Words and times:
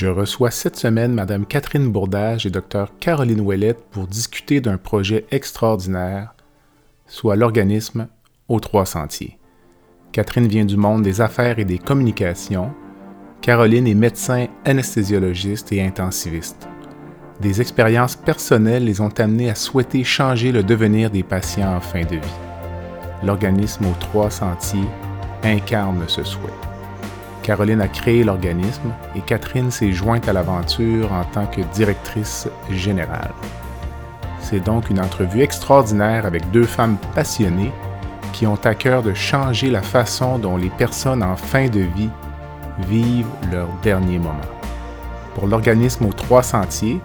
Je 0.00 0.06
reçois 0.06 0.50
cette 0.50 0.76
semaine 0.76 1.12
Mme 1.12 1.44
Catherine 1.44 1.92
Bourdage 1.92 2.46
et 2.46 2.50
Dr 2.50 2.86
Caroline 3.00 3.42
Ouellette 3.42 3.84
pour 3.90 4.06
discuter 4.06 4.62
d'un 4.62 4.78
projet 4.78 5.26
extraordinaire, 5.30 6.34
soit 7.06 7.36
l'organisme 7.36 8.08
aux 8.48 8.60
trois 8.60 8.86
sentiers. 8.86 9.36
Catherine 10.12 10.48
vient 10.48 10.64
du 10.64 10.78
monde 10.78 11.02
des 11.02 11.20
affaires 11.20 11.58
et 11.58 11.66
des 11.66 11.76
communications. 11.76 12.72
Caroline 13.42 13.86
est 13.86 13.94
médecin 13.94 14.46
anesthésiologiste 14.64 15.70
et 15.70 15.82
intensiviste. 15.82 16.66
Des 17.42 17.60
expériences 17.60 18.16
personnelles 18.16 18.86
les 18.86 19.02
ont 19.02 19.12
amenés 19.18 19.50
à 19.50 19.54
souhaiter 19.54 20.02
changer 20.02 20.50
le 20.50 20.62
devenir 20.62 21.10
des 21.10 21.22
patients 21.22 21.76
en 21.76 21.80
fin 21.82 22.04
de 22.04 22.16
vie. 22.16 22.38
L'organisme 23.22 23.84
aux 23.84 24.00
trois 24.00 24.30
sentiers 24.30 24.88
incarne 25.42 26.02
ce 26.06 26.24
souhait. 26.24 26.69
Caroline 27.42 27.80
a 27.80 27.88
créé 27.88 28.22
l'organisme 28.22 28.92
et 29.16 29.20
Catherine 29.20 29.70
s'est 29.70 29.92
jointe 29.92 30.28
à 30.28 30.32
l'aventure 30.32 31.12
en 31.12 31.24
tant 31.24 31.46
que 31.46 31.62
directrice 31.74 32.48
générale. 32.70 33.32
C'est 34.40 34.60
donc 34.60 34.90
une 34.90 35.00
entrevue 35.00 35.42
extraordinaire 35.42 36.26
avec 36.26 36.50
deux 36.50 36.64
femmes 36.64 36.96
passionnées 37.14 37.72
qui 38.32 38.46
ont 38.46 38.58
à 38.64 38.74
cœur 38.74 39.02
de 39.02 39.14
changer 39.14 39.70
la 39.70 39.82
façon 39.82 40.38
dont 40.38 40.56
les 40.56 40.70
personnes 40.70 41.22
en 41.22 41.36
fin 41.36 41.68
de 41.68 41.80
vie 41.80 42.10
vivent 42.88 43.26
leurs 43.52 43.72
derniers 43.82 44.18
moments. 44.18 44.40
Pour 45.34 45.46
l'organisme 45.46 46.06
aux 46.06 46.12
trois 46.12 46.42
sentiers, 46.42 47.00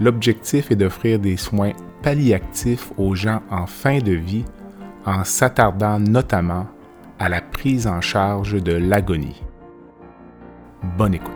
l'objectif 0.00 0.70
est 0.70 0.76
d'offrir 0.76 1.18
des 1.18 1.36
soins 1.36 1.72
palliatifs 2.02 2.92
aux 2.96 3.14
gens 3.14 3.42
en 3.50 3.66
fin 3.66 3.98
de 3.98 4.12
vie 4.12 4.44
en 5.04 5.24
s'attardant 5.24 5.98
notamment 5.98 6.66
à 7.18 7.28
la 7.28 7.40
prise 7.40 7.86
en 7.86 8.00
charge 8.00 8.62
de 8.62 8.72
l'agonie. 8.72 9.42
Bonne 10.82 11.14
écoute. 11.14 11.32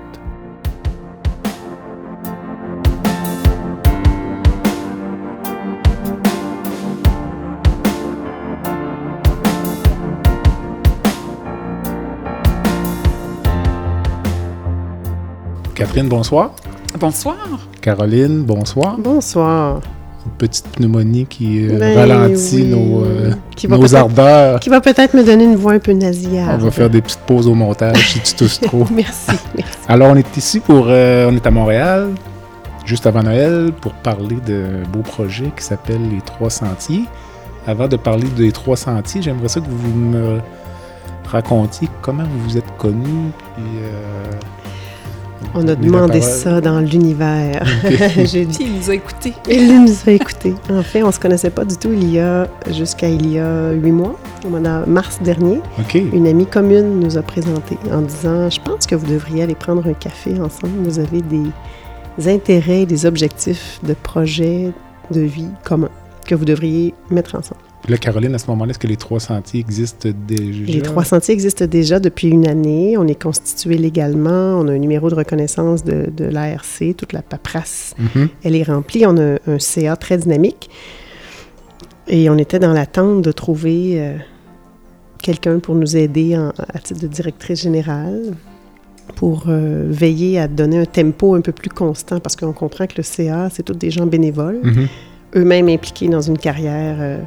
Catherine, 15.74 16.08
bonsoir. 16.08 16.52
Bonsoir. 16.98 17.36
Caroline, 17.80 18.44
bonsoir. 18.44 18.96
Bonsoir. 18.98 19.80
Une 20.24 20.32
petite 20.38 20.68
pneumonie 20.68 21.26
qui 21.26 21.66
euh, 21.68 21.78
Ben 21.78 21.98
ralentit 21.98 22.62
oui. 22.62 22.64
nos, 22.66 23.04
euh, 23.04 23.32
Qui 23.56 23.66
nos 23.66 23.94
ardeurs. 23.96 24.60
Qui 24.60 24.68
va 24.70 24.80
peut-être 24.80 25.14
me 25.14 25.24
donner 25.24 25.44
une 25.44 25.56
voix 25.56 25.72
un 25.72 25.78
peu 25.80 25.92
On 25.92 25.96
nasillarde. 25.96 26.60
va 26.62 26.70
faire 26.70 26.88
des 26.90 27.02
petites 27.02 27.20
pauses 27.20 27.48
au 27.48 27.54
montage 27.54 28.12
si 28.12 28.20
tu 28.20 28.34
tousses 28.34 28.60
trop. 28.60 28.86
Merci, 28.94 29.32
merci. 29.56 29.78
Alors, 29.88 30.10
on 30.12 30.16
est 30.16 30.36
ici 30.36 30.60
pour. 30.60 30.86
euh, 30.88 31.28
on 31.30 31.34
est 31.34 31.44
à 31.46 31.50
Montréal, 31.50 32.10
juste 32.84 33.06
avant 33.06 33.22
Noël, 33.24 33.72
pour 33.80 33.92
parler 33.94 34.36
d'un 34.46 34.88
beau 34.92 35.00
projet 35.00 35.50
qui 35.56 35.64
s'appelle 35.64 36.00
Les 36.10 36.20
Trois 36.20 36.50
Sentiers. 36.50 37.04
Avant 37.66 37.88
de 37.88 37.96
parler 37.96 38.28
des 38.36 38.52
Trois 38.52 38.76
Sentiers, 38.76 39.22
j'aimerais 39.22 39.48
ça 39.48 39.60
que 39.60 39.66
vous 39.68 39.94
me 39.96 40.38
racontiez 41.28 41.88
comment 42.00 42.24
vous 42.24 42.48
vous 42.50 42.58
êtes 42.58 42.76
connus. 42.78 43.30
Puis, 43.56 43.64
On 45.54 45.66
a 45.68 45.74
demandé 45.74 46.20
ça 46.20 46.60
dans 46.60 46.80
l'univers. 46.80 47.64
J'ai 48.24 48.44
dit. 48.44 48.58
Puis 48.58 48.66
il 48.66 48.76
nous 48.78 48.90
a 48.90 48.94
écoutés. 48.94 49.34
Il 49.48 49.84
nous 49.84 49.94
a 50.06 50.10
écoutés. 50.10 50.54
En 50.70 50.82
fait, 50.82 51.02
on 51.02 51.12
se 51.12 51.20
connaissait 51.20 51.50
pas 51.50 51.64
du 51.64 51.76
tout 51.76 51.92
il 51.92 52.12
y 52.12 52.18
a 52.18 52.48
jusqu'à 52.70 53.08
il 53.08 53.30
y 53.30 53.38
a 53.38 53.72
huit 53.72 53.92
mois, 53.92 54.18
au 54.44 54.48
mois 54.48 54.60
de 54.60 54.88
mars 54.90 55.20
dernier. 55.22 55.60
Une 55.94 56.26
amie 56.26 56.46
commune 56.46 57.00
nous 57.00 57.16
a 57.18 57.22
présenté 57.22 57.78
en 57.92 58.02
disant 58.02 58.48
Je 58.50 58.60
pense 58.60 58.86
que 58.86 58.94
vous 58.94 59.06
devriez 59.06 59.42
aller 59.42 59.54
prendre 59.54 59.86
un 59.86 59.94
café 59.94 60.40
ensemble. 60.40 60.74
Vous 60.84 60.98
avez 60.98 61.22
des 61.22 62.28
intérêts, 62.28 62.86
des 62.86 63.06
objectifs 63.06 63.80
de 63.82 63.94
projets 63.94 64.72
de 65.10 65.20
vie 65.20 65.48
communs 65.64 65.90
que 66.26 66.34
vous 66.34 66.44
devriez 66.44 66.94
mettre 67.10 67.34
ensemble. 67.34 67.60
Puis 67.82 67.90
là, 67.90 67.98
Caroline, 67.98 68.32
à 68.34 68.38
ce 68.38 68.46
moment-là, 68.48 68.70
est-ce 68.70 68.78
que 68.78 68.86
les 68.86 68.96
Trois 68.96 69.18
Sentiers 69.18 69.58
existent 69.60 70.08
déjà? 70.28 70.72
Les 70.72 70.82
trois 70.82 71.04
sentiers 71.04 71.34
existent 71.34 71.66
déjà 71.66 71.98
depuis 71.98 72.28
une 72.28 72.46
année. 72.46 72.96
On 72.96 73.06
est 73.08 73.20
constitué 73.20 73.76
légalement. 73.76 74.60
On 74.60 74.68
a 74.68 74.72
un 74.72 74.78
numéro 74.78 75.10
de 75.10 75.16
reconnaissance 75.16 75.82
de, 75.82 76.08
de 76.16 76.24
l'ARC. 76.24 76.94
Toute 76.96 77.12
la 77.12 77.22
paperasse, 77.22 77.94
Mhm. 77.98 78.28
elle 78.44 78.54
est 78.54 78.62
remplie. 78.62 79.04
On 79.04 79.16
a 79.18 79.36
un 79.48 79.58
CA 79.58 79.96
très 79.96 80.16
dynamique. 80.18 80.70
Et 82.08 82.30
on 82.30 82.38
était 82.38 82.58
dans 82.60 82.72
l'attente 82.72 83.22
de 83.22 83.32
trouver 83.32 83.94
euh, 84.00 84.16
quelqu'un 85.20 85.58
pour 85.58 85.74
nous 85.74 85.96
aider 85.96 86.36
en- 86.36 86.50
à 86.72 86.78
titre 86.78 87.00
de 87.00 87.06
directrice 87.08 87.62
générale, 87.62 88.32
pour 89.16 89.44
euh, 89.48 89.86
veiller 89.88 90.38
à 90.38 90.46
donner 90.48 90.78
un 90.78 90.84
tempo 90.84 91.34
un 91.34 91.40
peu 91.40 91.52
plus 91.52 91.68
constant, 91.70 92.20
parce 92.20 92.36
qu'on 92.36 92.52
comprend 92.52 92.86
que 92.86 92.94
le 92.96 93.02
CA, 93.02 93.48
c'est 93.52 93.62
tous 93.64 93.74
des 93.74 93.90
gens 93.90 94.06
bénévoles 94.06 94.60
Mhm. 94.62 94.86
eux-mêmes 95.36 95.68
impliqués 95.68 96.08
dans 96.08 96.20
une 96.20 96.38
carrière 96.38 96.96
euh, 97.00 97.18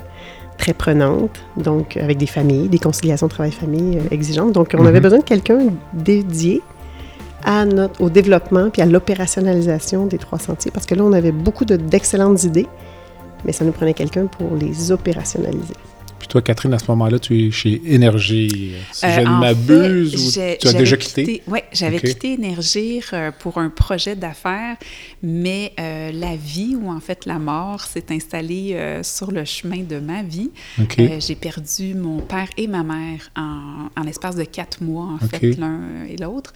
très 0.58 0.74
prenante, 0.74 1.32
donc 1.58 1.98
avec 1.98 2.18
des 2.18 2.26
familles, 2.28 2.70
des 2.70 2.80
conciliations 2.80 3.28
travail-famille 3.28 3.98
euh, 3.98 4.02
exigeantes. 4.12 4.54
Donc, 4.54 4.74
on 4.78 4.86
avait 4.86 4.98
Mhm. 5.00 5.04
besoin 5.04 5.20
de 5.20 5.24
quelqu'un 5.24 5.60
dédié 5.94 6.62
à 7.44 7.66
notre, 7.66 8.02
au 8.02 8.10
développement 8.10 8.70
puis 8.72 8.82
à 8.82 8.86
l'opérationnalisation 8.86 10.06
des 10.08 10.18
trois 10.18 10.40
sentiers, 10.40 10.72
parce 10.72 10.86
que 10.86 10.96
là, 10.96 11.04
on 11.04 11.14
avait 11.14 11.32
beaucoup 11.32 11.66
de- 11.66 11.76
d'excellentes 11.76 12.44
idées, 12.44 12.68
mais 13.44 13.52
ça 13.52 13.66
nous 13.66 13.72
prenait 13.72 13.94
quelqu'un 13.94 14.26
pour 14.28 14.56
les 14.56 14.92
opérationnaliser. 14.92 15.76
Puis 16.26 16.32
toi, 16.32 16.42
Catherine, 16.42 16.74
à 16.74 16.80
ce 16.80 16.86
moment-là, 16.90 17.20
tu 17.20 17.40
es 17.40 17.52
chez 17.52 17.80
Énergie. 17.86 18.72
Si 18.92 19.06
Euh, 19.06 19.16
je 19.16 19.22
ne 19.22 19.40
m'abuse, 19.40 20.16
ou 20.16 20.32
tu 20.60 20.68
as 20.68 20.74
déjà 20.74 20.98
quitté? 20.98 21.44
Oui, 21.46 21.60
j'avais 21.72 22.00
quitté 22.00 22.34
Énergir 22.34 23.04
euh, 23.14 23.30
pour 23.38 23.60
un 23.60 23.70
projet 23.70 24.16
d'affaires, 24.16 24.76
mais 25.22 25.72
euh, 25.80 26.12
la 26.12 26.36
vie, 26.36 26.76
ou 26.76 26.90
en 26.90 27.00
fait 27.00 27.28
la 27.28 27.38
mort, 27.38 27.82
s'est 27.82 28.06
installée 28.10 28.72
euh, 28.74 29.04
sur 29.04 29.30
le 29.32 29.46
chemin 29.46 29.84
de 29.84 30.00
ma 30.00 30.24
vie. 30.24 30.50
J'ai 30.98 31.36
perdu 31.36 31.94
mon 31.94 32.22
père 32.22 32.50
et 32.58 32.66
ma 32.66 32.82
mère 32.82 33.30
en, 33.38 33.90
en 33.96 34.04
l'espace 34.04 34.36
de 34.36 34.46
quatre 34.46 34.82
mois, 34.82 35.10
en 35.22 35.28
fait, 35.28 35.56
l'un 35.60 36.06
et 36.10 36.18
l'autre, 36.18 36.54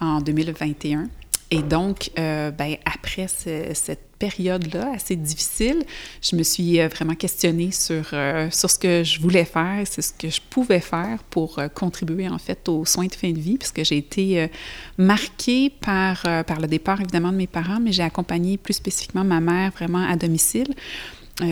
en 0.00 0.20
2021. 0.20 1.06
Et 1.54 1.60
donc, 1.62 2.10
euh, 2.18 2.50
ben, 2.50 2.76
après 2.86 3.28
ce- 3.28 3.72
cette 3.74 4.00
période-là 4.18 4.92
assez 4.94 5.16
difficile, 5.16 5.84
je 6.22 6.34
me 6.34 6.42
suis 6.42 6.80
euh, 6.80 6.88
vraiment 6.88 7.14
questionnée 7.14 7.70
sur, 7.72 8.04
euh, 8.14 8.48
sur 8.50 8.70
ce 8.70 8.78
que 8.78 9.04
je 9.04 9.20
voulais 9.20 9.44
faire, 9.44 9.82
c'est 9.84 10.00
ce 10.00 10.14
que 10.14 10.30
je 10.30 10.40
pouvais 10.48 10.80
faire 10.80 11.22
pour 11.28 11.60
contribuer 11.74 12.26
en 12.26 12.38
fait 12.38 12.66
aux 12.70 12.86
soins 12.86 13.04
de 13.06 13.14
fin 13.14 13.30
de 13.32 13.38
vie, 13.38 13.58
puisque 13.58 13.84
j'ai 13.84 13.98
été 13.98 14.48
marquée 14.96 15.68
par, 15.68 16.22
par 16.46 16.58
le 16.58 16.68
départ 16.68 17.02
évidemment 17.02 17.32
de 17.32 17.36
mes 17.36 17.46
parents, 17.46 17.80
mais 17.80 17.92
j'ai 17.92 18.02
accompagné 18.02 18.56
plus 18.56 18.72
spécifiquement 18.74 19.24
ma 19.24 19.40
mère 19.40 19.72
vraiment 19.72 20.06
à 20.08 20.16
domicile. 20.16 20.72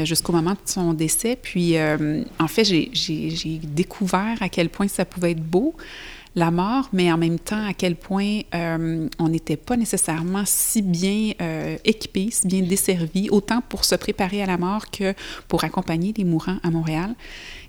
jusqu'au 0.04 0.32
moment 0.32 0.52
de 0.52 0.58
son 0.66 0.92
décès. 0.94 1.36
Puis, 1.40 1.74
en 2.38 2.48
fait, 2.48 2.64
j'ai 2.64 3.60
découvert 3.64 4.36
à 4.40 4.48
quel 4.48 4.68
point 4.68 4.88
ça 4.88 5.04
pouvait 5.04 5.32
être 5.32 5.42
beau, 5.42 5.74
la 6.36 6.50
mort, 6.52 6.88
mais 6.92 7.10
en 7.10 7.18
même 7.18 7.38
temps 7.40 7.66
à 7.66 7.74
quel 7.74 7.96
point 7.96 8.40
euh, 8.54 9.08
on 9.18 9.28
n'était 9.28 9.56
pas 9.56 9.76
nécessairement 9.76 10.44
si 10.46 10.80
bien 10.80 11.32
euh, 11.40 11.76
équipé, 11.84 12.28
si 12.30 12.46
bien 12.46 12.62
desservi, 12.62 13.28
autant 13.30 13.60
pour 13.68 13.84
se 13.84 13.96
préparer 13.96 14.40
à 14.42 14.46
la 14.46 14.56
mort 14.56 14.90
que 14.90 15.12
pour 15.48 15.64
accompagner 15.64 16.14
les 16.16 16.24
mourants 16.24 16.58
à 16.62 16.70
Montréal. 16.70 17.14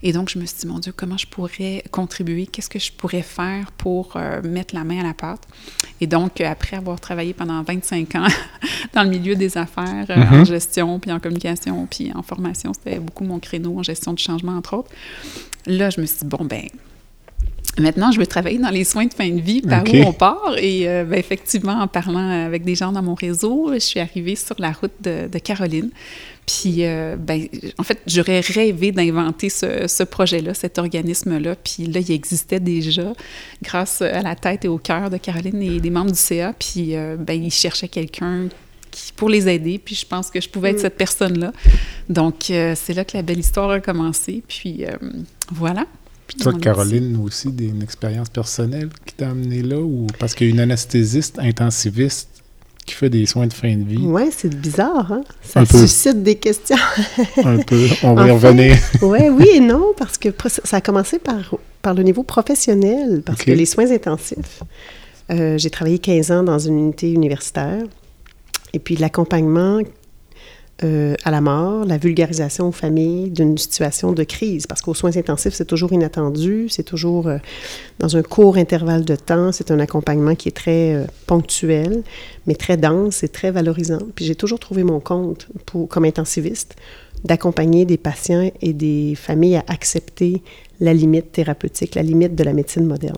Et 0.03 0.13
donc, 0.13 0.29
je 0.29 0.37
me 0.39 0.45
suis 0.45 0.57
dit, 0.59 0.67
mon 0.67 0.79
Dieu, 0.79 0.93
comment 0.95 1.17
je 1.17 1.27
pourrais 1.27 1.83
contribuer? 1.91 2.45
Qu'est-ce 2.47 2.69
que 2.69 2.79
je 2.79 2.91
pourrais 2.91 3.21
faire 3.23 3.71
pour 3.73 4.13
euh, 4.15 4.41
mettre 4.43 4.73
la 4.75 4.83
main 4.83 4.99
à 4.99 5.03
la 5.03 5.13
pâte? 5.13 5.41
Et 5.99 6.07
donc, 6.07 6.41
après 6.41 6.77
avoir 6.77 6.99
travaillé 6.99 7.33
pendant 7.33 7.61
25 7.63 8.15
ans 8.15 8.27
dans 8.93 9.03
le 9.03 9.09
milieu 9.09 9.35
des 9.35 9.57
affaires, 9.57 10.05
euh, 10.09 10.15
en 10.15 10.37
Mhm. 10.37 10.45
gestion, 10.45 10.99
puis 10.99 11.11
en 11.11 11.19
communication, 11.19 11.87
puis 11.89 12.11
en 12.13 12.21
formation, 12.23 12.73
c'était 12.73 12.99
beaucoup 12.99 13.23
mon 13.23 13.39
créneau 13.39 13.77
en 13.79 13.83
gestion 13.83 14.13
du 14.13 14.23
changement, 14.23 14.53
entre 14.55 14.75
autres. 14.75 14.89
Là, 15.67 15.89
je 15.89 16.01
me 16.01 16.05
suis 16.05 16.19
dit, 16.19 16.25
bon, 16.25 16.45
ben 16.45 16.63
Maintenant, 17.79 18.11
je 18.11 18.19
veux 18.19 18.27
travailler 18.27 18.57
dans 18.57 18.69
les 18.69 18.83
soins 18.83 19.05
de 19.05 19.13
fin 19.13 19.29
de 19.29 19.39
vie, 19.39 19.61
par 19.61 19.81
OK. 19.81 19.91
où 19.93 19.97
on 20.05 20.13
part. 20.13 20.55
Et 20.57 20.89
euh, 20.89 21.05
ben, 21.05 21.17
effectivement, 21.17 21.79
en 21.79 21.87
parlant 21.87 22.45
avec 22.45 22.63
des 22.65 22.75
gens 22.75 22.91
dans 22.91 23.01
mon 23.01 23.15
réseau, 23.15 23.71
je 23.73 23.79
suis 23.79 23.99
arrivée 23.99 24.35
sur 24.35 24.55
la 24.59 24.71
route 24.73 24.91
de, 25.01 25.27
de 25.31 25.39
Caroline. 25.39 25.89
Puis, 26.45 26.77
euh, 26.79 27.15
ben, 27.17 27.47
en 27.77 27.83
fait, 27.83 27.99
j'aurais 28.07 28.41
rêvé 28.41 28.91
d'inventer 28.91 29.49
ce, 29.49 29.87
ce 29.87 30.03
projet-là, 30.03 30.53
cet 30.53 30.79
organisme-là. 30.79 31.55
Puis 31.55 31.85
là, 31.85 32.01
il 32.01 32.11
existait 32.11 32.59
déjà 32.59 33.13
grâce 33.63 34.01
à 34.01 34.21
la 34.21 34.35
tête 34.35 34.65
et 34.65 34.67
au 34.67 34.77
cœur 34.77 35.09
de 35.09 35.17
Caroline 35.17 35.61
et 35.61 35.79
des 35.79 35.89
membres 35.89 36.11
du 36.11 36.19
CA. 36.19 36.53
Puis, 36.57 36.95
euh, 36.95 37.15
ben, 37.17 37.41
ils 37.41 37.51
cherchaient 37.51 37.87
quelqu'un 37.87 38.47
qui, 38.91 39.13
pour 39.13 39.29
les 39.29 39.47
aider. 39.47 39.79
Puis 39.83 39.95
je 39.95 40.05
pense 40.05 40.29
que 40.29 40.41
je 40.41 40.49
pouvais 40.49 40.71
être 40.71 40.79
Mm. 40.79 40.81
cette 40.81 40.97
personne-là. 40.97 41.53
Donc, 42.09 42.49
euh, 42.49 42.73
c'est 42.75 42.93
là 42.93 43.05
que 43.05 43.15
la 43.15 43.23
belle 43.23 43.39
histoire 43.39 43.69
a 43.69 43.79
commencé. 43.79 44.43
Puis, 44.45 44.83
euh, 44.85 44.91
voilà. 45.51 45.85
Puis 46.31 46.43
Toi, 46.43 46.53
Caroline, 46.53 47.19
aussi, 47.23 47.51
des, 47.51 47.65
une 47.67 47.83
expérience 47.83 48.29
personnelle 48.29 48.87
qui 49.05 49.15
t'a 49.15 49.29
amené 49.31 49.61
là? 49.61 49.77
ou 49.79 50.07
Parce 50.17 50.33
qu'il 50.33 50.47
y 50.47 50.49
a 50.49 50.53
une 50.53 50.61
anesthésiste 50.61 51.37
intensiviste 51.39 52.29
qui 52.85 52.95
fait 52.95 53.09
des 53.09 53.25
soins 53.25 53.47
de 53.47 53.53
fin 53.53 53.75
de 53.75 53.83
vie? 53.83 53.99
Oui, 54.01 54.23
c'est 54.31 54.55
bizarre, 54.55 55.11
hein? 55.11 55.23
Ça 55.43 55.65
suscite 55.65 56.23
des 56.23 56.35
questions. 56.35 56.77
Un 57.43 57.57
peu. 57.57 57.85
On 58.03 58.13
va 58.13 58.23
En 58.23 58.27
y 58.27 58.31
revenir. 58.31 58.77
ouais, 59.01 59.29
oui 59.29 59.49
et 59.55 59.59
non, 59.59 59.87
parce 59.97 60.17
que 60.17 60.29
ça 60.63 60.77
a 60.77 60.81
commencé 60.81 61.19
par, 61.19 61.55
par 61.81 61.93
le 61.93 62.03
niveau 62.03 62.23
professionnel, 62.23 63.23
parce 63.25 63.43
que 63.43 63.51
les 63.51 63.65
soins 63.65 63.91
intensifs, 63.91 64.63
euh, 65.31 65.57
j'ai 65.57 65.69
travaillé 65.69 65.99
15 65.99 66.31
ans 66.31 66.43
dans 66.43 66.59
une 66.59 66.79
unité 66.79 67.11
universitaire, 67.11 67.83
et 68.73 68.79
puis 68.79 68.95
l'accompagnement 68.95 69.79
euh, 70.83 71.15
à 71.23 71.31
la 71.31 71.41
mort, 71.41 71.85
la 71.85 71.97
vulgarisation 71.97 72.69
aux 72.69 72.71
familles 72.71 73.29
d'une 73.29 73.57
situation 73.57 74.13
de 74.13 74.23
crise, 74.23 74.65
parce 74.65 74.81
qu'aux 74.81 74.95
soins 74.95 75.15
intensifs, 75.15 75.53
c'est 75.53 75.65
toujours 75.65 75.93
inattendu, 75.93 76.69
c'est 76.69 76.83
toujours 76.83 77.27
euh, 77.27 77.37
dans 77.99 78.17
un 78.17 78.23
court 78.23 78.57
intervalle 78.57 79.05
de 79.05 79.15
temps, 79.15 79.51
c'est 79.51 79.69
un 79.69 79.79
accompagnement 79.79 80.33
qui 80.33 80.49
est 80.49 80.53
très 80.53 80.95
euh, 80.95 81.05
ponctuel, 81.27 82.01
mais 82.47 82.55
très 82.55 82.77
dense 82.77 83.23
et 83.23 83.29
très 83.29 83.51
valorisant. 83.51 84.01
Puis 84.15 84.25
j'ai 84.25 84.35
toujours 84.35 84.59
trouvé 84.59 84.83
mon 84.83 84.99
compte 84.99 85.47
comme 85.89 86.05
intensiviste 86.05 86.75
d'accompagner 87.23 87.85
des 87.85 87.97
patients 87.97 88.49
et 88.61 88.73
des 88.73 89.13
familles 89.15 89.57
à 89.57 89.63
accepter 89.67 90.41
la 90.79 90.93
limite 90.93 91.31
thérapeutique, 91.31 91.93
la 91.95 92.01
limite 92.01 92.33
de 92.33 92.43
la 92.43 92.53
médecine 92.53 92.85
moderne. 92.85 93.17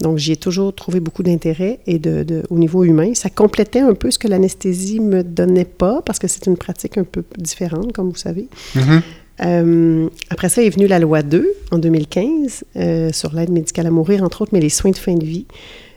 Donc, 0.00 0.16
j'y 0.16 0.32
ai 0.32 0.36
toujours 0.36 0.74
trouvé 0.74 1.00
beaucoup 1.00 1.22
d'intérêt 1.22 1.80
et 1.86 1.98
de, 1.98 2.22
de- 2.22 2.42
au 2.48 2.56
niveau 2.58 2.82
humain. 2.84 3.12
Ça 3.14 3.28
complétait 3.28 3.80
un 3.80 3.92
peu 3.94 4.10
ce 4.10 4.18
que 4.18 4.26
l'anesthésie 4.28 4.98
me 5.00 5.22
donnait 5.22 5.66
pas 5.66 6.00
parce 6.02 6.18
que 6.18 6.26
c'est 6.28 6.46
une 6.46 6.56
pratique 6.56 6.96
un 6.96 7.04
peu 7.04 7.22
différente, 7.36 7.92
comme 7.92 8.08
vous 8.08 8.16
savez. 8.16 8.46
Mhm. 8.74 9.02
Euh, 9.40 10.08
après 10.30 10.48
ça 10.48 10.62
est 10.64 10.70
venue 10.70 10.88
la 10.88 10.98
loi 10.98 11.22
2 11.22 11.48
en 11.70 11.78
2015 11.78 12.64
euh, 12.74 13.12
sur 13.12 13.32
l'aide 13.34 13.50
médicale 13.50 13.86
à 13.86 13.90
mourir, 13.90 14.24
entre 14.24 14.42
autres, 14.42 14.50
mais 14.52 14.60
les 14.60 14.68
soins 14.68 14.90
de 14.90 14.96
fin 14.96 15.14
de 15.14 15.24
vie. 15.24 15.46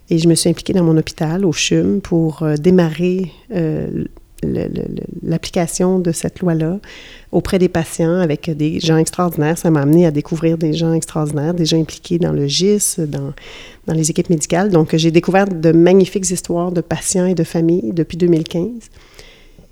Et 0.10 0.18
je 0.20 0.28
me 0.28 0.36
suis 0.36 0.50
impliquée 0.50 0.74
dans 0.74 0.84
mon 0.84 0.98
hôpital, 0.98 1.46
au 1.46 1.54
CHUM, 1.54 2.02
pour 2.02 2.44
euh, 2.44 2.56
démarrer 2.56 3.32
l'application 5.24 6.00
de 6.00 6.12
cette 6.12 6.40
loi-là 6.40 6.80
auprès 7.32 7.60
des 7.60 7.70
patients 7.70 8.20
avec 8.20 8.50
des 8.50 8.80
gens 8.80 8.98
extraordinaires. 8.98 9.58
Ça 9.58 9.70
m'a 9.72 9.82
amené 9.82 10.06
à 10.06 10.12
découvrir 10.12 10.58
des 10.58 10.74
gens 10.74 10.94
extraordinaires, 10.94 11.54
des 11.54 11.66
gens 11.66 11.80
impliqués 11.80 12.20
dans 12.20 12.34
le 12.34 12.48
GIS, 12.48 12.96
dans, 13.00 13.34
dans 13.88 13.94
les 13.94 14.10
équipes 14.10 14.30
médicales. 14.30 14.70
Donc, 14.70 14.96
j'ai 14.96 15.12
découvert 15.12 15.48
de 15.48 15.72
magnifiques 15.72 16.30
histoires 16.30 16.72
de 16.72 16.82
patients 16.82 17.26
et 17.26 17.36
de 17.36 17.44
familles 17.44 17.92
depuis 17.94 18.18
2015. 18.18 18.68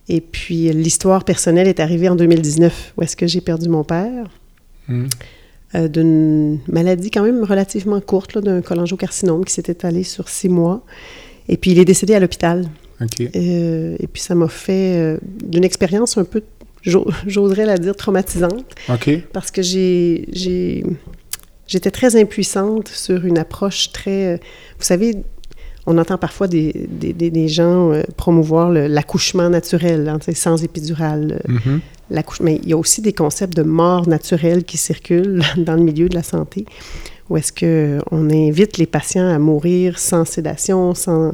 Et 0.08 0.22
puis, 0.22 0.72
l'histoire 0.74 1.24
personnelle 1.24 1.68
est 1.68 1.80
arrivée 1.80 2.10
en 2.10 2.16
2019, 2.16 2.94
où 2.98 3.04
est-ce 3.04 3.16
que 3.16 3.28
j'ai 3.28 3.42
perdu 3.42 3.70
mon 3.70 3.84
père 3.84 4.28
Mhm. 4.88 5.08
euh, 5.76 5.88
d'une 5.88 6.60
maladie 6.68 7.12
quand 7.12 7.22
même 7.22 7.44
relativement 7.44 8.02
courte, 8.02 8.40
d'un 8.40 8.62
cholangiocarcinome 8.62 9.46
qui 9.46 9.54
s'est 9.54 9.66
étalé 9.68 10.02
sur 10.04 10.28
six 10.28 10.50
mois. 10.50 10.82
Et 11.48 11.58
puis, 11.58 11.72
il 11.72 11.80
est 11.80 11.86
décédé 11.86 12.16
à 12.16 12.20
l'hôpital. 12.20 12.68
Euh, 13.36 13.96
et 14.00 14.08
puis, 14.08 14.22
ça 14.22 14.36
m'a 14.36 14.48
fait 14.48 14.96
euh, 14.98 15.18
d'une 15.44 15.64
expérience 15.64 16.18
un 16.18 16.24
peu, 16.26 16.42
j'o- 16.82 17.08
j'oserais 17.28 17.66
la 17.66 17.78
dire, 17.78 17.96
traumatisante, 17.96 18.66
parce 19.34 19.52
que 19.52 19.62
j'ai, 19.62 20.28
j'étais 21.68 21.92
très 21.92 22.16
impuissante 22.20 22.88
sur 22.88 23.26
une 23.26 23.38
approche 23.38 23.92
très... 23.92 24.36
euh, 24.36 24.38
vous 24.78 24.84
savez, 24.86 25.16
on 25.86 25.98
entend 25.98 26.18
parfois 26.18 26.48
des, 26.48 26.88
des, 26.90 27.14
des- 27.14 27.48
gens 27.48 27.92
euh, 27.94 28.04
promouvoir 28.18 28.70
l'accouchement 28.70 29.50
naturel, 29.50 30.08
hein, 30.10 30.20
sans 30.36 30.64
épidural, 30.64 31.42
l'accouche- 32.12 32.42
Mais 32.42 32.60
il 32.62 32.70
y 32.70 32.74
a 32.74 32.78
aussi 32.78 33.02
des 33.02 33.14
concepts 33.14 33.56
de 33.56 33.64
mort 33.64 34.08
naturelle 34.08 34.64
qui 34.66 34.78
circulent 34.78 35.42
dans 35.58 35.76
le 35.76 35.84
milieu 35.84 36.10
de 36.10 36.16
la 36.16 36.24
santé, 36.24 36.66
où 37.30 37.38
est-ce 37.38 37.54
qu'on 37.54 38.30
invite 38.30 38.78
les 38.78 38.88
patients 38.88 39.30
à 39.30 39.40
mourir 39.40 39.98
sans 40.00 40.26
sédation, 40.26 40.94
sans, 40.96 41.34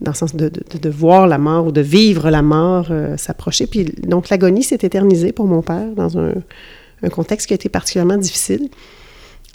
dans 0.00 0.12
le 0.12 0.16
sens 0.16 0.34
de, 0.34 0.48
de- 0.50 0.90
voir 0.90 1.26
la 1.26 1.38
mort 1.38 1.66
ou 1.66 1.72
de 1.72 1.80
vivre 1.80 2.30
la 2.30 2.42
mort 2.42 2.88
euh, 2.90 3.16
s'approcher. 3.16 3.66
Puis 3.66 3.84
donc 3.84 4.28
l'agonie 4.30 4.62
s'est 4.62 4.78
éternisée 4.82 5.32
pour 5.32 5.46
mon 5.46 5.62
père 5.62 5.90
dans 5.94 6.18
un, 6.18 6.32
contexte 7.10 7.46
qui 7.46 7.54
a 7.54 7.56
été 7.56 7.68
particulièrement 7.68 8.18
difficile 8.18 8.68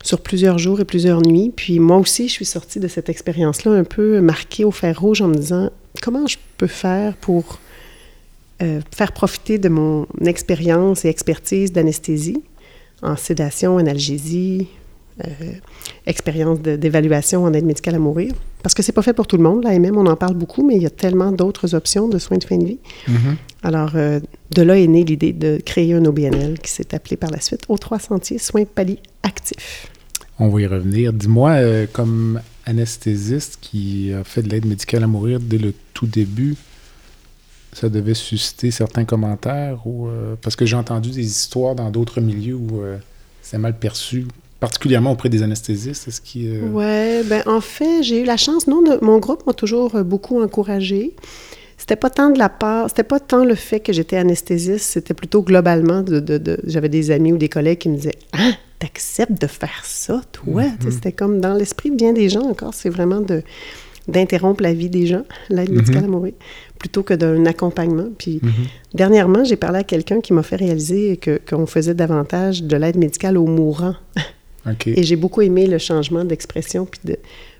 sur 0.03 0.21
plusieurs 0.21 0.57
jours 0.57 0.79
et 0.79 0.85
plusieurs 0.85 1.21
nuits. 1.21 1.51
Puis 1.55 1.79
moi 1.79 1.97
aussi, 1.97 2.27
je 2.27 2.33
suis 2.33 2.45
sortie 2.45 2.79
de 2.79 2.87
cette 2.87 3.09
expérience-là 3.09 3.71
un 3.71 3.83
peu 3.83 4.19
marquée 4.21 4.65
au 4.65 4.71
fer 4.71 4.99
rouge 4.99 5.21
en 5.21 5.27
me 5.27 5.35
disant 5.35 5.69
comment 6.01 6.25
je 6.27 6.37
peux 6.57 6.67
faire 6.67 7.15
pour 7.17 7.59
euh, 8.61 8.81
faire 8.95 9.11
profiter 9.11 9.57
de 9.57 9.69
mon 9.69 10.07
expérience 10.25 11.05
et 11.05 11.09
expertise 11.09 11.71
d'anesthésie 11.71 12.41
en 13.01 13.15
sédation, 13.15 13.77
analgésie, 13.77 14.67
expérience 16.05 16.61
de- 16.61 16.75
d'évaluation 16.75 17.43
en 17.43 17.53
aide 17.53 17.65
médicale 17.65 17.95
à 17.95 17.99
mourir. 17.99 18.33
Parce 18.63 18.73
que 18.73 18.81
c'est 18.83 18.91
pas 18.91 19.01
fait 19.01 19.13
pour 19.13 19.27
tout 19.27 19.37
le 19.37 19.43
monde, 19.43 19.63
l'AMM, 19.63 19.95
on 19.97 20.05
en 20.07 20.15
parle 20.15 20.33
beaucoup, 20.35 20.65
mais 20.67 20.75
il 20.75 20.81
y 20.81 20.85
a 20.85 20.89
tellement 20.89 21.31
d'autres 21.31 21.75
options 21.75 22.07
de 22.09 22.17
soins 22.19 22.37
de 22.37 22.43
fin 22.43 22.57
de 22.57 22.65
vie. 22.65 22.79
Mhm. 23.07 23.35
Alors, 23.63 23.91
euh, 23.95 24.19
de 24.51 24.61
là 24.61 24.77
est 24.79 24.87
née 24.87 25.03
l'idée 25.03 25.33
de 25.33 25.59
créer 25.65 25.93
un 25.93 26.03
OBNL 26.05 26.59
qui 26.59 26.71
s'est 26.71 26.93
appelé 26.93 27.15
par 27.17 27.31
la 27.31 27.39
suite 27.39 27.61
aux 27.69 27.77
trois 27.77 27.99
sentiers 27.99 28.37
soins 28.39 28.65
palliatifs. 28.65 29.87
On 30.39 30.49
va 30.49 30.61
y 30.61 30.67
revenir. 30.67 31.13
Dis-moi, 31.13 31.51
euh, 31.51 31.85
comme 31.91 32.41
anesthésiste 32.65 33.57
qui 33.61 34.11
a 34.13 34.23
fait 34.23 34.41
de 34.41 34.49
l'aide 34.49 34.65
médicale 34.65 35.03
à 35.03 35.07
mourir 35.07 35.39
dès 35.39 35.57
le 35.57 35.73
tout 35.93 36.07
début, 36.07 36.55
ça 37.73 37.89
devait 37.89 38.13
susciter 38.13 38.71
certains 38.71 39.05
commentaires 39.05 39.85
ou 39.85 40.07
euh, 40.07 40.35
parce 40.41 40.55
que 40.55 40.65
j'ai 40.65 40.75
entendu 40.75 41.11
des 41.11 41.25
histoires 41.25 41.75
dans 41.75 41.89
d'autres 41.91 42.21
milieux 42.21 42.55
où 42.55 42.81
euh, 42.81 42.97
c'est 43.41 43.57
mal 43.57 43.77
perçu, 43.77 44.25
particulièrement 44.59 45.11
auprès 45.11 45.29
des 45.29 45.43
anesthésistes. 45.43 46.07
Est-ce 46.07 46.21
qui 46.21 46.47
euh, 46.47 46.61
Ouais, 46.71 47.23
ben 47.23 47.43
en 47.45 47.61
fait, 47.61 48.03
j'ai 48.03 48.21
eu 48.21 48.25
la 48.25 48.37
chance. 48.37 48.67
Non, 48.67 48.81
de- 48.81 48.99
mon 49.03 49.17
groupe 49.19 49.45
m'a 49.45 49.53
toujours 49.53 49.95
euh, 49.95 50.03
beaucoup 50.03 50.41
encouragé. 50.41 51.13
C'était 51.77 51.97
pas 51.97 52.09
tant 52.09 52.29
de 52.29 52.39
la 52.39 52.47
part, 52.49 52.89
c'était 52.89 53.03
pas 53.03 53.19
tant 53.19 53.43
le 53.43 53.53
fait 53.53 53.81
que 53.81 53.91
j'étais 53.91 54.15
anesthésiste, 54.15 54.85
c'était 54.85 55.13
plutôt 55.13 55.41
globalement 55.43 56.01
de, 56.01 56.19
de- 56.21 56.37
de- 56.37 56.57
j'avais 56.65 56.87
des 56.89 57.11
amis 57.11 57.33
ou 57.33 57.37
des 57.37 57.49
collègues 57.49 57.79
qui 57.79 57.89
me 57.89 57.97
disaient 57.97 58.15
Ah, 58.31 58.51
t'acceptes 58.79 59.39
de 59.41 59.45
faire 59.47 59.81
ça, 59.83 60.21
toi? 60.31 60.63
Sais, 60.81 60.91
C'était 60.91 61.11
comme 61.11 61.41
dans 61.41 61.53
l'esprit 61.53 61.91
de 61.91 61.95
bien 61.97 62.13
des 62.13 62.29
gens 62.29 62.43
encore, 62.43 62.73
c'est 62.73 62.89
vraiment 62.89 63.19
de 63.19 63.43
d'interrompre 64.07 64.61
la 64.61 64.71
vie 64.71 64.89
des 64.89 65.07
gens, 65.07 65.23
l'aide 65.49 65.71
médicale 65.71 66.03
à 66.03 66.07
mourir, 66.07 66.33
plutôt 66.77 67.01
que 67.01 67.15
d'un 67.15 67.43
accompagnement. 67.47 68.07
Puis 68.19 68.39
Mhm. 68.43 68.51
dernièrement, 68.93 69.43
j'ai 69.43 69.55
parlé 69.55 69.79
à 69.79 69.83
quelqu'un 69.83 70.21
qui 70.21 70.31
m'a 70.31 70.43
fait 70.43 70.57
réaliser 70.57 71.17
que 71.17 71.41
qu'on 71.49 71.65
faisait 71.65 71.95
davantage 71.95 72.61
de 72.63 72.77
l'aide 72.77 72.97
médicale 72.97 73.35
aux 73.37 73.47
mourants. 73.47 73.95
Et 74.85 75.03
j'ai 75.03 75.15
beaucoup 75.15 75.41
aimé 75.41 75.67
le 75.67 75.77
changement 75.77 76.25
d'expression. 76.25 76.85
Puis 76.85 76.99
de... 77.03 77.17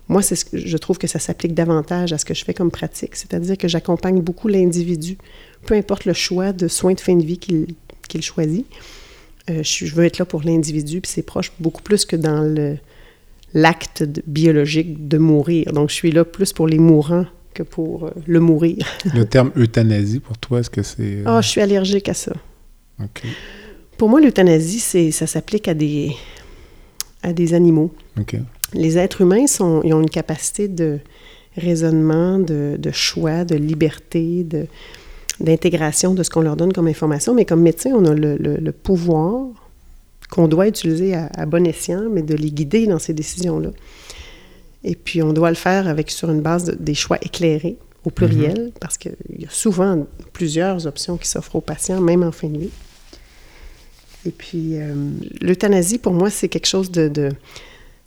Moi, 0.08 0.22
c'est 0.22 0.36
ce 0.36 0.44
que 0.44 0.58
je 0.58 0.76
trouve 0.76 0.98
que 0.98 1.06
ça 1.06 1.18
s'applique 1.18 1.54
davantage 1.54 2.12
à 2.12 2.18
ce 2.18 2.24
que 2.24 2.34
je 2.34 2.44
fais 2.44 2.54
comme 2.54 2.70
pratique, 2.70 3.16
c'est-à-dire 3.16 3.58
que 3.58 3.66
j'accompagne 3.66 4.20
beaucoup 4.20 4.46
l'individu, 4.46 5.18
peu 5.66 5.74
importe 5.74 6.04
le 6.04 6.12
choix 6.12 6.52
de 6.52 6.68
soins 6.68 6.94
de 6.94 7.00
fin 7.00 7.16
de 7.16 7.24
vie 7.24 7.38
qu'il 7.38 7.66
qu'il 8.08 8.22
choisit. 8.22 8.66
Euh, 9.50 9.62
je, 9.62 9.86
veux 9.94 10.04
être 10.04 10.18
là 10.18 10.24
pour 10.24 10.42
l'individu 10.42 11.00
puis 11.00 11.10
ses 11.10 11.22
proches 11.22 11.52
beaucoup 11.60 11.82
plus 11.82 12.04
que 12.04 12.16
dans 12.16 12.42
le 12.42 12.78
l'acte 13.54 14.04
biologique 14.26 15.08
de 15.08 15.18
mourir. 15.18 15.72
Donc, 15.72 15.88
je 15.90 15.94
suis 15.94 16.10
là 16.10 16.24
plus 16.24 16.52
pour 16.52 16.66
les 16.66 16.78
mourants 16.78 17.26
que 17.54 17.62
pour 17.62 18.06
euh, 18.06 18.10
le 18.26 18.40
mourir. 18.40 18.86
Le 19.14 19.24
terme 19.24 19.50
euthanasie, 19.56 20.20
pour 20.20 20.36
toi, 20.36 20.60
est-ce 20.60 20.68
que 20.68 20.82
c'est... 20.82 21.00
euh, 21.00 21.24
Ah, 21.24 21.40
je 21.40 21.48
suis 21.48 21.60
allergique 21.62 22.08
à 22.08 22.14
ça. 22.14 22.32
OK. 23.02 23.22
Pour 23.96 24.10
moi, 24.10 24.20
l'euthanasie, 24.20 24.80
c'est 24.80 25.10
ça 25.10 25.26
s'applique 25.26 25.68
à 25.68 25.74
des 25.74 26.14
à 27.26 27.32
des 27.32 27.52
animaux. 27.54 27.90
Les 28.72 28.98
êtres 28.98 29.20
humains 29.22 29.46
sont, 29.46 29.80
ils 29.84 29.92
ont 29.94 30.00
une 30.00 30.10
capacité 30.10 30.68
de 30.68 30.98
raisonnement, 31.56 32.38
de, 32.38 32.76
de 32.78 32.90
choix, 32.90 33.44
de 33.44 33.56
liberté, 33.56 34.44
de, 34.44 34.66
d'intégration 35.40 36.14
de 36.14 36.22
ce 36.22 36.30
qu'on 36.30 36.40
leur 36.42 36.56
donne 36.56 36.72
comme 36.72 36.86
information. 36.86 37.34
Mais 37.34 37.44
comme 37.44 37.62
médecin, 37.62 37.90
on 37.94 38.04
a 38.04 38.14
le, 38.14 38.36
le- 38.36 38.56
le 38.56 38.72
pouvoir 38.72 39.46
qu'on 40.30 40.48
doit 40.48 40.66
utiliser 40.68 41.14
à, 41.14 41.30
à 41.36 41.46
bon 41.46 41.66
escient, 41.66 42.04
mais 42.10 42.22
de 42.22 42.34
les 42.34 42.50
guider 42.50 42.86
dans 42.86 42.98
ces 42.98 43.14
décisions-là. 43.14 43.70
Et 44.84 44.94
puis, 44.94 45.22
on 45.22 45.32
doit 45.32 45.48
le 45.50 45.56
faire 45.56 45.88
avec 45.88 46.10
sur 46.10 46.30
une 46.30 46.40
base 46.42 46.64
de- 46.64 46.74
des 46.74 46.94
choix 46.94 47.18
éclairés, 47.22 47.76
au 48.04 48.10
pluriel, 48.10 48.70
parce 48.80 48.98
qu'il 48.98 49.16
y 49.38 49.44
a 49.46 49.50
souvent 49.50 50.06
plusieurs 50.32 50.86
options 50.86 51.16
qui 51.16 51.28
s'offrent 51.28 51.56
aux 51.56 51.60
patients, 51.60 52.00
même 52.00 52.22
en 52.22 52.30
fin 52.32 52.48
de 52.48 52.58
vie. 52.58 52.70
Et 54.26 54.30
puis, 54.30 54.76
euh, 54.78 54.94
l'euthanasie, 55.40 55.98
pour 55.98 56.12
moi, 56.12 56.30
c'est 56.30 56.48
quelque 56.48 56.66
chose 56.66 56.90
de, 56.90 57.08
de, 57.08 57.30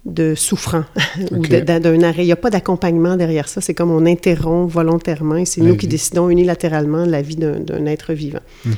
de 0.06 0.36
souffrant 0.36 0.84
ou 1.32 1.40
d'un 1.48 2.04
arrêt. 2.04 2.24
Il 2.24 2.28
n'y 2.28 2.32
a 2.32 2.38
pas 2.38 2.50
d'accompagnement 2.50 3.16
derrière 3.16 3.48
ça. 3.48 3.62
C'est 3.62 3.74
comme 3.74 3.92
on 3.92 4.06
interrompt 4.06 4.72
volontairement 4.72 5.38
et 5.38 5.46
c'est 5.46 5.62
nous 5.62 5.76
qui 5.76 5.88
décidons 5.88 6.30
unilatéralement 6.30 7.06
la 7.06 7.22
vie 7.22 7.36
d'un 7.36 7.86
être 7.86 8.14
vivant. 8.14 8.40
Mhm. 8.66 8.74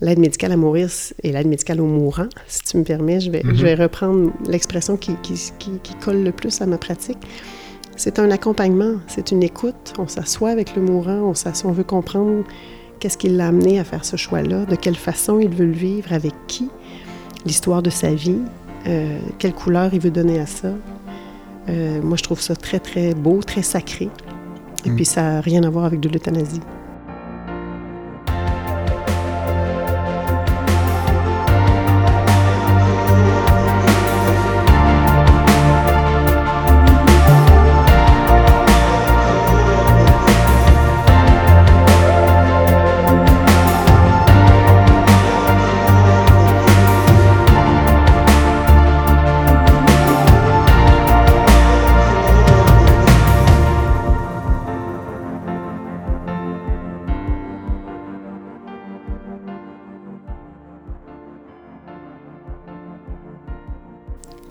l'aide 0.00 0.18
médicale 0.18 0.52
à 0.52 0.56
mourir 0.56 0.90
et 1.22 1.32
l'aide 1.32 1.46
médicale 1.46 1.80
au 1.80 1.86
mourant, 1.86 2.28
si 2.46 2.62
tu 2.62 2.76
me 2.76 2.84
permets. 2.84 3.20
Je 3.20 3.30
vais, 3.30 3.42
je 3.42 3.62
vais 3.62 3.74
reprendre 3.74 4.32
l'expression 4.46 4.96
qui, 4.96 5.12
qui, 5.22 5.34
qui, 5.58 5.94
colle 6.04 6.22
le 6.22 6.32
plus 6.32 6.60
à 6.60 6.66
ma 6.66 6.78
pratique. 6.78 7.18
C'est 7.96 8.18
un 8.18 8.30
accompagnement, 8.30 8.96
c'est 9.06 9.30
une 9.30 9.42
écoute. 9.42 9.94
On 9.98 10.08
s'assoit 10.08 10.50
avec 10.50 10.74
le 10.74 10.82
mourant, 10.82 11.32
on 11.32 11.68
on 11.68 11.72
veut 11.72 11.84
comprendre 11.84 12.44
qu'est-ce 13.04 13.18
qui 13.18 13.28
l'a 13.28 13.48
amené 13.48 13.78
à 13.78 13.84
faire 13.84 14.02
ce 14.02 14.16
choix-là, 14.16 14.64
de 14.64 14.76
quelle 14.76 14.96
façon 14.96 15.38
il 15.38 15.50
veut 15.50 15.66
le 15.66 15.72
vivre, 15.72 16.10
avec 16.14 16.32
qui, 16.46 16.70
l'histoire 17.44 17.82
de 17.82 17.90
sa 17.90 18.14
vie, 18.14 18.38
euh, 18.86 19.18
quelle 19.38 19.52
couleur 19.52 19.92
il 19.92 20.00
veut 20.00 20.10
donner 20.10 20.40
à 20.40 20.46
ça. 20.46 20.68
Euh, 21.68 22.00
moi, 22.00 22.16
je 22.16 22.22
trouve 22.22 22.40
ça 22.40 22.56
très, 22.56 22.78
très 22.78 23.12
beau, 23.12 23.42
très 23.42 23.60
sacré. 23.60 24.08
Et 24.86 24.90
mm. 24.90 24.96
puis, 24.96 25.04
ça 25.04 25.20
n'a 25.20 25.40
rien 25.42 25.64
à 25.64 25.68
voir 25.68 25.84
avec 25.84 26.00
de 26.00 26.08
l'euthanasie.'" 26.08 26.62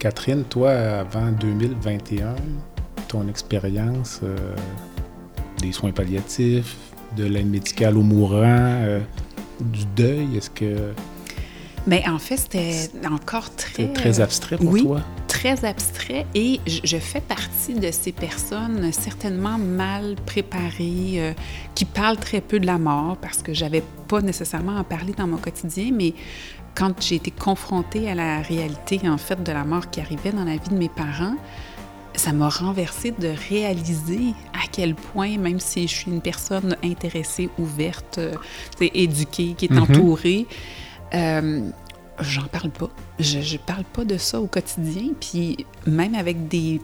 Catherine, 0.04 0.44
toi, 0.44 0.70
avant 0.70 1.32
2021, 1.32 2.34
ton 3.08 3.26
expérience 3.26 4.20
euh, 4.22 4.36
des 5.62 5.72
soins 5.72 5.92
palliatifs, 5.92 6.76
de 7.16 7.24
l'aide 7.24 7.48
médicale 7.48 7.96
aux 7.96 8.02
mourants, 8.02 8.42
euh, 8.42 9.00
du 9.60 9.86
deuil, 9.96 10.36
est-ce 10.36 10.50
que... 10.50 10.92
Mais 11.86 12.06
en 12.06 12.18
fait, 12.18 12.36
c'était 12.36 12.90
encore 13.10 13.48
très... 13.56 13.94
Très 13.94 14.20
abstrait 14.20 14.58
pour 14.58 14.72
oui, 14.72 14.86
très 15.44 15.66
abstrait 15.66 16.24
et 16.34 16.58
je, 16.66 16.96
fais 16.96 17.20
partie 17.20 17.74
de 17.74 17.90
ces 17.90 18.12
personnes 18.12 18.90
certainement 18.92 19.58
mal 19.58 20.14
préparées, 20.24 21.16
euh, 21.16 21.32
qui 21.74 21.84
parlent 21.84 22.16
très 22.16 22.40
peu 22.40 22.58
de 22.58 22.64
la 22.64 22.78
mort 22.78 23.18
parce 23.20 23.42
que 23.42 23.52
j'avais 23.52 23.82
pas 24.08 24.22
nécessairement 24.22 24.78
à 24.78 24.84
parler 24.84 25.12
dans 25.12 25.26
mon 25.26 25.36
quotidien, 25.36 25.90
mais 25.92 26.14
quand 26.74 26.94
j'ai 27.02 27.16
été 27.16 27.30
confrontée 27.30 28.10
à 28.10 28.14
la 28.14 28.40
réalité, 28.40 29.06
en 29.06 29.18
fait, 29.18 29.42
de 29.42 29.52
la 29.52 29.64
mort 29.64 29.90
qui 29.90 30.00
arrivait 30.00 30.32
dans 30.32 30.44
la 30.44 30.56
vie 30.56 30.70
de 30.70 30.78
mes 30.78 30.88
parents, 30.88 31.36
ça 32.14 32.32
m'a 32.32 32.48
renversé 32.48 33.10
de 33.10 33.28
réaliser 33.50 34.32
à 34.54 34.66
quel 34.72 34.94
point, 34.94 35.36
même 35.36 35.60
si 35.60 35.86
je 35.86 35.94
suis 35.94 36.10
une 36.10 36.22
personne 36.22 36.74
intéressée, 36.82 37.50
ouverte, 37.58 38.16
euh, 38.16 38.32
éduquée, 38.80 39.54
qui 39.58 39.66
est 39.66 39.72
mm-hmm. 39.72 39.92
entourée, 39.92 40.46
euh, 41.12 41.68
j'en 42.20 42.46
parle 42.46 42.70
pas. 42.70 42.90
Je, 43.18 43.40
je 43.40 43.56
parle 43.56 43.84
pas 43.84 44.04
de 44.04 44.16
ça 44.16 44.40
au 44.40 44.46
quotidien. 44.46 45.12
Puis 45.20 45.66
même 45.86 46.14
avec 46.14 46.48
des, 46.48 46.80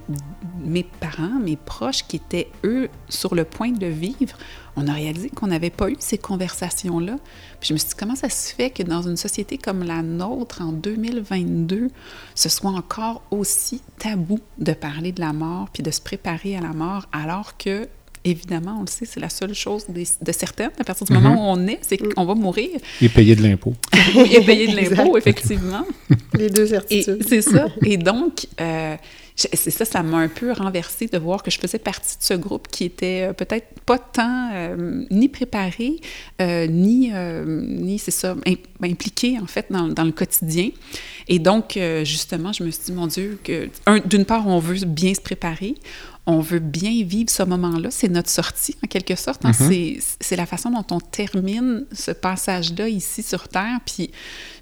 mes 0.64 0.84
parents, 0.84 1.38
mes 1.40 1.56
proches 1.56 2.06
qui 2.06 2.16
étaient, 2.16 2.50
eux, 2.64 2.88
sur 3.08 3.34
le 3.34 3.44
point 3.44 3.72
de 3.72 3.86
vivre, 3.86 4.36
on 4.76 4.86
a 4.88 4.92
réalisé 4.92 5.30
qu'on 5.30 5.48
n'avait 5.48 5.70
pas 5.70 5.90
eu 5.90 5.96
ces 5.98 6.18
conversations-là. 6.18 7.16
Puis 7.60 7.68
je 7.68 7.72
me 7.74 7.78
suis 7.78 7.88
dit, 7.88 7.94
comment 7.98 8.16
ça 8.16 8.28
se 8.28 8.54
fait 8.54 8.70
que 8.70 8.82
dans 8.82 9.02
une 9.02 9.16
société 9.16 9.58
comme 9.58 9.82
la 9.82 10.02
nôtre, 10.02 10.62
en 10.62 10.72
2022, 10.72 11.88
ce 12.34 12.48
soit 12.48 12.70
encore 12.70 13.22
aussi 13.30 13.82
tabou 13.98 14.38
de 14.58 14.72
parler 14.72 15.12
de 15.12 15.20
la 15.20 15.32
mort 15.32 15.68
puis 15.72 15.82
de 15.82 15.90
se 15.90 16.00
préparer 16.00 16.56
à 16.56 16.60
la 16.60 16.72
mort, 16.72 17.06
alors 17.12 17.56
que 17.56 17.88
évidemment, 18.24 18.76
on 18.78 18.82
le 18.82 18.86
sait, 18.86 19.06
c'est 19.06 19.20
la 19.20 19.28
seule 19.28 19.54
chose 19.54 19.86
de 19.88 20.32
certaines. 20.32 20.70
À 20.78 20.84
partir 20.84 21.06
du 21.06 21.12
moment 21.12 21.30
mhm. 21.30 21.38
où 21.38 21.40
on 21.40 21.66
est, 21.66 21.78
c'est 21.82 21.96
qu'on 21.96 22.24
va 22.24 22.34
mourir. 22.34 22.70
Et 23.00 23.08
payer 23.08 23.34
de 23.34 23.42
l'impôt. 23.42 23.74
et 24.30 24.40
payer 24.42 24.68
de 24.68 24.76
l'impôt, 24.76 25.16
effectivement. 25.16 25.86
Les 26.34 26.50
deux 26.50 26.66
certitudes. 26.66 27.24
C'est 27.26 27.42
ça. 27.42 27.68
Et 27.84 27.96
donc, 27.96 28.46
euh, 28.60 28.96
c'est 29.36 29.70
ça, 29.70 29.86
ça 29.86 30.02
m'a 30.02 30.18
un 30.18 30.28
peu 30.28 30.52
renversé 30.52 31.06
de 31.06 31.16
voir 31.16 31.42
que 31.42 31.50
je 31.50 31.58
faisais 31.58 31.78
partie 31.78 32.18
de 32.18 32.22
ce 32.22 32.34
groupe 32.34 32.68
qui 32.68 32.84
était 32.84 33.28
euh, 33.28 33.32
peut-être 33.32 33.68
pas 33.86 33.98
tant 33.98 34.50
euh, 34.52 35.04
ni 35.10 35.28
préparé, 35.28 35.96
ni, 36.38 37.10
ni 37.10 37.98
c'est 37.98 38.10
ça, 38.10 38.36
impliqué 38.82 39.38
en 39.40 39.46
fait 39.46 39.66
dans, 39.70 39.88
dans, 39.88 40.04
le 40.04 40.12
quotidien. 40.12 40.70
Et 41.28 41.38
donc, 41.38 41.78
justement, 42.04 42.52
je 42.52 42.64
me 42.64 42.70
suis 42.70 42.84
dit, 42.86 42.92
mon 42.92 43.06
Dieu, 43.06 43.38
que 43.42 43.68
d'une 44.06 44.26
part, 44.26 44.46
on 44.46 44.58
veut 44.58 44.84
bien 44.84 45.14
se 45.14 45.20
préparer, 45.20 45.74
on 46.30 46.40
veut 46.40 46.60
bien 46.60 47.02
vivre 47.04 47.28
ce 47.28 47.42
moment-là. 47.42 47.90
C'est 47.90 48.08
notre 48.08 48.30
sortie, 48.30 48.76
en 48.84 48.86
quelque 48.86 49.16
sorte. 49.16 49.44
Hein. 49.44 49.50
Mm-hmm. 49.50 50.16
C'est 50.20 50.36
la 50.36 50.46
façon 50.46 50.70
dont 50.70 50.86
on 50.92 51.00
termine 51.00 51.86
ce 51.92 52.12
passage-là 52.12 52.88
ici 52.88 53.22
sur 53.22 53.48
Terre. 53.48 53.80
Puis 53.84 54.10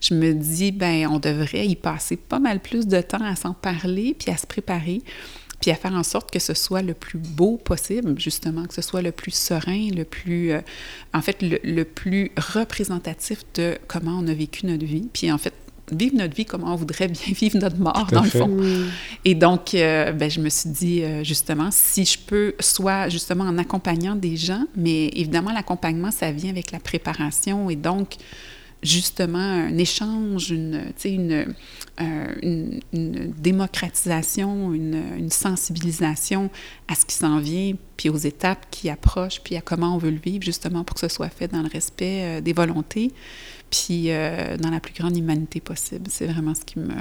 je 0.00 0.14
me 0.14 0.32
dis, 0.32 0.72
ben 0.72 1.06
on 1.08 1.18
devrait 1.18 1.66
y 1.66 1.76
passer 1.76 2.16
pas 2.16 2.38
mal 2.38 2.60
plus 2.60 2.86
de 2.86 3.00
temps 3.02 3.22
à 3.22 3.36
s'en 3.36 3.52
parler, 3.52 4.16
puis 4.18 4.32
à 4.32 4.38
se 4.38 4.46
préparer, 4.46 5.02
puis 5.60 5.70
à 5.70 5.74
faire 5.74 5.92
en 5.92 6.02
sorte 6.02 6.30
que 6.30 6.38
ce 6.38 6.54
soit 6.54 6.82
le 6.82 6.94
plus 6.94 7.18
beau 7.18 7.58
possible, 7.58 8.18
justement, 8.18 8.64
que 8.64 8.74
ce 8.74 8.82
soit 8.82 9.02
le 9.02 9.12
plus 9.12 9.34
serein, 9.34 9.88
le 9.94 10.04
plus, 10.04 10.52
euh, 10.52 10.60
en 11.12 11.20
fait, 11.20 11.42
le, 11.42 11.58
le 11.62 11.84
plus 11.84 12.30
représentatif 12.38 13.40
de 13.54 13.76
comment 13.88 14.18
on 14.18 14.26
a 14.26 14.34
vécu 14.34 14.64
notre 14.64 14.86
vie. 14.86 15.08
Puis 15.12 15.30
en 15.30 15.38
fait, 15.38 15.52
vivre 15.92 16.16
notre 16.16 16.34
vie 16.34 16.44
comme 16.44 16.64
on 16.64 16.74
voudrait 16.74 17.08
bien 17.08 17.32
vivre 17.34 17.58
notre 17.58 17.78
mort, 17.78 18.08
dans 18.12 18.22
le 18.22 18.30
fond. 18.30 18.56
Et 19.24 19.34
donc, 19.34 19.74
euh, 19.74 20.12
ben, 20.12 20.30
je 20.30 20.40
me 20.40 20.48
suis 20.48 20.70
dit, 20.70 21.02
euh, 21.02 21.24
justement, 21.24 21.68
si 21.70 22.04
je 22.04 22.18
peux, 22.18 22.54
soit 22.60 23.08
justement 23.08 23.44
en 23.44 23.58
accompagnant 23.58 24.16
des 24.16 24.36
gens, 24.36 24.64
mais 24.76 25.08
évidemment, 25.08 25.52
l'accompagnement, 25.52 26.10
ça 26.10 26.32
vient 26.32 26.50
avec 26.50 26.70
la 26.72 26.80
préparation 26.80 27.70
et 27.70 27.76
donc, 27.76 28.16
justement, 28.82 29.38
un 29.38 29.76
échange, 29.76 30.50
une, 30.50 30.92
une, 31.04 31.54
euh, 32.00 32.34
une, 32.42 32.80
une, 32.92 33.32
démocratisation, 33.36 34.72
une, 34.72 35.02
une, 35.18 35.30
sensibilisation 35.30 36.48
à 36.86 36.94
ce 36.94 37.04
qui 37.04 37.16
s'en 37.16 37.40
vient, 37.40 37.74
puis 37.96 38.08
aux 38.08 38.16
étapes 38.16 38.66
qui 38.70 38.88
approchent, 38.88 39.40
puis 39.42 39.56
à 39.56 39.60
comment 39.60 39.96
on 39.96 39.98
veut 39.98 40.12
le 40.12 40.20
vivre, 40.20 40.44
justement, 40.44 40.84
pour 40.84 40.94
que 40.94 41.00
ce 41.00 41.08
soit 41.08 41.28
fait 41.28 41.48
dans 41.48 41.62
le 41.62 41.68
respect 41.68 42.40
des 42.40 42.52
volontés 42.52 43.12
puis 43.70 44.10
euh, 44.10 44.56
dans 44.56 44.70
la 44.70 44.80
plus 44.80 44.94
grande 44.94 45.16
humanité 45.16 45.60
possible. 45.60 46.04
C'est 46.08 46.26
vraiment 46.26 46.54
ce 46.54 46.64
qui 46.64 46.78
me... 46.78 46.94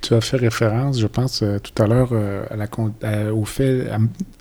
Tu 0.00 0.14
as 0.14 0.20
fait 0.20 0.36
référence, 0.36 0.98
je 0.98 1.06
pense, 1.06 1.42
euh, 1.42 1.58
tout 1.60 1.80
à 1.80 1.86
l'heure 1.86 2.08
euh, 2.12 3.30
au 3.30 3.44
fait, 3.44 3.86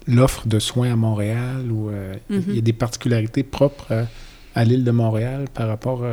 l'offre 0.08 0.48
de 0.48 0.58
soins 0.58 0.92
à 0.92 0.96
Montréal, 0.96 1.72
où 1.72 1.92
il 2.30 2.56
y 2.56 2.58
a 2.58 2.62
des 2.62 2.74
particularités 2.74 3.44
propres 3.44 4.08
à, 4.56 4.66
l'île 4.66 4.84
de 4.84 4.92
Montréal 4.92 5.46
par 5.54 5.68
rapport 5.68 6.04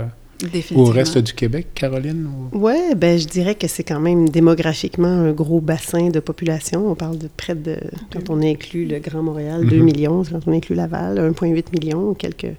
au 0.74 0.84
reste 0.84 1.16
du 1.16 1.32
Québec, 1.32 1.68
Caroline? 1.74 2.28
Oui, 2.52 2.94
ben, 2.94 3.18
je 3.18 3.26
dirais 3.26 3.54
que 3.54 3.68
c'est 3.68 3.84
quand 3.84 4.00
même 4.00 4.28
démographiquement 4.28 5.08
un 5.08 5.32
gros 5.32 5.62
bassin 5.62 6.10
de 6.10 6.20
population. 6.20 6.90
On 6.90 6.94
parle 6.94 7.16
de 7.16 7.28
près 7.34 7.54
de, 7.54 7.78
quand 8.12 8.28
on 8.28 8.42
inclut 8.42 8.84
le 8.84 8.98
Grand 8.98 9.22
Montréal, 9.22 9.66
2 9.66 9.76
mm-hmm. 9.76 9.82
millions, 9.82 10.22
quand 10.24 10.40
on 10.46 10.52
inclut 10.52 10.74
Laval, 10.74 11.18
1,8 11.18 11.64
million, 11.72 12.12
quelques 12.12 12.54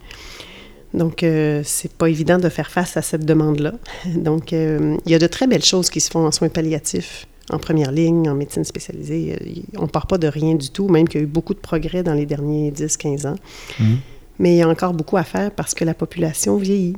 donc, 0.94 1.24
euh, 1.24 1.62
c'est 1.64 1.94
pas 1.94 2.10
évident 2.10 2.38
de 2.38 2.50
faire 2.50 2.70
face 2.70 2.98
à 2.98 3.02
cette 3.02 3.26
demande-là. 3.26 3.74
Donc, 4.16 4.54
euh, 4.54 4.98
il 5.06 5.12
y 5.12 5.16
a 5.16 5.20
de 5.20 5.28
très 5.28 5.48
belles 5.48 5.64
choses 5.64 5.90
qui 5.90 6.02
se 6.02 6.12
font 6.12 6.26
en 6.26 6.32
soins 6.32 6.50
palliatifs, 6.50 7.28
en 7.50 7.60
première 7.60 7.92
ligne, 7.92 8.30
en 8.30 8.36
médecine 8.36 8.64
spécialisée. 8.64 9.64
On 9.78 9.84
ne 9.84 9.88
part 9.88 10.08
pas 10.08 10.18
de 10.18 10.28
rien 10.28 10.56
du 10.56 10.70
tout, 10.70 10.90
même 10.90 11.08
qu'il 11.08 11.22
y 11.22 11.24
a 11.24 11.26
eu 11.26 11.30
beaucoup 11.30 11.54
de 11.54 11.60
progrès 11.60 12.04
dans 12.04 12.14
les 12.14 12.26
derniers 12.26 12.72
10-15 12.72 13.28
ans. 13.28 13.36
Mmh. 13.80 13.86
Mais 14.40 14.56
il 14.56 14.58
y 14.58 14.62
a 14.62 14.68
encore 14.68 14.94
beaucoup 14.94 15.18
à 15.18 15.24
faire 15.24 15.52
parce 15.52 15.74
que 15.74 15.86
la 15.86 15.94
population 15.94 16.58
vieillit. 16.58 16.98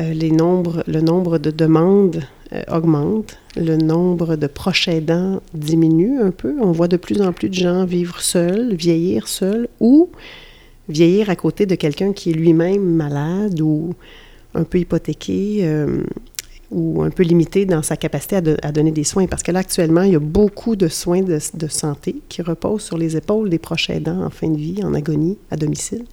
Euh, 0.00 0.12
les 0.12 0.32
nombres, 0.32 0.82
le 0.86 1.00
nombre 1.00 1.38
de 1.38 1.50
demandes 1.50 2.24
augmente, 2.70 3.38
le 3.56 3.76
nombre 3.76 4.36
de 4.36 4.46
proches 4.46 4.86
aidants 4.86 5.40
diminue 5.54 6.20
un 6.20 6.30
peu. 6.30 6.54
On 6.60 6.70
voit 6.70 6.86
de 6.86 6.96
plus 6.96 7.20
en 7.20 7.32
plus 7.32 7.48
de 7.48 7.54
gens 7.54 7.84
vivre 7.84 8.20
seuls, 8.20 8.74
vieillir 8.74 9.26
seuls 9.26 9.66
ou 9.80 10.10
vieillir 10.88 11.30
à 11.30 11.36
côté 11.36 11.66
de 11.66 11.74
quelqu'un 11.74 12.12
qui 12.12 12.30
est 12.30 12.34
lui-même 12.34 12.84
malade 12.84 13.60
ou 13.60 13.94
un 14.54 14.64
peu 14.64 14.78
hypothéqué 14.78 15.60
euh, 15.62 16.04
ou 16.70 17.02
un 17.02 17.10
peu 17.10 17.22
limité 17.22 17.66
dans 17.66 17.82
sa 17.82 17.96
capacité 17.96 18.36
à, 18.36 18.72
donner 18.72 18.90
des 18.90 19.04
soins. 19.04 19.26
Parce 19.26 19.42
que 19.42 19.52
là, 19.52 19.60
actuellement, 19.60 20.02
il 20.02 20.12
y 20.12 20.16
a 20.16 20.20
beaucoup 20.20 20.76
de 20.76 20.88
soins 20.88 21.22
de, 21.22 21.38
santé 21.68 22.16
qui 22.28 22.42
reposent 22.42 22.82
sur 22.82 22.98
les 22.98 23.16
épaules 23.16 23.48
des 23.48 23.58
proches 23.58 23.90
aidants 23.90 24.24
en 24.24 24.30
fin 24.30 24.48
de 24.48 24.56
vie, 24.56 24.82
en 24.82 24.94
agonie, 24.94 25.38
à 25.50 25.56
domicile. 25.56 26.04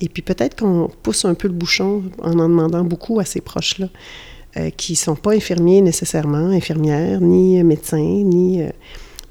Et 0.00 0.08
puis 0.08 0.22
peut-être 0.22 0.60
qu'on 0.60 0.90
pousse 1.02 1.24
un 1.24 1.34
peu 1.34 1.48
le 1.48 1.54
bouchon 1.54 2.02
en 2.20 2.38
en 2.38 2.48
demandant 2.48 2.84
beaucoup 2.84 3.20
à 3.20 3.24
ces 3.24 3.40
proches-là, 3.40 3.88
euh, 4.56 4.70
qui 4.70 4.92
ne 4.92 4.96
sont 4.96 5.16
pas 5.16 5.32
infirmiers 5.32 5.80
nécessairement, 5.80 6.48
infirmières, 6.48 7.20
ni 7.20 7.62
médecins, 7.62 7.98
ni... 7.98 8.62
Euh, 8.62 8.70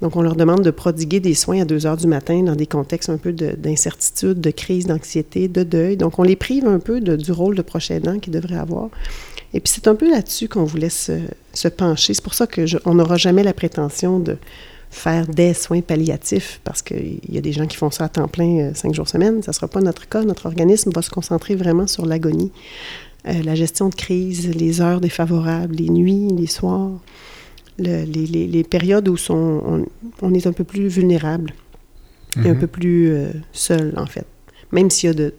Donc, 0.02 0.16
on 0.16 0.22
leur 0.22 0.34
demande 0.34 0.62
de 0.62 0.72
prodiguer 0.72 1.20
des 1.20 1.34
soins 1.34 1.62
à 1.62 1.64
2 1.64 1.86
heures 1.86 1.96
du 1.96 2.08
matin 2.08 2.42
dans 2.42 2.56
des 2.56 2.66
contextes 2.66 3.08
un 3.08 3.18
peu 3.18 3.32
d'incertitude, 3.32 4.40
de, 4.40 4.50
crise, 4.50 4.86
d'anxiété, 4.86 5.46
de 5.46 5.62
deuil. 5.62 5.96
Donc, 5.96 6.18
on 6.18 6.24
les 6.24 6.34
prive 6.34 6.66
un 6.66 6.80
peu 6.80 7.00
du 7.00 7.30
rôle 7.30 7.54
de 7.54 7.62
prochain 7.62 7.94
aidant 7.94 8.18
qu'ils 8.18 8.32
devraient 8.32 8.58
avoir. 8.58 8.88
Et 9.54 9.60
puis, 9.60 9.72
c'est 9.72 9.86
un 9.86 9.94
peu 9.94 10.10
là-dessus 10.10 10.48
qu'on 10.48 10.64
voulait 10.64 10.88
se, 10.88 11.12
se 11.54 11.68
pencher. 11.68 12.14
C'est 12.14 12.24
pour 12.24 12.34
ça 12.34 12.48
qu'on 12.48 12.94
n'aura 12.94 13.16
jamais 13.16 13.44
la 13.44 13.52
prétention 13.52 14.18
de 14.18 14.36
faire 14.90 15.28
des 15.28 15.54
soins 15.54 15.82
palliatifs, 15.82 16.60
parce 16.64 16.82
qu'il 16.82 17.20
y 17.28 17.38
a 17.38 17.40
des 17.40 17.52
gens 17.52 17.66
qui 17.66 17.76
font 17.76 17.92
ça 17.92 18.04
à 18.04 18.08
temps 18.08 18.28
plein, 18.28 18.58
euh, 18.58 18.70
cinq 18.74 18.94
jours 18.94 19.08
semaine. 19.08 19.40
Ça 19.42 19.52
ne 19.52 19.54
sera 19.54 19.68
pas 19.68 19.80
notre 19.80 20.08
cas. 20.08 20.22
Notre 20.22 20.46
organisme 20.46 20.90
va 20.92 21.02
se 21.02 21.10
concentrer 21.10 21.54
vraiment 21.54 21.86
sur 21.86 22.06
l'agonie, 22.06 22.50
euh, 23.28 23.40
la 23.44 23.54
gestion 23.54 23.88
de 23.88 23.94
crise, 23.94 24.52
les 24.52 24.80
heures 24.80 25.00
défavorables, 25.00 25.76
les 25.76 25.90
nuits, 25.90 26.28
les 26.36 26.48
soirs 26.48 26.90
les, 27.78 28.64
périodes 28.64 29.08
où 29.08 29.16
on, 29.30 30.34
est 30.34 30.46
un 30.46 30.52
peu 30.52 30.64
plus 30.64 30.88
vulnérable 30.88 31.52
et 32.36 32.48
un 32.48 32.54
mhm. 32.54 32.60
peu 32.60 32.66
plus 32.66 33.12
euh, 33.12 33.28
seul, 33.52 33.92
en 33.96 34.06
fait. 34.06 34.26
Même 34.70 34.88
s'il 34.88 35.08
y 35.08 35.10
a, 35.10 35.14
de, 35.14 35.34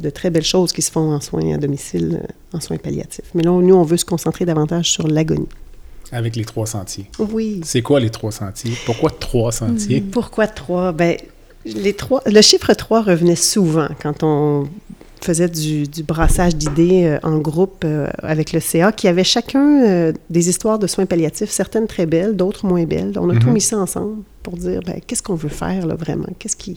de, 0.00 0.10
très 0.10 0.30
belles 0.30 0.44
choses 0.44 0.72
qui 0.72 0.80
se 0.80 0.90
font 0.90 1.12
en 1.12 1.20
soins 1.20 1.54
à 1.54 1.58
domicile, 1.58 2.22
euh, 2.22 2.56
en 2.56 2.60
soins 2.60 2.78
palliatifs. 2.78 3.30
Mais 3.34 3.42
là, 3.42 3.50
nous, 3.50 3.74
on 3.74 3.82
veut 3.82 3.98
se 3.98 4.06
concentrer 4.06 4.46
davantage 4.46 4.90
sur 4.90 5.06
l'agonie. 5.06 5.48
Avec 6.10 6.36
les 6.36 6.46
trois 6.46 6.66
sentiers. 6.66 7.10
Oui. 7.18 7.60
C'est 7.64 7.82
quoi 7.82 8.00
les 8.00 8.08
trois 8.08 8.32
sentiers? 8.32 8.72
Pourquoi 8.86 9.10
trois 9.10 9.52
sentiers? 9.52 10.00
Pourquoi 10.00 10.46
trois? 10.46 10.92
Ben, 10.92 11.18
les 11.64 11.92
trois, 11.92 12.22
le 12.26 12.40
chiffre 12.40 12.72
3 12.72 13.02
revenait 13.02 13.36
souvent 13.36 13.88
quand 14.00 14.22
on 14.22 14.68
faisait 15.24 15.48
du, 15.48 15.86
brassage 16.02 16.56
d'idées 16.56 17.04
euh, 17.04 17.18
en 17.22 17.38
groupe 17.38 17.82
euh, 17.84 18.08
avec 18.22 18.52
le 18.52 18.60
CA, 18.60 18.92
qui 18.92 19.08
avait 19.08 19.24
chacun 19.24 19.84
euh, 19.86 20.12
des 20.30 20.48
histoires 20.48 20.78
de 20.78 20.86
soins 20.86 21.06
palliatifs, 21.06 21.50
certaines 21.50 21.86
très 21.86 22.06
belles, 22.06 22.36
d'autres 22.36 22.66
moins 22.66 22.84
belles. 22.84 23.12
On 23.16 23.28
a 23.30 23.36
tout 23.36 23.48
mhm. 23.48 23.54
mis 23.54 23.60
ça 23.60 23.78
ensemble 23.78 24.22
pour 24.42 24.56
dire, 24.56 24.80
ben, 24.84 25.00
qu'est-ce 25.06 25.22
qu'on 25.22 25.34
veut 25.34 25.48
faire 25.48 25.86
là, 25.86 25.94
vraiment? 25.94 26.28
Qu'est-ce 26.38 26.56
qui... 26.56 26.76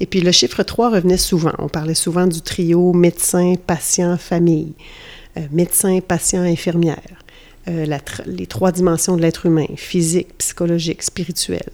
Et 0.00 0.06
puis 0.06 0.20
le 0.20 0.32
chiffre 0.32 0.62
3 0.62 0.90
revenait 0.90 1.16
souvent. 1.16 1.52
On 1.58 1.68
parlait 1.68 1.94
souvent 1.94 2.26
du 2.26 2.40
trio 2.40 2.92
médecin, 2.92 3.54
patient, 3.64 4.16
famille, 4.16 4.72
médecin, 5.52 6.00
patient, 6.00 6.42
infirmière. 6.42 6.98
les 7.66 8.46
trois 8.46 8.72
dimensions 8.72 9.16
de 9.16 9.22
l'être 9.22 9.46
humain, 9.46 9.66
physique, 9.76 10.36
psychologique, 10.38 11.00
spirituel. 11.00 11.70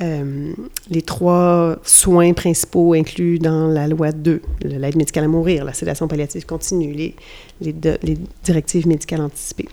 Euh, 0.00 0.52
les 0.90 1.02
trois 1.02 1.76
soins 1.84 2.32
principaux 2.32 2.94
inclus 2.94 3.38
dans 3.38 3.68
la 3.68 3.86
loi 3.88 4.10
2, 4.10 4.40
l'aide 4.62 4.96
médicale 4.96 5.24
à 5.24 5.28
mourir, 5.28 5.64
la 5.64 5.74
sédation 5.74 6.08
palliative 6.08 6.46
continue, 6.46 7.14
les, 7.60 8.18
directives 8.42 8.88
médicales 8.88 9.20
anticipées. 9.20 9.68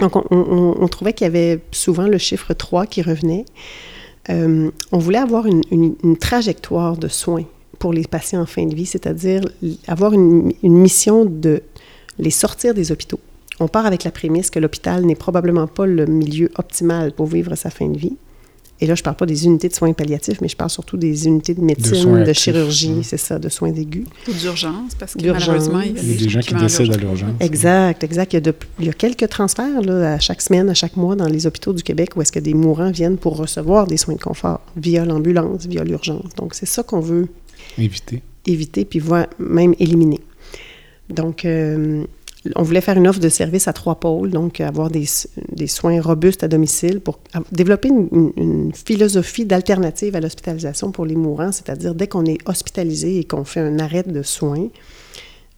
Donc, 0.00 0.12
on, 0.32 0.88
trouvait 0.88 1.12
qu'il 1.12 1.26
y 1.26 1.28
avait 1.28 1.60
souvent 1.70 2.08
le 2.08 2.16
chiffre 2.16 2.54
3 2.54 2.86
qui 2.86 3.02
revenait. 3.02 3.44
Euh, 4.30 4.70
on 4.90 4.98
voulait 4.98 5.18
avoir 5.18 5.46
une, 5.46 5.62
une, 5.70 6.16
trajectoire 6.16 6.96
de 6.96 7.08
soins 7.08 7.44
pour 7.78 7.92
les 7.92 8.04
patients 8.04 8.40
en 8.40 8.46
fin 8.46 8.64
de 8.64 8.74
vie, 8.74 8.86
c'est-à-dire 8.86 9.42
avoir 9.86 10.14
une, 10.14 10.52
une 10.62 10.78
mission 10.78 11.26
de 11.26 11.62
les 12.18 12.30
sortir 12.30 12.72
des 12.72 12.90
hôpitaux. 12.90 13.20
On 13.60 13.68
part 13.68 13.84
avec 13.84 14.04
la 14.04 14.10
prémisse 14.10 14.50
que 14.50 14.58
l'hôpital 14.58 15.04
n'est 15.04 15.14
probablement 15.14 15.66
pas 15.66 15.86
le 15.86 16.06
milieu 16.06 16.50
optimal 16.56 17.12
pour 17.12 17.26
vivre 17.26 17.54
sa 17.54 17.68
fin 17.68 17.88
de 17.88 17.98
vie. 17.98 18.16
Et 18.82 18.86
là, 18.86 18.96
je 18.96 19.00
ne 19.00 19.04
parle 19.04 19.14
pas 19.14 19.26
des 19.26 19.44
unités 19.44 19.68
de 19.68 19.74
soins 19.74 19.92
palliatifs, 19.92 20.40
mais 20.40 20.48
je 20.48 20.56
parle 20.56 20.68
surtout 20.68 20.96
des 20.96 21.28
unités 21.28 21.54
de 21.54 21.60
médecine, 21.60 22.24
de, 22.24 22.32
chirurgie, 22.32 23.04
c'est 23.04 23.16
ça, 23.16 23.38
de 23.38 23.48
soins 23.48 23.72
aigus. 23.72 24.06
Ou 24.28 24.32
d'urgence, 24.32 24.96
parce 24.98 25.14
que 25.14 25.24
malheureusement, 25.24 25.82
il 25.82 25.94
y 25.94 26.00
a 26.00 26.02
des, 26.02 26.28
gens 26.28 26.40
qui, 26.40 26.52
décèdent 26.54 26.92
à 26.92 26.96
l'urgence. 26.96 27.30
Exact, 27.38 28.02
exact. 28.02 28.32
Il 28.32 28.44
y, 28.44 28.48
a 28.48 28.52
il 28.80 28.86
y 28.86 28.88
a 28.88 28.92
quelques 28.92 29.28
transferts 29.28 29.82
là, 29.82 30.14
à 30.14 30.18
chaque 30.18 30.42
semaine, 30.42 30.68
à 30.68 30.74
chaque 30.74 30.96
mois 30.96 31.14
dans 31.14 31.28
les 31.28 31.46
hôpitaux 31.46 31.72
du 31.72 31.84
Québec 31.84 32.16
où 32.16 32.22
est-ce 32.22 32.32
que 32.32 32.40
des 32.40 32.54
mourants 32.54 32.90
viennent 32.90 33.18
pour 33.18 33.36
recevoir 33.36 33.86
des 33.86 33.96
soins 33.96 34.16
de 34.16 34.20
confort 34.20 34.60
via 34.76 35.04
l'ambulance, 35.04 35.64
via 35.66 35.84
l'urgence. 35.84 36.34
Donc, 36.36 36.54
c'est 36.54 36.66
ça 36.66 36.82
qu'on 36.82 37.00
veut 37.00 37.28
éviter. 37.78 38.20
Éviter, 38.46 38.84
puis 38.84 38.98
voir, 38.98 39.28
même 39.38 39.76
éliminer. 39.78 40.18
Donc, 41.08 41.44
euh, 41.44 42.02
on 42.56 42.62
voulait 42.62 42.80
faire 42.80 42.96
une 42.96 43.06
offre 43.06 43.20
de 43.20 43.28
service 43.28 43.68
à 43.68 43.72
trois 43.72 43.96
pôles, 43.96 44.30
donc 44.30 44.60
avoir 44.60 44.90
des, 44.90 45.06
soins 45.66 46.00
robustes 46.00 46.42
à 46.42 46.48
domicile 46.48 47.00
pour 47.00 47.20
développer 47.52 47.88
une, 47.88 48.72
philosophie 48.74 49.44
d'alternative 49.44 50.16
à 50.16 50.20
l'hospitalisation 50.20 50.90
pour 50.90 51.06
les 51.06 51.14
mourants, 51.14 51.52
c'est-à-dire 51.52 51.94
dès 51.94 52.08
qu'on 52.08 52.24
est 52.24 52.38
hospitalisé 52.48 53.18
et 53.18 53.24
qu'on 53.24 53.44
fait 53.44 53.60
un 53.60 53.78
arrêt 53.78 54.02
de 54.02 54.22
soins, 54.22 54.68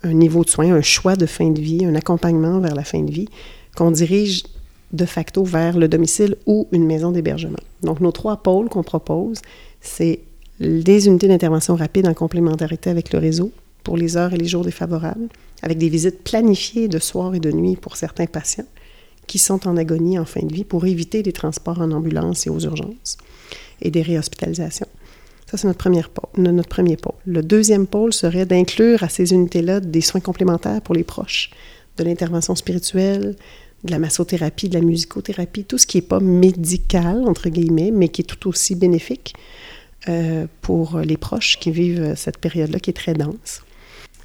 un 0.03 0.12
niveau 0.12 0.44
de 0.44 0.51
soins, 0.51 0.75
un 0.75 0.83
choix 0.83 1.16
de 1.16 1.27
fin 1.27 1.51
de 1.51 1.61
vie, 1.61 1.85
un 1.87 1.94
accompagnement 1.94 2.61
vers 2.61 2.75
la 2.75 2.85
fin 2.85 3.01
de 3.01 3.11
vie, 3.11 3.29
qu'on 3.77 3.90
dirige 3.90 4.44
de 4.92 5.07
facto 5.07 5.42
vers 5.42 5.79
le 5.79 5.88
domicile 5.88 6.37
ou 6.47 6.68
une 6.70 6.87
maison 6.87 7.12
d'hébergement. 7.12 7.59
Donc 7.83 8.01
nos 8.01 8.12
trois 8.12 8.37
pôles 8.37 8.68
qu'on 8.68 8.83
propose, 8.83 9.40
c'est 9.81 10.20
des 10.61 11.07
unités 11.07 11.29
d'intervention 11.29 11.75
rapide 11.75 12.07
en 12.07 12.14
complémentarité 12.14 12.90
avec 12.90 13.12
le 13.12 13.18
réseau 13.18 13.51
pour 13.83 13.97
les 13.97 14.16
heures 14.16 14.33
et 14.33 14.38
les 14.38 14.47
jours 14.47 14.64
défavorables, 14.64 15.29
avec 15.64 15.79
des 15.79 15.88
visites 15.88 16.22
planifiées 16.22 16.88
de 16.88 16.98
soir 16.98 17.35
et 17.35 17.40
de 17.40 17.50
nuit 17.50 17.77
pour 17.77 17.96
certains 17.96 18.27
patients 18.27 18.66
qui 19.27 19.38
sont 19.38 19.66
en 19.66 19.79
agonie 19.79 20.18
en 20.18 20.27
fin 20.27 20.44
de 20.44 20.53
vie 20.53 20.62
pour 20.62 20.85
éviter 20.85 21.22
des 21.22 21.33
transports 21.33 21.81
en 21.81 21.90
ambulance 21.90 22.46
et 22.46 22.50
aux 22.50 22.61
urgences 22.61 23.16
et 23.81 23.90
des 23.90 24.03
réhospitalisations. 24.03 24.87
Ça, 25.50 25.57
c'est 25.57 25.66
notre, 25.66 25.88
notre 26.37 26.68
premier 26.68 26.98
pôle. 26.98 27.14
Le 27.24 27.42
deuxième 27.42 27.87
pôle 27.87 28.12
serait 28.12 28.44
d'inclure 28.44 29.03
à 29.03 29.09
ces 29.09 29.33
unités-là 29.33 29.81
des 29.81 30.03
soins 30.03 30.20
complémentaires 30.20 30.83
pour 30.83 30.94
les 30.94 31.03
proches, 31.03 31.50
de 31.96 32.05
l'intervention 32.05 32.55
spirituelle, 32.55 33.35
de 33.85 33.90
la 33.90 33.98
massothérapie, 33.98 34.68
de 34.68 34.74
la 34.74 34.85
musicothérapie, 34.85 35.64
tout 35.64 35.79
ce 35.79 35.87
qui 35.87 35.96
n'est 35.96 36.03
pas 36.03 36.20
médical, 36.20 37.24
entre 37.27 37.48
guillemets, 37.48 37.90
mais 37.90 38.09
qui 38.09 38.20
est 38.20 38.24
tout 38.24 38.50
aussi 38.50 38.74
bénéfique 38.74 39.33
euh, 40.11 40.46
pour 40.61 40.98
les 40.98 41.16
proches 41.16 41.59
qui 41.59 41.70
vivent 41.70 42.12
cette 42.16 42.37
période-là 42.37 42.81
qui 42.81 42.90
est 42.90 42.94
très 42.94 43.14
dense. 43.14 43.62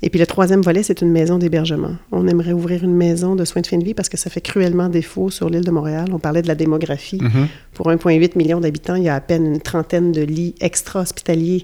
Et 0.01 0.09
puis 0.09 0.19
le 0.19 0.25
troisième 0.25 0.62
volet, 0.62 0.81
c'est 0.81 1.01
une 1.01 1.12
maison 1.12 1.38
d'hébergement. 1.38 1.95
On 2.12 2.27
aimerait 2.27 2.53
ouvrir 2.53 2.83
une 2.83 2.95
maison 2.95 3.35
de 3.35 3.43
soins 3.43 3.62
de 3.62 3.67
fin 3.67 3.77
de 3.77 3.83
vie 3.83 3.93
parce 3.93 4.07
que 4.07 4.17
ça 4.17 4.29
fait 4.29 4.41
cruellement 4.41 4.88
défaut 4.88 5.29
sur 5.29 5.49
l'île 5.49 5.65
de 5.65 5.71
Montréal. 5.71 6.07
On 6.13 6.19
parlait 6.19 6.41
de 6.41 6.47
la 6.47 6.55
démographie. 6.55 7.17
Mm-hmm. 7.17 7.47
Pour 7.73 7.89
1,8 7.89 8.38
million 8.38 8.62
d'habitants, 8.62 8.95
il 8.95 9.03
y 9.03 9.09
a 9.09 9.15
à 9.15 9.21
peine 9.21 9.45
une 9.45 9.62
trentaine 9.62 10.12
de 10.12 10.21
lits 10.21 10.55
extra-hospitaliers 10.62 11.63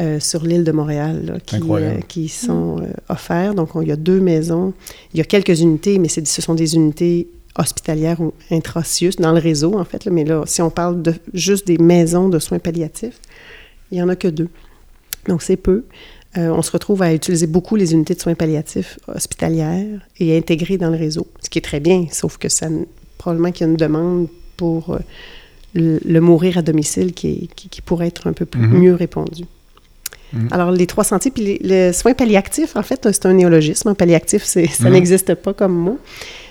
euh, 0.00 0.20
sur 0.20 0.44
l'île 0.44 0.62
de 0.62 0.70
Montréal 0.70 1.40
qui, 1.44 1.56
euh, 1.56 1.98
qui, 2.06 2.28
sont 2.28 2.78
euh, 2.78 2.86
offerts. 3.08 3.56
Donc, 3.56 3.70
il 3.82 3.88
y 3.88 3.92
a 3.92 3.96
deux 3.96 4.20
maisons. 4.20 4.72
Il 5.12 5.18
y 5.18 5.20
a 5.20 5.24
quelques 5.24 5.60
unités, 5.60 5.98
mais 5.98 6.06
ce 6.06 6.40
sont 6.40 6.54
des 6.54 6.76
unités 6.76 7.26
hospitalières 7.56 8.20
ou 8.20 8.32
intra 8.52 8.82
dans 9.18 9.32
le 9.32 9.40
réseau, 9.40 9.76
en 9.76 9.84
fait. 9.84 10.06
mais 10.06 10.24
là, 10.24 10.44
si 10.46 10.62
on 10.62 10.70
parle 10.70 11.02
de 11.02 11.14
juste 11.34 11.66
des 11.66 11.78
maisons 11.78 12.28
de 12.28 12.38
soins 12.38 12.60
palliatifs, 12.60 13.18
il 13.90 13.96
n'y 13.96 14.02
en 14.02 14.08
a 14.08 14.14
que 14.14 14.28
deux. 14.28 14.48
Donc, 15.26 15.42
c'est 15.42 15.56
peu. 15.56 15.84
Euh, 16.36 16.50
on 16.50 16.60
se 16.60 16.70
retrouve 16.70 17.02
à 17.02 17.14
utiliser 17.14 17.46
beaucoup 17.46 17.74
les 17.76 17.94
unités 17.94 18.14
de 18.14 18.20
soins 18.20 18.34
palliatifs 18.34 18.98
hospitalières 19.08 20.00
et 20.18 20.36
intégrées 20.36 20.76
dans 20.76 20.90
le 20.90 20.96
réseau, 20.96 21.26
ce 21.42 21.48
qui 21.48 21.58
est 21.58 21.62
très 21.62 21.80
bien, 21.80 22.06
sauf 22.12 22.36
que 22.36 22.50
ça, 22.50 22.68
probablement 23.16 23.50
qu'il 23.50 23.66
y 23.66 23.68
a 23.68 23.70
une 23.70 23.78
demande 23.78 24.28
pour 24.56 24.90
euh, 24.90 24.98
le, 25.74 26.20
mourir 26.20 26.58
à 26.58 26.62
domicile 26.62 27.14
qui, 27.14 27.48
pourrait 27.84 28.08
être 28.08 28.26
un 28.26 28.34
peu 28.34 28.44
plus, 28.44 28.60
mhm. 28.60 28.78
mieux 28.78 28.94
répondue. 28.94 29.46
Mhm. 30.34 30.48
Alors, 30.50 30.70
les 30.70 30.86
trois 30.86 31.04
sentiers, 31.04 31.30
puis 31.30 31.58
les, 31.62 31.94
soins 31.94 32.12
palliatifs, 32.12 32.76
en 32.76 32.82
fait, 32.82 33.08
c'est 33.10 33.24
un 33.24 33.32
néologisme. 33.32 33.94
Palliatif, 33.94 34.44
ça 34.44 34.60
mhm. 34.60 34.90
n'existe 34.90 35.34
pas 35.34 35.54
comme 35.54 35.72
mot, 35.74 35.98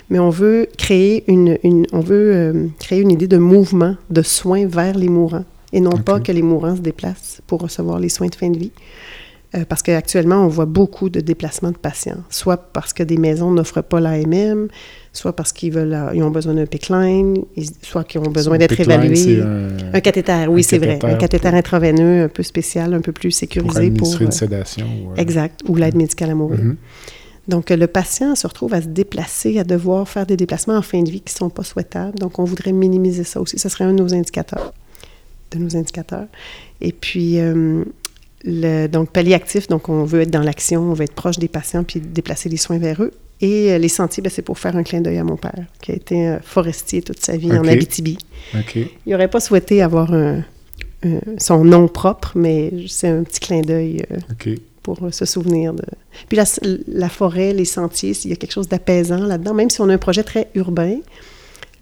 mais 0.09 0.17
on 0.17 0.31
veut 0.31 0.67
créer 0.77 1.23
une, 1.27 1.57
on 1.91 1.99
veut 1.99 2.33
euh, 2.33 2.67
créer 2.79 3.01
une 3.01 3.11
idée 3.11 3.27
de 3.27 3.37
mouvement 3.37 3.95
de 4.09 4.23
soins 4.23 4.65
vers 4.65 4.97
les 4.97 5.09
mourants 5.09 5.45
et 5.73 5.81
non 5.81 5.97
pas 5.97 6.19
que 6.19 6.31
les 6.31 6.41
mourants 6.41 6.77
se 6.77 6.81
déplacent 6.81 7.41
pour 7.45 7.61
recevoir 7.61 7.99
les 7.99 8.09
soins 8.09 8.27
de 8.27 8.35
fin 8.35 8.49
de 8.49 8.57
vie. 8.57 8.71
Euh, 9.55 9.63
parce 9.67 9.81
qu'actuellement, 9.81 10.43
on 10.43 10.49
voit 10.49 10.65
beaucoup 10.65 11.09
de 11.09 11.21
déplacements 11.21 11.71
de 11.71 11.77
patients, 11.77 12.21
soit 12.29 12.57
parce 12.57 12.91
que 12.91 13.01
des 13.01 13.15
maisons 13.15 13.49
n'offrent 13.49 13.81
pas 13.81 14.01
l'AMM, 14.01 14.67
soit 15.13 15.33
parce 15.33 15.53
qu'ils 15.53 15.71
veulent, 15.71 15.93
euh, 15.93 16.11
ils 16.13 16.21
ont 16.21 16.31
besoin 16.31 16.53
d'un 16.53 16.65
pickline, 16.65 17.37
soit 17.81 18.03
qu'ils 18.03 18.19
ont 18.19 18.29
besoin 18.29 18.57
d'être 18.57 18.77
évalués. 18.77 19.41
Un, 19.93 20.01
cathéter, 20.01 20.47
oui, 20.49 20.63
c'est 20.63 20.79
vrai. 20.79 20.99
Un 21.01 21.15
cathéter 21.15 21.47
intraveineux 21.47 22.25
un 22.25 22.27
peu 22.27 22.43
spécial, 22.43 22.93
un 22.93 22.99
peu 22.99 23.13
plus 23.13 23.31
sécurisé 23.31 23.89
pour. 23.89 24.11
pour 24.11 24.21
une 24.21 24.27
euh, 24.27 24.31
sédation. 24.31 24.87
Exact, 25.15 25.61
ou 25.65 25.75
l'aide 25.77 25.95
médicale 25.95 26.31
à 26.31 26.35
mourir. 26.35 26.59
Mm-hmm. 26.59 26.75
Donc, 27.47 27.69
le 27.69 27.87
patient 27.87 28.35
se 28.35 28.47
retrouve 28.47 28.73
à 28.73 28.81
se 28.81 28.87
déplacer, 28.87 29.59
à 29.59 29.63
devoir 29.63 30.09
faire 30.09 30.25
des 30.25 30.35
déplacements 30.35 30.75
en 30.75 30.81
fin 30.81 31.01
de 31.01 31.09
vie 31.09 31.21
qui 31.21 31.33
ne 31.33 31.37
sont 31.37 31.49
pas 31.49 31.63
souhaitables. 31.63 32.19
Donc, 32.19 32.37
on 32.37 32.43
voudrait 32.43 32.73
minimiser 32.73 33.23
ça 33.23 33.39
aussi. 33.39 33.57
Ce 33.57 33.69
serait 33.69 33.85
un 33.85 33.93
de 33.93 34.03
nos 34.03 34.13
indicateurs. 34.13 34.73
De 35.51 35.57
nos 35.57 35.77
indicateurs. 35.77 36.27
Et 36.81 36.91
puis, 36.91 37.39
donc, 38.45 39.11
palliatif, 39.11 39.67
donc 39.67 39.89
on 39.89 40.03
veut 40.03 40.21
être 40.21 40.31
dans 40.31 40.43
l'action, 40.43 40.81
on 40.81 40.93
veut 40.93 41.05
être 41.05 41.15
proche 41.15 41.39
des 41.39 41.47
patients 41.47 41.83
puis 41.83 41.99
déplacer 41.99 42.49
les 42.49 42.57
soins 42.57 42.77
vers 42.77 43.01
eux. 43.01 43.11
Et 43.39 43.71
euh, 43.71 43.77
les 43.77 43.87
sentiers, 43.87 44.23
ben, 44.23 44.31
c'est 44.33 44.41
pour 44.41 44.57
faire 44.57 44.75
un 44.75 44.83
clin 44.83 45.01
d'œil 45.01 45.19
à 45.19 45.23
mon 45.23 45.37
père, 45.37 45.65
qui 45.81 45.91
a 45.91 45.95
été 45.95 46.27
euh, 46.27 46.39
forestier 46.41 47.03
toute 47.03 47.19
sa 47.19 47.37
vie 47.37 47.51
en 47.51 47.67
Abitibi. 47.67 48.17
Il 49.05 49.11
n'aurait 49.11 49.27
pas 49.27 49.39
souhaité 49.39 49.81
avoir 49.81 50.11
son 51.37 51.63
nom 51.63 51.87
propre, 51.87 52.31
mais 52.35 52.71
c'est 52.87 53.07
un 53.07 53.23
petit 53.23 53.39
clin 53.39 53.61
d'œil 53.61 54.03
euh, 54.11 54.55
pour 54.81 54.99
se 55.11 55.25
souvenir 55.25 55.73
de. 55.73 55.83
Puis 56.29 56.37
la, 56.37 56.45
la, 56.87 57.09
forêt, 57.09 57.53
les 57.53 57.65
sentiers, 57.65 58.13
il 58.23 58.29
y 58.31 58.33
a 58.33 58.35
quelque 58.35 58.53
chose 58.53 58.67
d'apaisant 58.67 59.17
là-dedans, 59.17 59.53
même 59.53 59.69
si 59.69 59.81
on 59.81 59.89
a 59.89 59.93
un 59.93 59.97
projet 59.97 60.23
très 60.23 60.47
urbain, 60.55 60.97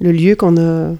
le 0.01 0.11
lieu 0.11 0.35
qu'on 0.35 0.57
a 0.57 0.93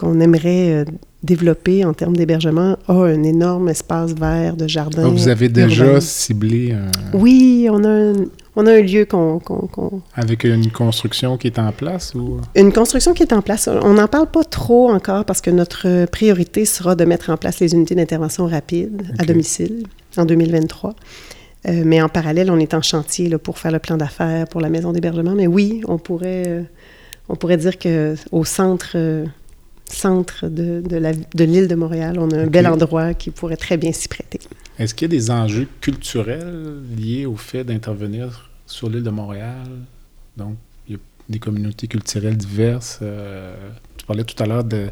qu'on 0.00 0.18
aimerait 0.20 0.72
euh, 0.72 0.84
développer 1.22 1.84
en 1.84 1.92
termes 1.92 2.16
d'hébergement 2.16 2.76
a 2.88 2.92
un 2.94 3.22
énorme 3.22 3.68
espace 3.68 4.12
vert 4.14 4.56
de 4.56 4.66
jardin. 4.66 5.02
Ah, 5.06 5.08
vous 5.08 5.28
avez 5.28 5.48
déjà 5.48 5.84
urbain. 5.86 6.00
ciblé 6.00 6.72
un- 6.72 6.90
Oui, 7.18 7.68
on 7.70 7.84
a 7.84 7.88
un, 7.88 8.12
on 8.56 8.66
a 8.66 8.72
un 8.72 8.80
lieu 8.80 9.04
qu'on... 9.04 9.40
avec 10.14 10.44
une 10.44 10.70
construction 10.70 11.36
qui 11.36 11.48
est 11.48 11.58
en 11.58 11.72
place 11.72 12.14
ou? 12.14 12.38
Une 12.56 12.72
construction 12.72 13.12
qui 13.12 13.22
est 13.22 13.32
en 13.34 13.42
place. 13.42 13.68
On 13.68 13.92
n'en 13.94 14.08
parle 14.08 14.28
pas 14.30 14.44
trop 14.44 14.90
encore 14.90 15.24
parce 15.26 15.40
que 15.42 15.50
notre 15.50 16.06
priorité 16.06 16.64
sera 16.64 16.94
de 16.96 17.04
mettre 17.04 17.28
en 17.30 17.36
place 17.36 17.60
les 17.60 17.74
unités 17.74 17.94
d'intervention 17.94 18.46
rapide 18.46 19.02
à 19.18 19.24
domicile 19.24 19.84
en 20.16 20.24
2023. 20.24 20.94
Euh, 21.68 21.82
mais 21.84 22.00
en 22.00 22.08
parallèle, 22.08 22.50
on 22.50 22.58
est 22.58 22.72
en 22.72 22.80
chantier 22.80 23.28
là, 23.28 23.38
pour 23.38 23.58
faire 23.58 23.70
le 23.72 23.78
plan 23.78 23.98
d'affaires 23.98 24.48
pour 24.48 24.62
la 24.62 24.70
maison 24.70 24.92
d'hébergement. 24.92 25.32
Mais 25.36 25.46
oui, 25.46 25.82
on 25.86 25.98
pourrait, 25.98 26.44
euh, 26.46 26.62
on 27.28 27.36
pourrait 27.36 27.58
dire 27.58 27.78
que 27.78 28.14
au 28.32 28.44
centre, 28.46 28.92
euh, 28.94 29.26
centre 29.92 30.48
de, 30.48 30.82
de 30.82 31.44
l'île 31.44 31.68
de 31.68 31.74
Montréal, 31.74 32.18
on 32.18 32.30
a 32.30 32.38
un 32.38 32.46
bel 32.46 32.66
endroit 32.66 33.14
qui 33.14 33.30
pourrait 33.30 33.56
très 33.56 33.76
bien 33.76 33.92
s'y 33.92 34.08
prêter. 34.08 34.40
Est-ce 34.78 34.94
qu'il 34.94 35.06
y 35.06 35.10
a 35.10 35.16
des 35.16 35.30
enjeux 35.30 35.68
culturels 35.80 36.80
liés 36.96 37.26
au 37.26 37.36
fait 37.36 37.64
d'intervenir 37.64 38.50
sur 38.66 38.88
l'île 38.88 39.02
de 39.02 39.10
Montréal? 39.10 39.66
Donc, 40.36 40.56
il 40.88 40.94
y 40.94 40.96
a 40.96 41.00
des 41.28 41.38
communautés 41.38 41.86
culturelles 41.86 42.36
diverses. 42.36 42.98
euh, 43.02 43.54
tu 43.96 44.06
parlais 44.06 44.24
tout 44.24 44.40
à 44.42 44.46
l'heure 44.46 44.64
de 44.64 44.88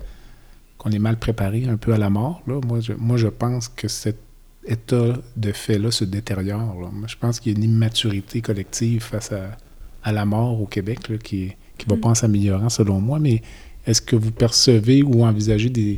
qu'on 0.76 0.90
est 0.90 0.98
mal 0.98 1.16
préparé 1.16 1.64
un 1.64 1.76
peu 1.76 1.92
à 1.92 1.98
la 1.98 2.10
mort. 2.10 2.42
Là. 2.46 2.60
Moi, 2.66 2.80
je, 2.80 2.92
moi, 2.92 3.16
je 3.16 3.26
pense 3.28 3.68
que 3.68 3.88
cet 3.88 4.18
état 4.66 5.14
de 5.36 5.52
fait-là 5.52 5.90
se 5.90 6.04
détériore. 6.04 6.80
là. 6.80 6.88
Moi, 6.92 7.08
je 7.08 7.16
pense 7.16 7.40
qu'il 7.40 7.52
y 7.52 7.54
a 7.54 7.58
une 7.58 7.64
immaturité 7.64 8.40
collective 8.42 9.02
face 9.02 9.32
à, 9.32 9.56
à 10.04 10.12
la 10.12 10.24
mort 10.24 10.60
au 10.60 10.66
Québec 10.66 11.08
là, 11.08 11.16
qui 11.18 11.52
ne 11.86 11.94
va 11.94 12.00
pas 12.00 12.10
en 12.10 12.14
s'améliorant, 12.14 12.68
selon 12.68 13.00
moi. 13.00 13.18
Mais 13.18 13.42
est-ce 13.88 14.02
que 14.02 14.16
vous 14.16 14.30
percevez 14.30 15.02
ou 15.02 15.24
envisagez 15.24 15.70
des, 15.70 15.94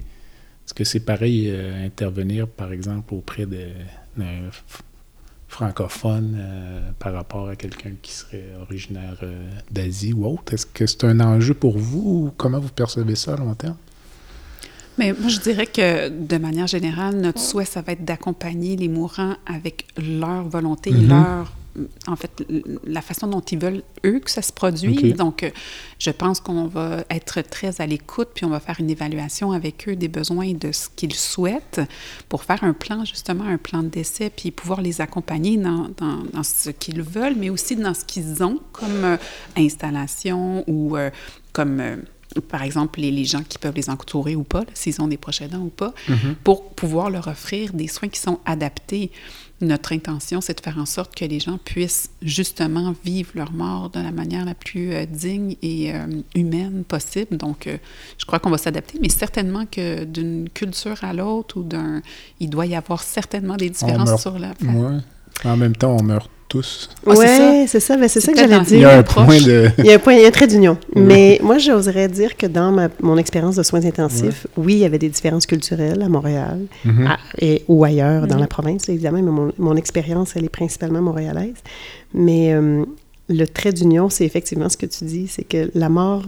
est-ce 0.65 0.75
que 0.75 0.85
c'est 0.85 1.01
pareil 1.01 1.49
euh, 1.51 1.85
intervenir, 1.85 2.47
par 2.47 2.73
exemple, 2.73 3.13
auprès 3.15 3.47
d'un 3.47 4.51
francophone 5.49 6.37
euh, 6.39 6.91
par 7.01 7.13
rapport 7.13 7.49
à 7.49 7.57
quelqu'un 7.57 7.91
qui 8.01 8.13
serait 8.13 8.45
originaire 8.63 9.17
euh, 9.25 9.51
d'Asie 9.71 10.13
ou 10.13 10.25
autre? 10.27 10.55
Est-ce 10.55 10.67
que 10.67 10.87
c'est 10.87 11.03
un 11.05 11.19
enjeu 11.19 11.55
pour 11.55 11.77
vous 11.77 12.27
ou 12.27 12.33
comment 12.37 12.61
vous 12.61 12.69
percevez 12.69 13.17
ça 13.17 13.35
à 13.35 13.37
long 13.37 13.55
terme? 13.55 13.77
Mais 14.97 15.13
moi, 15.13 15.29
je 15.29 15.41
dirais 15.41 15.67
que 15.67 16.09
de 16.09 16.37
manière 16.37 16.69
générale, 16.69 17.17
notre 17.17 17.41
souhait, 17.41 17.65
ça 17.65 17.83
va 17.83 17.93
être 17.93 18.05
d'accompagner 18.05 18.77
les 18.77 18.89
mourants 18.89 19.35
avec 19.47 19.87
leur 19.99 20.45
volonté, 20.49 20.93
Mhm. 20.93 21.09
leur 21.09 21.53
en 22.07 22.17
fait, 22.17 22.45
la 22.85 23.01
façon 23.01 23.27
dont 23.29 23.41
ils 23.41 23.59
veulent, 23.59 23.83
eux, 24.05 24.19
que 24.19 24.31
ça 24.31 24.43
se 24.43 24.53
produise. 24.53 25.15
Donc, 25.15 25.43
euh, 25.45 25.51
je 25.99 26.11
pense 26.11 26.41
qu'on 26.41 26.67
va 26.67 27.05
être 27.11 27.43
très 27.43 27.81
à 27.81 27.87
l'écoute, 27.87 28.29
puis 28.35 28.45
on 28.45 28.51
va 28.51 28.61
faire 28.61 28.77
une 28.81 28.91
évaluation 28.91 29.53
avec 29.53 29.89
eux 29.89 29.97
des 29.97 30.09
besoins 30.09 30.47
et 30.47 30.55
de 30.55 30.73
ce 30.73 30.89
qu'ils 30.95 31.15
souhaitent 31.15 31.81
pour 32.29 32.43
faire 32.45 32.65
un 32.65 32.73
plan, 32.73 33.05
justement, 33.05 33.45
un 33.45 33.59
plan 33.59 33.83
d'essai, 33.83 34.31
puis 34.31 34.51
pouvoir 34.51 34.81
les 34.83 35.01
accompagner 35.01 35.57
dans, 35.57 35.89
dans- 35.97 36.25
dans 36.33 36.43
ce 36.43 36.71
qu'ils 36.71 37.03
veulent, 37.03 37.37
mais 37.37 37.51
aussi 37.51 37.77
dans 37.77 37.95
ce 37.95 38.05
qu'ils 38.05 38.43
ont 38.43 38.59
comme 38.73 39.05
euh, 39.05 39.17
installation 39.57 40.65
ou 40.67 40.97
euh, 40.97 41.11
comme... 41.53 41.81
euh, 41.81 41.97
par 42.49 42.63
exemple, 42.63 43.01
les, 43.01 43.11
les 43.11 43.25
gens 43.25 43.43
qui 43.43 43.59
peuvent 43.59 43.75
les 43.75 43.91
entourer 43.91 44.37
ou 44.37 44.45
pas, 44.45 44.65
s'ils 44.73 45.01
ont 45.03 45.09
des 45.09 45.17
proches 45.17 45.41
aidants 45.43 45.63
ou 45.63 45.69
pas, 45.69 45.93
pour 46.45 46.71
pouvoir 46.71 47.11
leur 47.11 47.27
offrir 47.27 47.73
des 47.73 47.89
soins 47.89 48.09
qui 48.09 48.21
sont 48.21 48.39
adaptés. 48.45 49.11
Notre 49.63 49.93
intention, 49.93 50.41
c'est 50.41 50.57
de 50.57 50.63
faire 50.63 50.79
en 50.79 50.87
sorte 50.87 51.15
que 51.15 51.25
les 51.25 51.39
gens 51.39 51.59
puissent 51.59 52.11
justement 52.23 52.95
vivre 53.05 53.31
leur 53.35 53.53
mort 53.53 53.91
de 53.91 54.01
la 54.01 54.11
manière 54.11 54.47
la 54.47 54.55
plus 54.55 54.95
euh, 54.95 55.05
digne 55.05 55.57
et 55.61 55.93
euh, 55.95 56.07
humaine 56.35 56.83
possible. 56.85 57.37
Donc, 57.37 57.67
euh, 57.67 57.77
je 58.17 58.25
crois 58.25 58.39
qu'on 58.39 58.49
va 58.49 58.57
s'adapter, 58.57 58.99
mais 59.03 59.11
certainement 59.11 59.67
que 59.67 60.05
d'une 60.05 60.49
culture 60.49 61.05
à 61.05 61.13
l'autre 61.13 61.59
ou 61.59 61.63
d'un... 61.63 62.01
Il 62.41 62.49
doit 62.49 62.65
y 62.65 62.75
avoir 62.75 63.03
certainement 63.03 63.57
des 63.57 63.69
différences 63.69 64.09
meurt- 64.09 64.21
sur 64.23 64.39
la... 64.39 64.49
Ouais. 64.63 64.99
En 65.45 65.57
même 65.57 65.77
temps, 65.77 65.95
on 65.99 66.03
meurt 66.03 66.31
tous. 66.51 66.91
Ouais, 67.07 67.17
c'est 67.17 67.23
ouais, 67.41 67.65
c'est 67.67 67.81
ça. 67.81 67.97
Ben, 67.97 68.09
c'est 68.09 68.21
ça 68.21 68.33
que 68.33 68.39
j'allais 68.39 68.57
dans- 68.57 68.65
Il 68.65 68.75
y 68.75 68.79
dire. 68.81 68.89
a 68.89 68.93
un 68.97 69.03
proche. 69.03 69.25
point 69.25 69.41
de... 69.41 69.71
Il 69.79 69.87
y 69.87 69.91
a 69.91 69.95
un 69.95 69.99
point, 69.99 70.13
il 70.15 70.21
y 70.21 70.25
a 70.25 70.29
un 70.29 70.31
trait 70.33 70.47
d'union. 70.47 70.77
Mais 70.95 71.39
moi, 71.43 71.57
j'oserais 71.59 72.09
dire 72.09 72.37
que 72.37 72.47
dans 72.47 72.73
ma- 72.73 72.89
mon 73.01 73.17
expérience 73.17 73.57
de 73.57 73.63
soins 73.63 73.85
intensifs, 73.87 74.47
oui, 74.59 74.75
il 74.75 74.79
y 74.81 74.85
avait 74.85 74.99
des 74.99 75.09
différences 75.09 75.47
culturelles 75.47 76.03
à 76.03 76.09
Montréal 76.09 76.59
Mhm. 76.85 77.07
à- 77.07 77.19
et, 77.39 77.63
ou 77.69 77.85
ailleurs 77.85 78.27
dans 78.27 78.35
Mhm. 78.35 78.41
la 78.43 78.47
province, 78.49 78.89
évidemment, 78.89 79.23
mais 79.23 79.31
mon, 79.31 79.53
mon 79.59 79.77
expérience, 79.77 80.33
elle 80.37 80.45
est 80.45 80.49
principalement 80.51 81.01
montréalaise. 81.01 81.55
Mais 82.13 82.53
euh, 82.53 82.85
le 83.29 83.45
trait 83.47 83.73
d'union, 83.73 84.11
c'est 84.11 84.25
effectivement 84.27 84.69
ce 84.69 84.77
que 84.77 84.87
tu 84.87 85.05
dis, 85.05 85.29
c'est 85.29 85.45
que 85.45 85.71
la 85.75 85.89
mort 85.89 86.25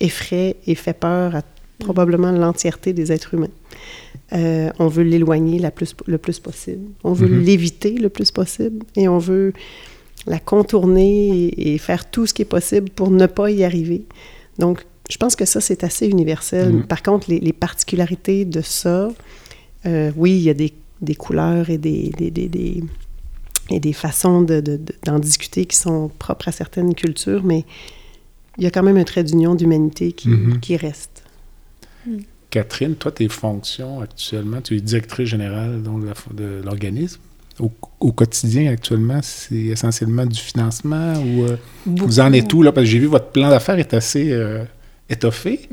effraie 0.00 0.56
et 0.66 0.74
fait 0.74 0.94
peur 0.98 1.36
à 1.36 1.42
probablement 1.78 2.32
l'entièreté 2.32 2.92
des 2.94 3.12
êtres 3.12 3.34
humains. 3.34 3.48
Euh, 4.32 4.70
on 4.78 4.88
veut 4.88 5.04
l'éloigner 5.04 5.58
le 5.60 6.18
plus 6.18 6.40
possible. 6.40 6.82
On 7.04 7.12
veut 7.12 7.28
Mhm. 7.28 7.42
l'éviter 7.44 7.92
le 7.92 8.08
plus 8.08 8.30
possible. 8.32 8.84
Et 8.96 9.06
on 9.08 9.18
veut 9.18 9.52
la 10.26 10.40
contourner 10.40 11.28
et, 11.46 11.74
et 11.74 11.78
faire 11.78 12.10
tout 12.10 12.26
ce 12.26 12.34
qui 12.34 12.42
est 12.42 12.46
possible 12.46 12.90
pour 12.90 13.10
ne 13.10 13.26
pas 13.26 13.50
y 13.50 13.62
arriver. 13.62 14.02
Donc, 14.58 14.84
je 15.08 15.16
pense 15.18 15.36
que 15.36 15.44
ça, 15.44 15.60
c'est 15.60 15.84
assez 15.84 16.08
universel. 16.08 16.72
Mhm. 16.72 16.86
Par 16.86 17.02
contre, 17.04 17.30
les, 17.30 17.38
les 17.38 17.52
particularités 17.52 18.44
de 18.44 18.60
ça, 18.62 19.08
euh, 19.86 20.10
oui, 20.16 20.32
il 20.32 20.42
y 20.42 20.50
a 20.50 20.54
des, 20.54 20.72
des 21.00 21.14
couleurs 21.14 21.70
et 21.70 21.78
des, 21.78 22.10
des, 22.18 22.30
des- 22.32 22.48
des- 22.48 22.82
et 23.70 23.78
des 23.80 23.92
façons 23.92 24.42
de- 24.42 24.60
de- 24.60 24.76
de- 24.76 24.94
d'en 25.04 25.18
discuter 25.20 25.66
qui 25.66 25.76
sont 25.76 26.10
propres 26.18 26.48
à 26.48 26.52
certaines 26.52 26.94
cultures, 26.94 27.42
mais 27.44 27.64
il 28.58 28.64
y 28.64 28.66
a 28.66 28.70
quand 28.70 28.82
même 28.82 28.96
un 28.96 29.04
trait 29.04 29.22
d'union 29.24 29.54
d'humanité 29.54 30.10
qui, 30.12 30.28
Mhm. 30.30 30.58
qui 30.60 30.76
reste. 30.76 31.22
Catherine, 32.50 32.94
toi, 32.94 33.10
tes 33.12 33.28
fonctions 33.28 34.00
actuellement, 34.00 34.60
tu 34.60 34.76
es 34.76 34.80
directrice 34.80 35.28
générale 35.28 35.82
donc, 35.82 36.04
de 36.34 36.62
l'organisme. 36.64 37.20
Au, 37.58 37.70
au 38.00 38.12
quotidien, 38.12 38.70
actuellement, 38.70 39.20
c'est 39.22 39.54
essentiellement 39.54 40.26
du 40.26 40.38
financement 40.38 41.14
ou 41.14 41.44
euh, 41.44 41.56
vous 41.86 42.20
en 42.20 42.32
êtes 42.32 42.52
où? 42.52 42.62
Là, 42.62 42.70
parce 42.72 42.84
que 42.84 42.90
j'ai 42.90 42.98
vu 42.98 43.06
votre 43.06 43.28
plan 43.30 43.48
d'affaires 43.48 43.78
est 43.78 43.94
assez 43.94 44.30
euh, 44.30 44.62
étoffé, 45.08 45.68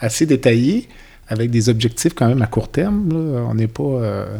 assez 0.00 0.26
détaillé, 0.26 0.88
avec 1.28 1.50
des 1.50 1.68
objectifs 1.70 2.12
quand 2.14 2.28
même 2.28 2.42
à 2.42 2.46
court 2.46 2.68
terme. 2.68 3.08
là. 3.10 3.40
On 3.48 3.54
n'est 3.54 3.68
pas... 3.68 3.82
euh, 3.82 4.38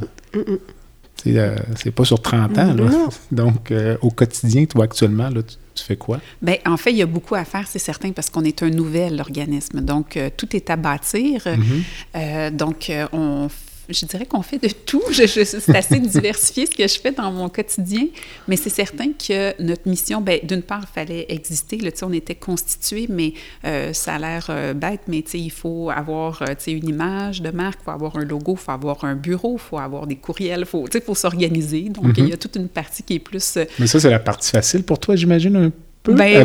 c'est 1.22 1.34
c'est 1.76 1.90
pas 1.90 2.04
sur 2.04 2.20
30 2.20 2.58
ans. 2.58 2.74
Là. 2.74 3.08
Donc, 3.32 3.72
au 4.02 4.10
quotidien, 4.10 4.66
toi, 4.66 4.84
actuellement, 4.84 5.30
là, 5.30 5.42
tu, 5.42 5.56
tu 5.74 5.84
fais 5.84 5.96
quoi? 5.96 6.20
Bien, 6.40 6.56
en 6.66 6.76
fait, 6.76 6.90
il 6.92 6.98
y 6.98 7.02
a 7.02 7.06
beaucoup 7.06 7.34
à 7.34 7.44
faire, 7.44 7.66
c'est 7.66 7.78
certain, 7.78 8.12
parce 8.12 8.30
qu'on 8.30 8.44
est 8.44 8.62
un 8.62 8.70
nouvel 8.70 9.20
organisme. 9.20 9.80
Donc, 9.80 10.16
euh, 10.16 10.30
tout 10.34 10.54
est 10.54 10.70
à 10.70 10.76
bâtir. 10.76 11.42
Mhm. 11.46 11.82
Euh, 12.16 12.50
donc, 12.50 12.90
euh, 12.90 13.06
on, 13.12 13.48
je 13.88 14.06
dirais 14.06 14.26
qu'on 14.26 14.42
fait 14.42 14.58
de 14.58 14.68
tout. 14.68 15.02
Je- 15.10 15.26
je- 15.26 15.44
c'est 15.44 15.76
assez 15.76 15.98
diversifié 16.00 16.66
ce 16.66 16.70
que 16.72 16.86
je 16.86 16.98
fais 17.00 17.12
dans 17.12 17.30
mon 17.32 17.48
quotidien, 17.48 18.06
mais 18.48 18.56
c'est 18.56 18.70
certain 18.70 19.12
que 19.12 19.60
notre 19.62 19.88
mission, 19.88 20.20
ben, 20.20 20.40
d'une 20.42 20.62
part, 20.62 20.82
il 20.82 20.94
fallait 20.94 21.26
exister. 21.28 21.78
Là, 21.78 21.90
on 22.02 22.12
était 22.12 22.34
constitué, 22.34 23.06
mais 23.08 23.34
euh, 23.64 23.92
ça 23.92 24.14
a 24.14 24.18
l'air 24.18 24.46
euh, 24.50 24.74
bête, 24.74 25.02
mais 25.08 25.18
il 25.20 25.50
faut 25.50 25.90
avoir 25.90 26.42
euh, 26.42 26.54
une 26.66 26.88
image 26.88 27.42
de 27.42 27.50
marque, 27.50 27.78
il 27.82 27.84
faut 27.84 27.90
avoir 27.90 28.16
un 28.16 28.24
logo, 28.24 28.54
il 28.58 28.62
faut 28.62 28.72
avoir 28.72 29.04
un 29.04 29.14
bureau, 29.14 29.54
il 29.56 29.60
faut 29.60 29.78
avoir 29.78 30.06
des 30.06 30.16
courriels, 30.16 30.60
il 30.60 31.00
faut, 31.00 31.14
s'organiser. 31.14 31.88
Donc, 31.90 32.14
il 32.16 32.28
y 32.28 32.32
a 32.32 32.36
toute 32.36 32.56
une 32.56 32.68
partie 32.68 33.02
qui 33.02 33.14
est 33.14 33.18
plus... 33.18 33.58
Mais 33.78 33.86
ça, 33.86 34.00
c'est 34.00 34.10
la 34.10 34.18
partie 34.18 34.50
facile 34.50 34.82
pour 34.82 34.98
toi, 34.98 35.16
j'imagine, 35.16 35.56
un 35.56 35.72
peu, 36.04 36.14
ben, 36.14 36.36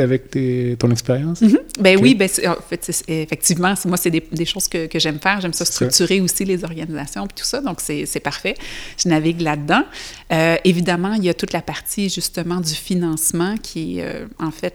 avec, 0.00 0.30
tes- 0.30 0.76
ton 0.78 0.90
expérience? 0.90 1.40
Mhm. 1.42 1.58
Ben 1.78 1.98
oui, 2.02 2.14
ben 2.14 2.28
en 2.48 2.54
fait, 2.68 3.04
effectivement, 3.06 3.74
moi, 3.84 3.96
c'est 3.96 4.10
des, 4.10 4.22
des 4.32 4.44
choses 4.44 4.66
que, 4.66 4.86
que 4.86 4.98
j'aime 4.98 5.20
faire. 5.20 5.40
J'aime 5.40 5.52
ça 5.52 5.64
structurer 5.64 6.20
aussi 6.20 6.44
les 6.44 6.64
organisations 6.64 7.24
et 7.26 7.28
tout 7.28 7.44
ça, 7.44 7.60
donc 7.60 7.80
c'est 7.80 8.06
c'est 8.06 8.20
parfait. 8.20 8.54
Je 8.98 9.08
navigue 9.08 9.40
là-dedans. 9.42 9.84
Euh, 10.32 10.56
évidemment, 10.64 11.12
il 11.14 11.24
y 11.24 11.28
a 11.28 11.34
toute 11.34 11.52
la 11.52 11.62
partie, 11.62 12.08
justement, 12.08 12.60
du 12.60 12.74
financement 12.74 13.56
qui 13.62 13.98
est, 13.98 14.04
euh, 14.04 14.26
en 14.38 14.50
fait, 14.50 14.74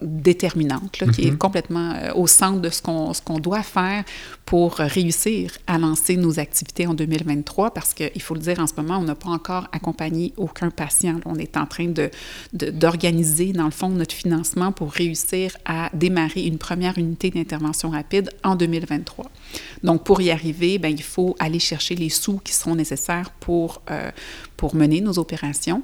déterminante, 0.00 1.00
là, 1.00 1.08
qui 1.08 1.26
est 1.26 1.30
Mhm. 1.32 1.38
complètement 1.38 1.92
euh, 1.96 2.12
au 2.14 2.26
centre 2.26 2.60
de 2.60 2.68
ce 2.70 2.80
qu'on 2.82 3.12
qu'on 3.24 3.38
doit 3.40 3.62
faire 3.62 4.04
pour 4.46 4.74
réussir 4.76 5.52
à 5.66 5.76
lancer 5.78 6.16
nos 6.16 6.38
activités 6.38 6.86
en 6.86 6.94
2023, 6.94 7.72
parce 7.72 7.94
qu'il 7.94 8.22
faut 8.22 8.34
le 8.34 8.40
dire, 8.40 8.58
en 8.60 8.66
ce 8.66 8.74
moment, 8.76 8.98
on 8.98 9.02
n'a 9.02 9.14
pas 9.14 9.30
encore 9.30 9.66
accompagné 9.72 10.32
aucun 10.36 10.70
patient. 10.70 11.14
là. 11.14 11.20
On 11.26 11.36
est 11.36 11.56
en 11.56 11.66
train 11.66 11.86
de 11.88 12.10
de- 12.52 12.70
d'organiser, 12.70 13.52
dans 13.52 13.64
le 13.64 13.70
fond, 13.70 13.88
notre 13.90 14.14
financement 14.14 14.72
pour 14.72 14.92
réussir 14.92 15.56
à 15.64 15.90
démarrer 15.94 16.44
une 16.46 16.58
première 16.58 16.96
unité 16.98 17.30
d'intervention 17.30 17.90
rapide 17.90 18.30
en 18.44 18.54
2023. 18.56 19.30
Donc, 19.82 20.04
pour 20.04 20.20
y 20.20 20.30
arriver, 20.30 20.78
ben, 20.78 20.88
il 20.90 21.02
faut 21.02 21.34
aller 21.38 21.58
chercher 21.58 21.94
les 21.94 22.08
sous 22.08 22.38
qui 22.38 22.52
seront 22.52 22.74
nécessaires 22.74 23.30
pour, 23.40 23.82
euh, 23.90 24.10
pour 24.56 24.74
mener 24.74 25.00
nos 25.00 25.18
opérations. 25.18 25.82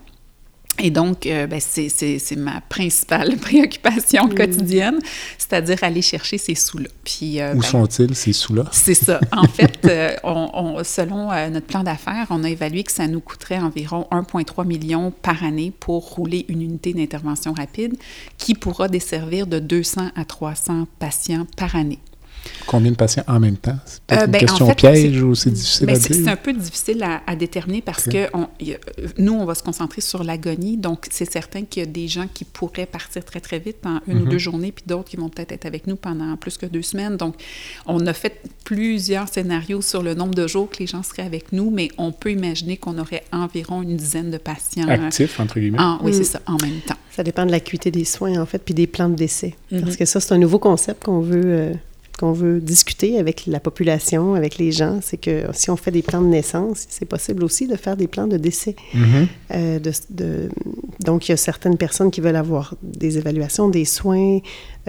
Et 0.81 0.91
donc, 0.91 1.27
euh, 1.27 1.47
ben, 1.47 1.61
c'est- 1.61 2.37
ma 2.37 2.61
principale 2.63 3.37
préoccupation 3.41 4.29
quotidienne, 4.29 4.99
c'est-à-dire 5.39 5.79
aller 5.83 6.03
chercher 6.03 6.37
ces 6.37 6.55
sous-là. 6.57 6.89
Puis, 7.05 7.41
euh, 7.41 7.55
Où 7.55 7.61
ben, 7.61 7.63
sont-ils, 7.63 8.15
ces 8.15 8.33
sous-là? 8.33 8.65
c'est 8.73 8.95
ça. 8.95 9.21
En 9.33 9.45
fait, 9.49 9.79
euh, 9.85 10.11
on, 10.25 10.51
on- 10.53 10.85
selon 10.85 11.31
notre 11.51 11.67
plan 11.67 11.85
d'affaires, 11.85 12.27
on 12.31 12.43
a 12.45 12.51
évalué 12.51 12.83
que 12.83 12.93
ça 12.93 13.07
nous 13.07 13.21
coûterait 13.21 13.59
environ 13.59 14.07
1,3 14.11 14.65
million 14.67 15.13
par 15.23 15.45
année 15.45 15.73
pour 15.79 16.03
rouler 16.17 16.45
une 16.49 16.63
unité 16.63 16.93
d'intervention 16.93 17.53
rapide 17.53 17.95
qui 18.37 18.55
pourra 18.55 18.89
desservir 18.89 19.47
de 19.47 19.59
200 19.61 20.11
à 20.17 20.25
300 20.25 20.87
patients 20.99 21.47
par 21.57 21.77
année. 21.77 22.01
Combien 22.67 22.91
de 22.91 22.97
patients 22.97 23.25
en 23.27 23.41
même 23.41 23.57
temps? 23.57 23.77
C'est 23.87 24.03
peut-être 24.05 24.23
Euh, 24.23 24.25
une 24.27 24.31
ben, 24.33 24.37
en 24.37 24.41
question 24.41 24.67
fait, 24.69 24.75
piège 24.75 25.13
c'est- 25.15 25.21
ou 25.23 25.35
c'est 25.35 25.51
difficile 25.51 25.87
Ben, 25.87 25.97
à 25.97 26.01
c'est 26.01 26.13
c'est 26.15 26.23
dire? 26.23 26.33
un 26.33 26.37
peu 26.37 26.53
difficile 26.53 27.03
à, 27.03 27.23
à 27.27 27.37
déterminer 27.37 27.83
parce 27.83 28.05
que 28.05 28.29
on- 28.35 28.49
y 28.61 28.73
a- 28.73 28.79
nous, 29.19 29.33
on 29.33 29.45
va 29.45 29.55
se 29.55 29.63
concentrer 29.63 30.01
sur 30.01 30.25
l'agonie. 30.25 30.77
Donc, 30.77 31.07
c'est 31.11 31.31
certain 31.31 31.63
qu'il 31.65 31.83
y 31.83 31.87
a 31.87 31.89
des 31.89 32.09
gens 32.09 32.27
qui 32.33 32.45
pourraient 32.45 32.87
partir 32.87 33.25
très, 33.25 33.41
très 33.41 33.59
vite 33.59 33.79
en 33.85 34.01
une 34.07 34.19
ou 34.19 34.25
Mhm. 34.25 34.29
deux 34.31 34.39
journées, 34.39 34.73
puis 34.73 34.85
d'autres 34.87 35.11
qui 35.11 35.17
vont 35.17 35.29
peut-être 35.29 35.53
être 35.53 35.67
avec 35.67 35.87
nous 35.87 35.97
pendant 35.97 36.37
plus 36.37 36.57
que 36.57 36.67
deux 36.67 36.83
semaines. 36.83 37.17
Donc, 37.17 37.35
on 37.87 38.07
a 38.07 38.13
fait 38.13 38.41
plusieurs 38.65 39.29
scénarios 39.29 39.83
sur 39.83 40.03
le 40.03 40.15
nombre 40.15 40.35
de 40.35 40.47
jours 40.47 40.69
que 40.71 40.79
les 40.79 40.87
gens 40.87 41.03
seraient 41.03 41.23
avec 41.23 41.53
nous, 41.53 41.71
mais 41.71 41.89
on 41.99 42.13
peut 42.13 42.33
imaginer 42.33 42.77
qu'on 42.77 42.99
aurait 42.99 43.25
environ 43.33 43.83
une 43.83 43.97
dizaine 43.97 44.31
de 44.31 44.39
patients. 44.39 44.89
euh, 44.89 45.07
Actif, 45.07 45.39
entre 45.41 45.59
guillemets. 45.61 45.81
en- 45.81 45.99
oui, 46.03 46.11
Mm. 46.11 46.15
c'est 46.15 46.25
ça, 46.25 46.41
en 46.47 46.57
même 46.63 46.81
temps. 46.87 46.95
Ça 47.11 47.23
dépend 47.23 47.47
de 47.47 47.51
l'acuité 47.53 47.91
des 47.91 48.05
soins, 48.05 48.41
en 48.41 48.47
fait, 48.47 48.59
puis 48.59 48.75
des 48.75 48.87
plans 48.87 49.09
de 49.09 49.15
décès. 49.15 49.55
Mhm. 49.71 49.83
Parce 49.83 49.97
que 49.97 50.05
ça, 50.05 50.19
c'est 50.21 50.35
un 50.35 50.39
nouveau 50.39 50.59
concept 50.59 51.05
qu'on 51.05 51.21
veut, 51.21 51.43
euh, 51.45 51.73
qu'on 52.19 52.33
veut 52.33 52.61
discuter 52.61 53.19
avec 53.19 53.47
la 53.47 53.61
population, 53.61 54.35
avec 54.35 54.59
les 54.59 54.73
gens. 54.73 55.01
C'est 55.03 55.17
que 55.17 55.45
si 55.53 55.71
on 55.71 55.77
fait 55.77 55.91
des 55.91 56.03
plans 56.03 56.21
de 56.23 56.27
naissance, 56.29 56.87
c'est 56.89 57.05
possible 57.05 57.43
aussi 57.45 57.67
de 57.67 57.77
faire 57.77 57.97
des 57.97 58.07
plans 58.07 58.27
de 58.27 58.37
décès. 58.37 58.77
Mhm. 58.95 59.27
Euh, 59.53 59.79
de- 59.79 59.93
de- 60.11 60.49
donc, 61.05 61.29
il 61.29 61.33
y 61.33 61.35
a 61.35 61.37
certaines 61.37 61.77
personnes 61.77 62.11
qui 62.11 62.21
veulent 62.21 62.37
avoir 62.37 62.75
des 62.83 63.19
évaluations, 63.19 63.69
des 63.69 63.85
soins, 63.85 64.39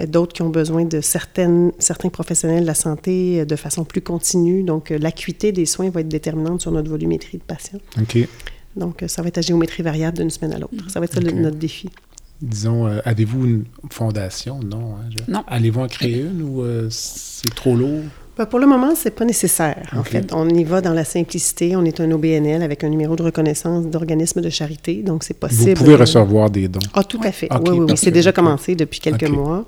euh, 0.00 0.06
d'autres 0.06 0.32
qui 0.34 0.42
ont 0.42 0.50
besoin 0.50 0.84
de 0.84 1.00
certaines, 1.00 1.72
certains 1.78 2.08
professionnels 2.10 2.62
de 2.62 2.66
la 2.66 2.74
santé 2.74 3.40
euh, 3.40 3.44
de 3.44 3.56
façon 3.56 3.84
plus 3.84 4.00
continue. 4.02 4.62
Donc, 4.62 4.90
l'acuité 4.90 5.52
des 5.52 5.66
soins 5.66 5.90
va 5.90 6.00
être 6.00 6.08
déterminante 6.08 6.60
sur 6.60 6.70
notre 6.72 6.88
volumétrie 6.90 7.38
de 7.38 7.42
patients. 7.42 7.80
OK. 8.00 8.18
Donc, 8.76 9.02
ça 9.06 9.22
va 9.22 9.28
être 9.28 9.38
à 9.38 9.40
géométrie 9.40 9.82
variable 9.82 10.18
d'une 10.18 10.28
semaine 10.30 10.52
à 10.52 10.58
l'autre. 10.58 10.74
Ça 10.90 11.00
va 11.00 11.06
être 11.06 11.14
ça 11.14 11.20
le- 11.20 11.30
notre 11.32 11.56
défi. 11.56 11.88
Disons, 12.42 12.86
euh, 12.86 12.98
avez-vous 13.04 13.44
une 13.46 13.64
fondation? 13.90 14.60
Non. 14.62 14.96
hein, 14.96 15.08
je- 15.10 15.32
Non. 15.32 15.42
Allez-vous 15.48 15.80
en 15.80 15.86
créer 15.88 16.20
une 16.20 16.42
ou 16.42 16.62
euh, 16.62 16.88
c'est 16.90 17.54
trop 17.54 17.74
lourd? 17.74 18.02
Ben, 18.36 18.44
pour 18.44 18.58
le 18.58 18.66
moment, 18.66 18.90
c'est 18.94 19.12
pas 19.12 19.24
nécessaire. 19.24 19.88
En 19.96 20.04
fait, 20.04 20.30
on 20.34 20.46
y 20.50 20.62
va 20.62 20.82
dans 20.82 20.92
la 20.92 21.06
simplicité. 21.06 21.74
On 21.74 21.86
est 21.86 21.98
un 22.00 22.10
OBNL 22.10 22.62
avec 22.62 22.84
un 22.84 22.90
numéro 22.90 23.16
de 23.16 23.22
reconnaissance 23.22 23.86
d'organisme 23.86 24.42
de 24.42 24.50
charité, 24.50 24.96
donc 25.02 25.24
c'est 25.24 25.32
possible. 25.38 25.70
Vous 25.70 25.74
pouvez 25.84 25.94
de- 25.94 26.00
recevoir 26.02 26.50
des 26.50 26.68
dons. 26.68 26.80
Ah, 26.92 27.02
tout 27.02 27.18
à 27.24 27.32
fait. 27.32 27.48
Oui, 27.50 27.70
oui, 27.70 27.78
oui. 27.88 27.96
C'est 27.96 28.10
déjà 28.10 28.32
commencé 28.32 28.74
depuis 28.74 29.00
quelques 29.00 29.26
mois. 29.30 29.64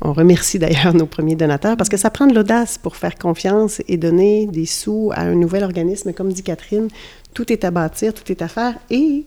On 0.00 0.14
remercie 0.14 0.58
d'ailleurs 0.58 0.94
nos 0.94 1.04
premiers 1.04 1.36
donateurs 1.36 1.76
parce 1.76 1.90
que 1.90 1.98
ça 1.98 2.08
prend 2.08 2.26
de 2.26 2.34
l'audace 2.34 2.78
pour 2.78 2.96
faire 2.96 3.16
confiance 3.16 3.82
et 3.86 3.98
donner 3.98 4.46
des 4.46 4.64
sous 4.64 5.10
à 5.14 5.20
un 5.20 5.34
nouvel 5.34 5.62
organisme. 5.62 6.14
Comme 6.14 6.32
dit 6.32 6.42
Catherine, 6.42 6.88
tout 7.34 7.52
est 7.52 7.64
à 7.66 7.70
bâtir, 7.70 8.14
tout 8.14 8.32
est 8.32 8.40
à 8.40 8.48
faire 8.48 8.76
et 8.90 9.26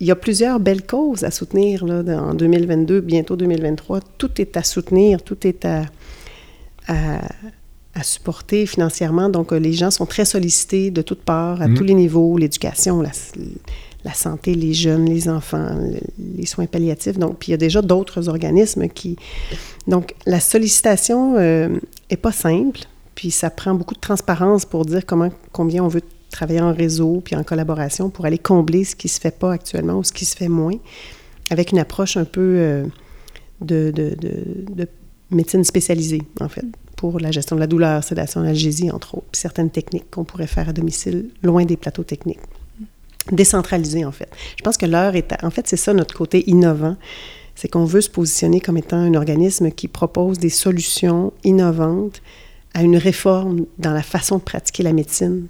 il 0.00 0.06
y 0.06 0.10
a 0.10 0.16
plusieurs 0.16 0.58
belles 0.60 0.84
causes 0.86 1.24
à 1.24 1.30
soutenir 1.30 1.84
là, 1.84 2.02
en 2.22 2.34
2022, 2.34 3.00
bientôt 3.00 3.36
2023. 3.36 4.00
Tout 4.18 4.40
est 4.40 4.56
à 4.56 4.62
soutenir, 4.62 5.22
tout 5.22 5.46
est 5.46 5.64
à, 5.64 5.84
à, 6.88 7.20
à 7.94 8.02
supporter 8.02 8.66
financièrement. 8.66 9.28
Donc, 9.28 9.52
euh, 9.52 9.58
les 9.58 9.72
gens 9.74 9.90
sont 9.90 10.06
très 10.06 10.24
sollicités 10.24 10.90
de 10.90 11.02
toutes 11.02 11.22
parts, 11.22 11.60
à 11.62 11.68
Mhm. 11.68 11.76
tous 11.76 11.84
les 11.84 11.94
niveaux, 11.94 12.38
l'éducation, 12.38 13.02
la, 13.02 13.10
la 14.04 14.14
santé, 14.14 14.54
les 14.54 14.72
jeunes, 14.72 15.04
les 15.04 15.28
enfants, 15.28 15.76
le- 15.78 16.00
les 16.38 16.46
soins 16.46 16.66
palliatifs. 16.66 17.18
Donc, 17.18 17.36
puis 17.38 17.48
il 17.48 17.50
y 17.52 17.54
a 17.54 17.58
déjà 17.58 17.82
d'autres 17.82 18.28
organismes 18.28 18.88
qui... 18.88 19.16
Donc, 19.86 20.14
la 20.24 20.40
sollicitation 20.40 21.34
euh, 21.36 21.68
est 22.08 22.16
pas 22.16 22.32
simple, 22.32 22.80
puis 23.14 23.30
ça 23.30 23.50
prend 23.50 23.74
beaucoup 23.74 23.94
de 23.94 24.00
transparence 24.00 24.64
pour 24.64 24.86
dire 24.86 25.04
comment, 25.04 25.28
combien 25.52 25.84
on 25.84 25.88
veut 25.88 26.02
travailler 26.30 26.60
en 26.60 26.72
réseau 26.72 27.20
puis 27.24 27.36
en 27.36 27.42
collaboration 27.44 28.10
pour 28.10 28.24
aller 28.24 28.38
combler 28.38 28.84
ce 28.84 28.94
qui 28.96 29.08
se 29.08 29.20
fait 29.20 29.36
pas 29.36 29.52
actuellement 29.52 29.94
ou 29.98 30.04
ce 30.04 30.12
qui 30.12 30.24
se 30.24 30.36
fait 30.36 30.48
moins, 30.48 30.76
avec 31.50 31.72
une 31.72 31.78
approche 31.78 32.16
un 32.16 32.24
peu 32.24 32.40
euh, 32.40 32.84
de, 33.60 33.90
de, 33.94 34.14
de- 34.14 34.74
de 34.74 34.88
médecine 35.30 35.62
spécialisée, 35.64 36.22
en 36.40 36.48
fait, 36.48 36.64
pour 36.96 37.20
la 37.20 37.30
gestion 37.30 37.56
de 37.56 37.60
la 37.60 37.66
douleur, 37.66 38.02
sédation, 38.02 38.40
analgésie, 38.40 38.90
entre 38.90 39.16
autres, 39.16 39.26
puis 39.32 39.40
certaines 39.40 39.70
techniques 39.70 40.10
qu'on 40.10 40.24
pourrait 40.24 40.46
faire 40.46 40.68
à 40.68 40.72
domicile, 40.72 41.30
loin 41.42 41.64
des 41.64 41.76
plateaux 41.76 42.02
techniques. 42.04 42.40
Décentralisé, 43.30 44.04
en 44.04 44.12
fait. 44.12 44.28
Je 44.56 44.62
pense 44.62 44.76
que 44.76 44.86
l'heure 44.86 45.14
est... 45.14 45.32
En 45.44 45.50
fait, 45.50 45.68
c'est 45.68 45.76
ça 45.76 45.92
notre 45.92 46.14
côté 46.14 46.48
innovant, 46.50 46.96
c'est 47.54 47.68
qu'on 47.68 47.84
veut 47.84 48.00
se 48.00 48.10
positionner 48.10 48.60
comme 48.60 48.76
étant 48.76 48.96
un 48.96 49.14
organisme 49.14 49.70
qui 49.70 49.86
propose 49.86 50.38
des 50.38 50.48
solutions 50.48 51.32
innovantes 51.44 52.22
à 52.74 52.82
une 52.82 52.96
réforme 52.96 53.66
dans 53.78 53.92
la 53.92 54.02
façon 54.02 54.38
de 54.38 54.42
pratiquer 54.42 54.82
la 54.82 54.92
médecine 54.92 55.46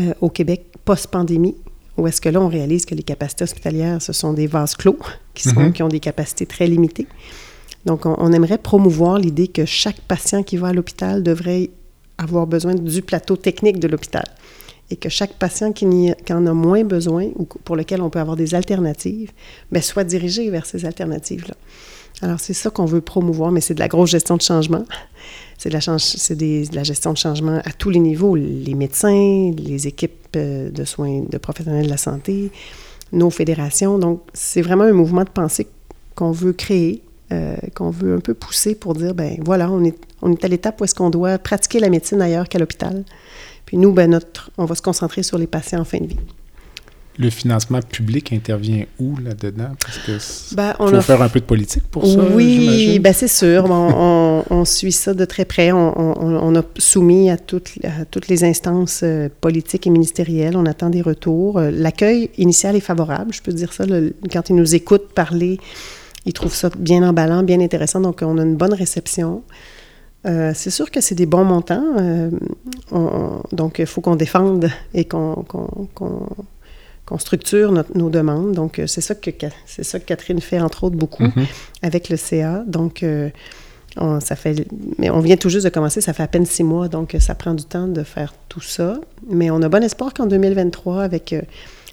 euh, 0.00 0.12
au 0.20 0.28
Québec 0.28 0.66
post-pandémie, 0.84 1.56
où 1.96 2.06
est-ce 2.06 2.20
que 2.20 2.28
là, 2.28 2.40
on 2.40 2.48
réalise 2.48 2.86
que 2.86 2.94
les 2.94 3.02
capacités 3.02 3.44
hospitalières, 3.44 4.02
ce 4.02 4.12
sont 4.12 4.32
des 4.32 4.46
vases 4.46 4.74
clos 4.74 4.98
qui, 5.34 5.44
sont, 5.48 5.60
Mhm. 5.60 5.72
qui 5.72 5.82
ont 5.82 5.88
des 5.88 6.00
capacités 6.00 6.46
très 6.46 6.66
limitées. 6.66 7.06
Donc, 7.86 8.06
on, 8.06 8.14
on 8.18 8.32
aimerait 8.32 8.58
promouvoir 8.58 9.18
l'idée 9.18 9.48
que 9.48 9.64
chaque 9.64 10.00
patient 10.00 10.42
qui 10.42 10.56
va 10.56 10.68
à 10.68 10.72
l'hôpital 10.72 11.22
devrait 11.22 11.70
avoir 12.18 12.46
besoin 12.46 12.74
du 12.74 13.02
plateau 13.02 13.36
technique 13.36 13.78
de 13.78 13.88
l'hôpital 13.88 14.24
et 14.90 14.96
que 14.96 15.08
chaque 15.08 15.34
patient 15.34 15.72
qui, 15.72 15.86
qui 16.24 16.32
en 16.32 16.46
a 16.46 16.52
moins 16.52 16.84
besoin 16.84 17.28
ou 17.36 17.44
pour 17.44 17.76
lequel 17.76 18.00
on 18.02 18.10
peut 18.10 18.18
avoir 18.20 18.36
des 18.36 18.54
alternatives, 18.54 19.30
bien, 19.72 19.80
soit 19.80 20.04
dirigé 20.04 20.50
vers 20.50 20.66
ces 20.66 20.84
alternatives-là. 20.84 21.54
Alors, 22.22 22.38
c'est 22.38 22.54
ça 22.54 22.70
qu'on 22.70 22.84
veut 22.84 23.00
promouvoir, 23.00 23.50
mais 23.50 23.60
c'est 23.60 23.74
de 23.74 23.80
la 23.80 23.88
grosse 23.88 24.10
gestion 24.10 24.36
de 24.36 24.42
changement. 24.42 24.84
C'est 25.58 25.70
de, 25.70 26.74
la 26.74 26.82
gestion 26.82 27.12
de 27.12 27.18
changement 27.18 27.60
à 27.64 27.72
tous 27.72 27.90
les 27.90 28.00
niveaux, 28.00 28.34
les 28.34 28.74
médecins, 28.74 29.52
les 29.56 29.86
équipes 29.86 30.36
euh, 30.36 30.70
de 30.70 30.84
soins, 30.84 31.22
de 31.28 31.38
professionnels 31.38 31.86
de 31.86 31.90
la 31.90 31.96
santé, 31.96 32.50
nos 33.12 33.30
fédérations. 33.30 33.98
Donc, 33.98 34.22
c'est 34.32 34.62
vraiment 34.62 34.84
un 34.84 34.92
mouvement 34.92 35.24
de 35.24 35.30
pensée 35.30 35.66
qu'on 36.14 36.32
veut 36.32 36.52
créer, 36.52 37.02
euh, 37.32 37.56
qu'on 37.74 37.90
veut 37.90 38.14
un 38.14 38.20
peu 38.20 38.34
pousser 38.34 38.74
pour 38.74 38.94
dire, 38.94 39.14
ben 39.14 39.36
voilà, 39.44 39.70
on 39.70 39.84
est, 39.84 39.96
on 40.22 40.32
est 40.32 40.44
à 40.44 40.48
l'étape 40.48 40.80
où 40.80 40.84
est-ce 40.84 40.94
qu'on 40.94 41.10
doit 41.10 41.38
pratiquer 41.38 41.78
la 41.78 41.88
médecine 41.88 42.20
ailleurs 42.20 42.48
qu'à 42.48 42.58
l'hôpital. 42.58 43.04
Puis 43.66 43.78
nous, 43.78 43.92
ben 43.92 44.10
notre, 44.10 44.50
on 44.58 44.64
va 44.64 44.74
se 44.74 44.82
concentrer 44.82 45.22
sur 45.22 45.38
les 45.38 45.46
patients 45.46 45.80
en 45.80 45.84
fin 45.84 45.98
de 45.98 46.06
vie. 46.06 46.18
Le 47.16 47.30
financement 47.30 47.78
public 47.80 48.32
intervient 48.32 48.84
où 48.98 49.16
là-dedans? 49.18 49.70
Parce 49.80 49.98
que 49.98 50.54
Ben, 50.56 50.74
on 50.80 50.88
faut 50.88 50.96
a 50.96 51.00
faire 51.00 51.22
un 51.22 51.28
peu 51.28 51.38
de 51.38 51.44
politique 51.44 51.84
pour 51.90 52.04
ça, 52.04 52.18
Oui, 52.34 52.98
ben 52.98 53.12
c'est 53.12 53.28
sûr. 53.28 53.64
On, 53.70 54.42
on 54.50 54.64
suit 54.64 54.90
ça 54.90 55.14
de 55.14 55.24
très 55.24 55.44
près. 55.44 55.70
On, 55.70 56.54
a 56.56 56.62
soumis 56.78 57.30
à 57.30 57.36
toutes, 57.36 57.70
à 57.84 58.04
toutes 58.04 58.26
les 58.26 58.42
instances 58.42 59.00
euh, 59.04 59.28
politiques 59.40 59.86
et 59.86 59.90
ministérielles. 59.90 60.56
On 60.56 60.66
attend 60.66 60.90
des 60.90 61.02
retours. 61.02 61.58
Euh, 61.58 61.70
L'accueil 61.70 62.30
initial 62.36 62.74
est 62.74 62.80
favorable, 62.80 63.32
je 63.32 63.42
peux 63.42 63.52
dire 63.52 63.72
ça. 63.72 63.86
le- 63.86 64.14
quand 64.32 64.50
ils 64.50 64.56
nous 64.56 64.74
écoutent 64.74 65.12
parler, 65.14 65.60
ils 66.26 66.32
trouvent 66.32 66.54
ça 66.54 66.68
bien 66.76 67.08
emballant, 67.08 67.42
bien 67.44 67.60
intéressant. 67.60 68.00
Donc, 68.00 68.20
on 68.22 68.38
a 68.38 68.42
une 68.42 68.56
bonne 68.56 68.74
réception. 68.74 69.42
Euh, 70.26 70.52
c'est 70.54 70.70
sûr 70.70 70.90
que 70.90 71.00
c'est 71.00 71.14
des 71.14 71.26
bons 71.26 71.44
montants. 71.44 71.84
euh, 71.98 72.30
on- 72.90 72.98
on- 72.98 73.42
donc, 73.54 73.78
il 73.78 73.86
faut 73.86 74.00
qu'on 74.00 74.16
défende 74.16 74.68
et 74.94 75.04
qu'on 75.04 75.44
qu'on- 75.46 76.26
qu'on- 77.06 77.18
structure 77.18 77.72
notre- 77.72 77.96
nos 77.96 78.10
demandes. 78.10 78.52
Donc, 78.52 78.78
euh, 78.78 78.86
c'est 78.86 79.00
ça, 79.00 79.14
que, 79.14 79.30
c'est 79.66 79.84
ça 79.84 79.98
que 80.00 80.04
Catherine 80.04 80.40
fait, 80.40 80.60
entre 80.60 80.84
autres, 80.84 80.96
beaucoup 80.96 81.24
Mhm. 81.24 81.46
avec 81.82 82.08
le 82.08 82.16
CA. 82.16 82.64
Donc, 82.66 83.02
euh, 83.02 83.30
on, 83.96 84.20
ça 84.20 84.34
fait, 84.36 84.66
mais 84.98 85.10
on 85.10 85.20
vient 85.20 85.36
tout 85.36 85.48
juste 85.48 85.64
de 85.64 85.70
commencer, 85.70 86.00
ça 86.00 86.12
fait 86.12 86.22
à 86.22 86.26
peine 86.28 86.46
six 86.46 86.64
mois, 86.64 86.88
donc 86.88 87.14
euh, 87.14 87.20
ça 87.20 87.34
prend 87.34 87.54
du 87.54 87.64
temps 87.64 87.86
de 87.86 88.02
faire 88.02 88.34
tout 88.48 88.60
ça. 88.60 89.00
Mais 89.28 89.50
on 89.50 89.62
a 89.62 89.68
bon 89.68 89.82
espoir 89.84 90.12
qu'en 90.14 90.26
2023, 90.26 91.02
avec 91.04 91.32
euh, 91.32 91.42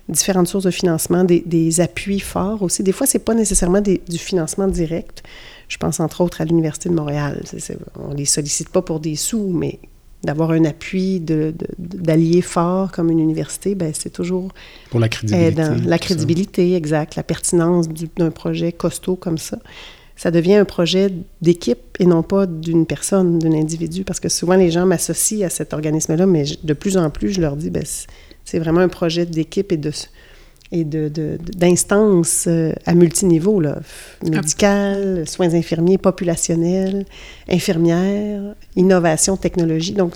différentes 0.09 0.47
sources 0.47 0.63
de 0.65 0.71
financement, 0.71 1.23
des, 1.23 1.41
des 1.45 1.79
appuis 1.79 2.19
forts 2.19 2.63
aussi. 2.63 2.81
Des 2.83 2.91
fois, 2.91 3.05
c'est 3.05 3.19
pas 3.19 3.33
nécessairement 3.35 3.81
des- 3.81 4.01
du 4.09 4.17
financement 4.17 4.67
direct. 4.67 5.21
Je 5.67 5.77
pense 5.77 5.99
entre 5.99 6.21
autres 6.21 6.41
à 6.41 6.45
l'Université 6.45 6.89
de 6.89 6.95
Montréal. 6.95 7.41
C'est- 7.45 7.59
c'est- 7.59 7.77
on 7.99 8.13
les 8.13 8.25
sollicite 8.25 8.69
pas 8.69 8.81
pour 8.81 8.99
des 8.99 9.15
sous, 9.15 9.47
mais 9.49 9.79
d'avoir 10.23 10.51
un 10.51 10.65
appui 10.65 11.19
d'alliés 11.79 12.41
forts 12.41 12.91
comme 12.91 13.09
une 13.09 13.19
université, 13.19 13.75
ben 13.75 13.91
c'est 13.97 14.11
toujours 14.11 14.49
Pour 14.89 14.99
la 14.99 15.09
crédibilité. 15.09 15.47
aidant. 15.61 15.75
tout 15.75 15.81
La 15.87 15.97
crédibilité, 15.97 16.75
exact, 16.75 17.15
la 17.15 17.23
pertinence 17.23 17.89
du- 17.89 18.09
d'un 18.17 18.31
projet 18.31 18.71
costaud 18.71 19.15
comme 19.15 19.37
ça. 19.37 19.57
Ça 20.15 20.29
devient 20.29 20.55
un 20.55 20.65
projet 20.65 21.11
d'équipe 21.41 21.97
et 21.99 22.05
non 22.05 22.21
pas 22.21 22.45
d'une 22.45 22.85
personne, 22.85 23.39
d'un 23.39 23.53
individu, 23.53 24.03
parce 24.03 24.19
que 24.19 24.29
souvent 24.29 24.53
les 24.55 24.69
gens 24.69 24.85
m'associent 24.85 25.47
à 25.47 25.49
cet 25.49 25.73
organisme-là, 25.73 26.27
mais 26.27 26.45
je- 26.45 26.57
de 26.61 26.73
plus 26.73 26.97
en 26.97 27.09
plus, 27.09 27.33
je 27.33 27.41
leur 27.41 27.55
dis, 27.55 27.71
ben, 27.71 27.83
c'est 28.45 28.59
vraiment 28.59 28.81
un 28.81 28.87
projet 28.89 29.25
d'équipe 29.25 29.71
et 29.71 29.77
de 29.77 29.89
et 30.71 30.83
de, 30.85 31.09
de- 31.09 31.37
d'instances 31.55 32.45
euh, 32.47 32.73
à 32.85 32.93
multiniveau, 32.93 33.59
là, 33.59 33.79
f- 34.23 34.29
médical, 34.29 35.27
soins 35.27 35.53
infirmiers, 35.53 35.97
populationnels, 35.97 37.05
infirmières, 37.49 38.55
innovation, 38.75 39.35
technologie. 39.37 39.93
Donc, 39.93 40.13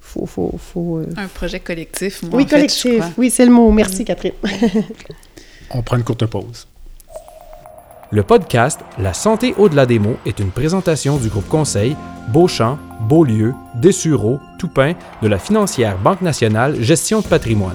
faut, 0.00 0.26
faut, 0.26 0.54
faut, 0.58 0.98
euh, 0.98 1.06
Un 1.16 1.26
projet 1.28 1.60
collectif, 1.60 2.22
moi, 2.22 2.30
oui, 2.34 2.44
en 2.44 2.46
fait, 2.46 2.50
je 2.50 2.54
collectif. 2.56 2.94
crois. 2.98 3.10
oui, 3.18 3.30
c'est 3.30 3.44
le 3.44 3.52
mot. 3.52 3.70
Merci, 3.72 4.04
Catherine. 4.04 4.32
On 5.70 5.82
prend 5.82 5.96
une 5.96 6.04
courte 6.04 6.26
pause. 6.26 6.66
Le 8.12 8.22
podcast 8.22 8.80
La 8.98 9.12
santé 9.12 9.52
au-delà 9.58 9.84
des 9.84 9.98
mots 9.98 10.16
est 10.24 10.38
une 10.38 10.50
présentation 10.52 11.16
du 11.16 11.28
groupe 11.28 11.48
conseil 11.48 11.96
Beauchamp, 12.28 12.78
Beaulieu, 13.08 13.52
Dessureau, 13.74 14.38
Toupin 14.60 14.94
de 15.22 15.28
la 15.28 15.38
financière 15.40 15.98
Banque 15.98 16.22
nationale 16.22 16.80
Gestion 16.80 17.20
de 17.20 17.26
patrimoine. 17.26 17.74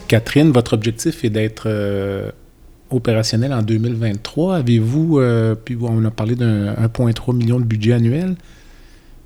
Catherine, 0.09 0.51
votre 0.53 0.75
objectif 0.75 1.25
est 1.25 1.31
d'être 1.31 1.65
euh, 1.67 2.31
opérationnel 2.91 3.53
en 3.53 3.63
2023. 3.63 4.57
Avez-vous, 4.57 5.19
euh, 5.19 5.55
puis 5.55 5.77
on 5.81 6.05
a 6.05 6.11
parlé 6.11 6.35
d'un 6.35 6.75
1,3 6.75 7.35
million 7.35 7.59
de 7.59 7.65
budget 7.65 7.95
annuel. 7.95 8.37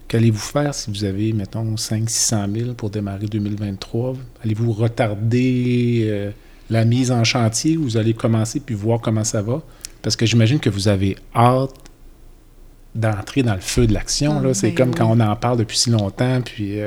Qu'allez-vous 0.07 0.39
faire 0.39 0.75
si 0.75 0.91
vous 0.91 1.05
avez, 1.05 1.33
mettons, 1.33 1.75
500-600 1.75 2.61
000 2.61 2.75
pour 2.75 2.91
démarrer 2.91 3.27
2023? 3.27 4.17
Allez-vous 4.43 4.73
retarder 4.73 6.07
euh, 6.09 6.31
la 6.71 6.85
mise 6.85 7.11
en 7.11 7.25
chantier 7.25 7.77
ou 7.77 7.83
vous 7.83 7.97
allez 7.97 8.15
commencer 8.15 8.61
puis 8.61 8.75
voir 8.75 9.01
comment 9.01 9.25
ça 9.25 9.43
va? 9.43 9.63
Parce 10.01 10.17
que 10.17 10.25
j'imagine 10.25 10.61
que 10.61 10.71
vous 10.71 10.89
avez 10.89 11.17
hâte 11.35 11.75
d'entrer 12.95 13.43
dans 13.43 13.55
le 13.55 13.61
feu 13.61 13.87
de 13.87 13.93
l'action. 13.93 14.41
Ah, 14.43 14.55
c'est 14.55 14.71
ben 14.71 14.77
comme 14.77 14.89
oui. 14.91 14.95
quand 14.97 15.11
on 15.11 15.21
en 15.21 15.37
parle 15.37 15.59
depuis 15.59 15.77
si 15.77 15.91
longtemps, 15.91 16.41
puis 16.41 16.79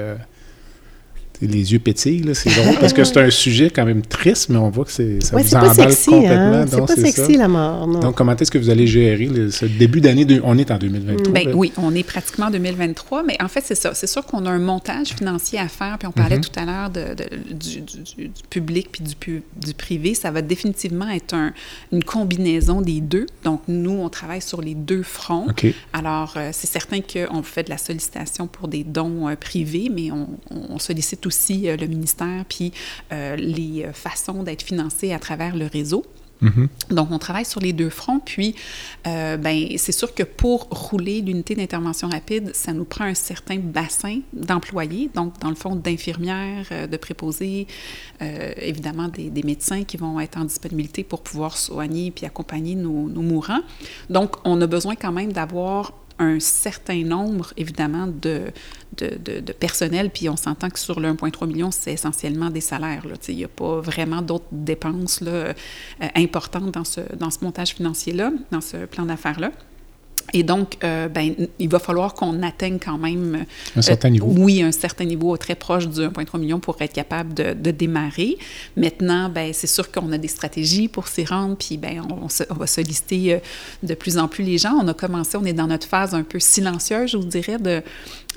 les 1.47 1.73
yeux 1.73 1.79
pétillent. 1.79 2.21
là, 2.23 2.33
C'est 2.33 2.49
drôle 2.49 2.75
parce 2.79 2.93
que 2.93 3.03
c'est 3.03 3.17
un 3.17 3.29
sujet 3.29 3.69
quand 3.69 3.85
même 3.85 4.01
triste, 4.03 4.49
mais 4.49 4.57
on 4.57 4.69
voit 4.69 4.85
que 4.85 4.91
c'est, 4.91 5.21
ça 5.23 5.37
vous 5.37 5.43
c'est 5.43 5.51
pas 5.57 5.69
emballe 5.71 5.91
sexy, 5.91 6.09
complètement. 6.09 6.35
hein? 6.35 6.65
C'est 6.69 6.77
donc 6.77 6.87
pas 6.87 6.95
c'est 6.95 7.01
sexy, 7.11 7.33
ça. 7.33 7.39
la 7.39 7.47
mort, 7.47 7.87
non. 7.87 7.99
Donc, 7.99 8.15
comment 8.15 8.35
est-ce 8.35 8.51
que 8.51 8.57
vous 8.57 8.69
allez 8.69 8.87
gérer 8.87 9.25
le- 9.25 9.51
ce 9.51 9.65
début 9.65 10.01
d'année? 10.01 10.25
de- 10.25 10.41
on 10.43 10.57
est 10.57 10.69
en 10.71 10.77
2023. 10.77 11.33
Ben 11.33 11.47
là. 11.49 11.55
oui, 11.55 11.71
on 11.77 11.93
est 11.95 12.03
pratiquement 12.03 12.47
en 12.47 12.51
2023, 12.51 13.23
mais 13.23 13.37
en 13.41 13.47
fait, 13.47 13.63
c'est 13.65 13.75
ça. 13.75 13.93
C'est 13.93 14.07
sûr 14.07 14.25
qu'on 14.25 14.45
a 14.45 14.49
un 14.51 14.59
montage 14.59 15.07
financier 15.09 15.57
à 15.59 15.67
faire, 15.67 15.97
puis 15.97 16.07
on 16.07 16.11
parlait 16.11 16.37
Mhm. 16.37 16.43
tout 16.43 16.59
à 16.59 16.65
l'heure 16.65 16.89
de, 16.89 17.15
de- 17.15 17.53
du, 17.53 17.81
du- 17.81 17.97
du- 18.03 18.27
du 18.27 18.41
public 18.49 18.89
puis 18.91 19.03
du, 19.03 19.15
pu- 19.15 19.43
du 19.59 19.73
privé. 19.73 20.13
Ça 20.13 20.31
va 20.31 20.41
définitivement 20.41 21.09
être 21.09 21.33
un- 21.33 21.53
une 21.91 22.03
combinaison 22.03 22.81
des 22.81 23.01
deux. 23.01 23.25
Donc, 23.43 23.61
nous, 23.67 23.91
on 23.91 24.09
travaille 24.09 24.41
sur 24.41 24.61
les 24.61 24.75
deux 24.75 25.03
fronts. 25.03 25.47
Alors, 25.93 26.33
euh, 26.37 26.49
c'est 26.51 26.67
certain 26.67 26.99
qu'on 27.01 27.41
fait 27.43 27.63
de 27.63 27.69
la 27.69 27.77
sollicitation 27.77 28.47
pour 28.47 28.67
des 28.67 28.83
dons 28.83 29.27
euh, 29.27 29.35
privés, 29.35 29.89
mais 29.93 30.11
on, 30.11 30.27
on 30.51 30.77
sollicite 30.79 31.25
aussi 31.25 31.30
euh, 31.67 31.77
le 31.77 31.87
ministère 31.87 32.45
puis 32.47 32.71
euh, 33.11 33.35
les 33.35 33.83
euh, 33.83 33.93
façons 33.93 34.43
d'être 34.43 34.61
financés 34.61 35.13
à 35.13 35.19
travers 35.19 35.55
le 35.55 35.67
réseau. 35.67 36.05
Mhm. 36.41 36.67
Donc, 36.89 37.09
on 37.11 37.19
travaille 37.19 37.45
sur 37.45 37.59
les 37.59 37.71
deux 37.71 37.89
fronts. 37.89 38.19
Puis, 38.19 38.55
euh, 39.07 39.37
ben, 39.37 39.67
c'est 39.77 39.91
sûr 39.91 40.13
que 40.13 40.23
pour 40.23 40.67
rouler 40.69 41.21
l'unité 41.21 41.55
d'intervention 41.55 42.09
rapide, 42.09 42.51
ça 42.53 42.73
nous 42.73 42.83
prend 42.83 43.05
un 43.05 43.13
certain 43.13 43.57
bassin 43.57 44.19
d'employés. 44.33 45.09
Donc, 45.13 45.39
dans 45.39 45.49
le 45.49 45.55
fond, 45.55 45.75
d'infirmières, 45.75 46.65
euh, 46.71 46.87
de 46.87 46.97
préposés, 46.97 47.67
euh, 48.21 48.51
évidemment 48.57 49.07
des, 49.07 49.29
des 49.29 49.43
médecins 49.43 49.83
qui 49.83 49.97
vont 49.97 50.19
être 50.19 50.37
en 50.37 50.45
disponibilité 50.45 51.03
pour 51.03 51.21
pouvoir 51.21 51.57
soigner 51.57 52.11
puis 52.11 52.25
accompagner 52.25 52.75
nos, 52.75 53.07
nos 53.07 53.21
mourants. 53.21 53.61
Donc, 54.09 54.35
on 54.43 54.59
a 54.61 54.67
besoin 54.67 54.95
quand 54.95 55.11
même 55.11 55.31
d'avoir 55.31 55.93
un 56.21 56.39
certain 56.39 57.03
nombre, 57.03 57.51
évidemment, 57.57 58.07
de, 58.07 58.51
personnel. 59.59 60.11
Puis 60.11 60.29
on 60.29 60.37
s'entend 60.37 60.69
que 60.69 60.79
sur 60.79 60.99
le 60.99 61.11
1,3 61.11 61.47
million, 61.47 61.71
c'est 61.71 61.93
essentiellement 61.93 62.49
des 62.49 62.61
salaires. 62.61 63.03
Il 63.27 63.35
n'y 63.35 63.43
a 63.43 63.47
pas 63.47 63.81
vraiment 63.81 64.21
d'autres 64.21 64.45
dépenses 64.51 65.21
euh, 65.25 65.53
importantes 66.15 66.71
dans 66.71 66.83
ce, 66.83 67.01
dans 67.15 67.31
ce 67.31 67.43
montage 67.43 67.69
financier-là, 67.69 68.31
dans 68.51 68.61
ce 68.61 68.85
plan 68.85 69.05
d'affaires-là. 69.05 69.51
Et 70.33 70.43
donc, 70.43 70.77
euh, 70.83 71.07
ben, 71.07 71.33
il 71.59 71.69
va 71.69 71.79
falloir 71.79 72.13
qu'on 72.13 72.41
atteigne 72.43 72.77
quand 72.79 72.97
même 72.97 73.45
Un 73.75 73.81
certain 73.81 74.07
euh, 74.07 74.11
niveau. 74.11 74.27
Oui, 74.37 74.61
un 74.61 74.71
certain 74.71 75.03
niveau 75.05 75.35
très 75.37 75.55
proche 75.55 75.87
du 75.87 75.99
1,3 76.01 76.39
million 76.39 76.59
pour 76.59 76.75
être 76.81 76.93
capable 76.93 77.33
de, 77.33 77.53
de 77.53 77.71
démarrer. 77.71 78.37
Maintenant, 78.77 79.29
ben, 79.29 79.51
c'est 79.53 79.67
sûr 79.67 79.91
qu'on 79.91 80.11
a 80.11 80.17
des 80.17 80.27
stratégies 80.27 80.87
pour 80.87 81.07
s'y 81.07 81.25
rendre, 81.25 81.55
puis 81.57 81.77
ben, 81.77 82.01
on, 82.21 82.29
se- 82.29 82.43
on 82.49 82.55
va 82.55 82.67
solliciter 82.67 83.33
euh, 83.35 83.39
de 83.83 83.93
plus 83.93 84.17
en 84.17 84.27
plus 84.27 84.43
les 84.43 84.57
gens. 84.57 84.73
On 84.81 84.87
a 84.87 84.93
commencé, 84.93 85.37
on 85.37 85.45
est 85.45 85.53
dans 85.53 85.67
notre 85.67 85.87
phase 85.87 86.13
un 86.13 86.23
peu 86.23 86.39
silencieuse, 86.39 87.11
je 87.11 87.17
vous 87.17 87.25
dirais, 87.25 87.57
de, 87.57 87.81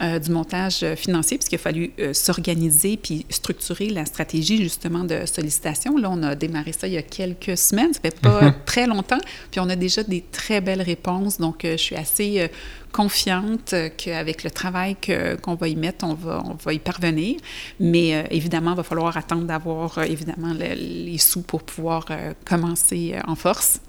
euh, 0.02 0.18
du 0.18 0.30
montage 0.32 0.82
euh, 0.82 0.96
financier, 0.96 1.38
puisqu'il 1.38 1.54
a 1.54 1.58
fallu 1.58 1.92
euh, 2.00 2.12
s'organiser 2.12 2.96
puis 2.96 3.24
structurer 3.30 3.90
la 3.90 4.04
stratégie 4.06 4.60
justement 4.62 5.04
de 5.04 5.24
sollicitation. 5.24 5.96
Là, 5.96 6.10
on 6.10 6.22
a 6.24 6.34
démarré 6.34 6.72
ça 6.72 6.88
il 6.88 6.94
y 6.94 6.96
a 6.96 7.02
quelques 7.02 7.56
semaines, 7.56 7.92
ça 7.94 8.00
fait 8.00 8.18
pas 8.20 8.50
très 8.66 8.86
longtemps, 8.88 9.20
puis 9.52 9.60
on 9.60 9.68
a 9.68 9.76
déjà 9.76 10.02
des 10.02 10.22
très 10.32 10.60
belles 10.60 10.82
réponses. 10.82 11.38
Donc, 11.38 11.64
euh, 11.64 11.72
je 11.76 11.82
suis 11.82 11.94
assez 11.96 12.40
euh, 12.40 12.48
confiante 12.92 13.74
qu'avec 13.96 14.44
le 14.44 14.50
travail 14.50 14.96
que- 15.00 15.34
qu'on 15.36 15.54
va 15.56 15.68
y 15.68 15.76
mettre, 15.76 16.04
on 16.06 16.14
va, 16.14 16.42
on 16.44 16.54
va 16.54 16.72
y 16.72 16.78
parvenir. 16.78 17.36
Mais 17.80 18.14
euh, 18.14 18.22
évidemment, 18.30 18.72
il 18.72 18.76
va 18.76 18.82
falloir 18.82 19.16
attendre 19.16 19.44
d'avoir 19.44 19.98
euh, 19.98 20.02
évidemment 20.04 20.52
le- 20.54 20.74
les 20.76 21.18
sous 21.18 21.42
pour 21.42 21.62
pouvoir 21.62 22.06
euh, 22.10 22.32
commencer 22.44 23.12
euh, 23.14 23.20
en 23.26 23.34
force, 23.34 23.80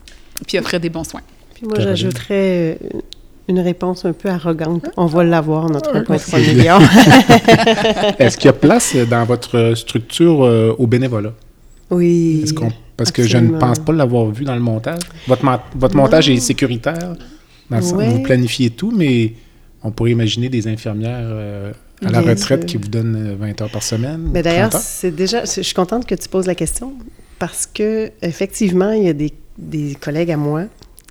puis 0.47 0.57
offrir 0.59 0.79
des 0.79 0.89
bons 0.89 1.03
soins. 1.03 1.21
Puis 1.53 1.65
moi, 1.65 1.77
j'ajouterais 1.79 2.77
une 3.47 3.59
réponse 3.59 4.05
un 4.05 4.13
peu 4.13 4.29
arrogante. 4.29 4.85
On 4.97 5.05
va 5.05 5.23
l'avoir, 5.23 5.69
notre 5.69 5.91
Ah, 5.93 5.99
1,3 5.99 6.05
merci. 6.09 6.35
million. 6.55 6.79
Est-ce 8.19 8.37
qu'il 8.37 8.45
y 8.45 8.49
a 8.49 8.53
place 8.53 8.93
euh, 8.95 9.05
dans 9.05 9.23
votre 9.25 9.73
structure 9.75 10.43
euh, 10.43 10.73
au 10.77 10.87
bénévolat? 10.87 11.33
oui. 11.91 12.41
Est-ce 12.43 12.53
qu'on- 12.53 12.71
parce 12.97 13.11
que 13.11 13.23
je 13.23 13.37
ne 13.37 13.57
pense 13.59 13.79
pas 13.79 13.91
l'avoir 13.91 14.27
vu 14.31 14.45
dans 14.45 14.55
le 14.55 14.61
montage. 14.61 14.99
Votre, 15.27 15.43
votre 15.75 15.95
montage 15.97 16.29
est 16.29 16.37
sécuritaire. 16.37 17.15
Dans 17.69 17.75
le 17.77 17.81
sens- 17.83 17.91
Ouais. 17.93 18.07
Vous 18.09 18.19
planifiez 18.23 18.69
tout, 18.69 18.93
mais 18.95 19.33
on 19.83 19.91
pourrait 19.91 20.11
imaginer 20.11 20.47
des 20.47 20.65
infirmières 20.69 21.19
euh, 21.23 21.73
à 22.01 22.09
la 22.09 22.21
Bien 22.21 22.31
retraite 22.31 22.61
sûr. 22.61 22.65
qui 22.65 22.77
vous 22.77 22.87
donnent 22.87 23.33
euh, 23.33 23.35
20 23.37 23.61
heures 23.61 23.69
par 23.69 23.83
semaine. 23.83 24.29
Mais 24.31 24.41
d'ailleurs, 24.41 24.69
30 24.69 24.75
heures. 24.75 24.87
c'est 24.87 25.11
déjà. 25.13 25.43
Je 25.43 25.61
suis 25.61 25.73
contente 25.73 26.05
que 26.05 26.15
tu 26.15 26.29
poses 26.29 26.47
la 26.47 26.55
question 26.55 26.93
parce 27.37 27.67
que 27.67 28.11
effectivement, 28.21 28.91
il 28.93 29.03
y 29.03 29.09
a 29.09 29.13
des, 29.13 29.33
des 29.57 29.95
collègues 29.99 30.31
à 30.31 30.37
moi 30.37 30.61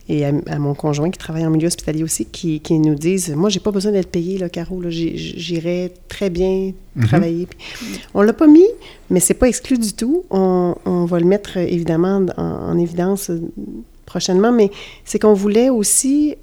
et 0.09 0.25
à, 0.27 0.33
à 0.49 0.59
mon 0.59 0.75
conjoint 0.75 1.11
qui 1.11 1.19
travaille 1.19 1.47
en 1.47 1.51
milieu 1.51 1.67
hospitalier 1.67 2.03
aussi 2.03 2.27
qui, 2.27 2.61
qui 2.61 2.79
nous 2.79 2.95
disent 2.95 3.31
Moi, 3.35 3.49
j'ai 3.51 3.61
pas 3.61 3.71
besoin 3.71 3.93
d'être 3.93 4.11
payé, 4.11 4.37
là, 4.39 4.49
Caro. 4.49 4.81
là. 4.81 4.89
J'irai 4.91 5.93
très 6.09 6.31
bien 6.31 6.73
Mhm. 6.97 7.07
travailler. 7.07 7.47
Puis 7.47 7.59
On 8.15 8.23
l'a 8.23 8.33
pas 8.33 8.47
mis, 8.47 8.67
mais 9.11 9.19
c'est 9.21 9.35
pas 9.35 9.49
exclu 9.49 9.79
du 9.79 9.93
tout. 9.95 10.25
On, 10.31 10.75
on 10.85 11.05
va 11.07 11.19
le 11.19 11.27
mettre 11.27 11.57
évidemment 11.57 12.25
en, 12.37 12.43
en 12.43 12.79
évidence 12.79 13.31
euh, 13.31 13.41
prochainement, 14.07 14.53
mais 14.53 14.71
c'est 15.05 15.19
qu'on 15.19 15.35
voulait 15.35 15.71
aussi 15.71 16.37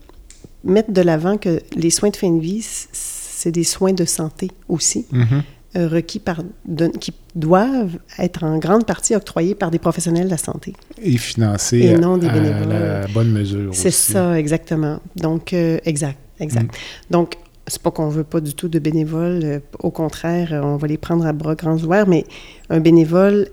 mettre 0.64 0.92
de 0.92 1.02
l'avant 1.02 1.38
que 1.38 1.62
les 1.76 1.90
soins 1.90 2.10
de 2.10 2.16
fin 2.18 2.32
de 2.32 2.40
vie, 2.42 2.62
c'est 2.92 3.52
des 3.52 3.64
soins 3.64 3.94
de 3.94 4.06
santé 4.06 4.50
aussi 4.70 5.06
Mhm. 5.12 5.44
Requis 5.76 6.20
par, 6.20 6.42
de- 6.66 6.88
qui 6.88 7.14
doivent 7.36 7.98
être 8.20 8.44
en 8.44 8.58
grande 8.58 8.86
partie 8.86 9.16
octroyés 9.16 9.56
par 9.56 9.72
des 9.72 9.80
professionnels 9.80 10.26
de 10.26 10.32
la 10.32 10.38
santé. 10.38 10.74
Et 11.02 11.18
financé 11.18 11.80
Et 11.80 11.94
à- 11.96 11.98
non 11.98 12.18
des 12.18 12.28
à, 12.28 12.34
bénévoles. 12.34 12.70
la 12.70 13.08
bonne 13.08 13.32
mesure. 13.32 13.70
C'est 13.74 13.92
ça, 13.92 14.38
exactement. 14.40 15.00
Donc, 15.16 15.54
euh, 15.54 15.78
exact, 15.86 16.18
exact. 16.40 16.66
Mm. 16.74 17.14
Donc, 17.14 17.36
c'est 17.68 17.82
pas 17.82 17.92
qu'on 17.92 18.10
veut 18.10 18.24
pas 18.26 18.42
du 18.42 18.54
tout 18.54 18.68
de 18.68 18.80
bénévoles. 18.80 19.42
euh, 19.44 19.60
au 19.80 19.92
contraire, 19.92 20.50
euh, 20.54 20.62
on 20.62 20.78
va 20.78 20.88
les 20.88 20.98
prendre 20.98 21.26
à 21.26 21.32
bras 21.32 21.56
grands 21.56 21.78
ouverts, 21.78 22.08
mais 22.08 22.26
un 22.70 22.80
bénévole 22.80 23.48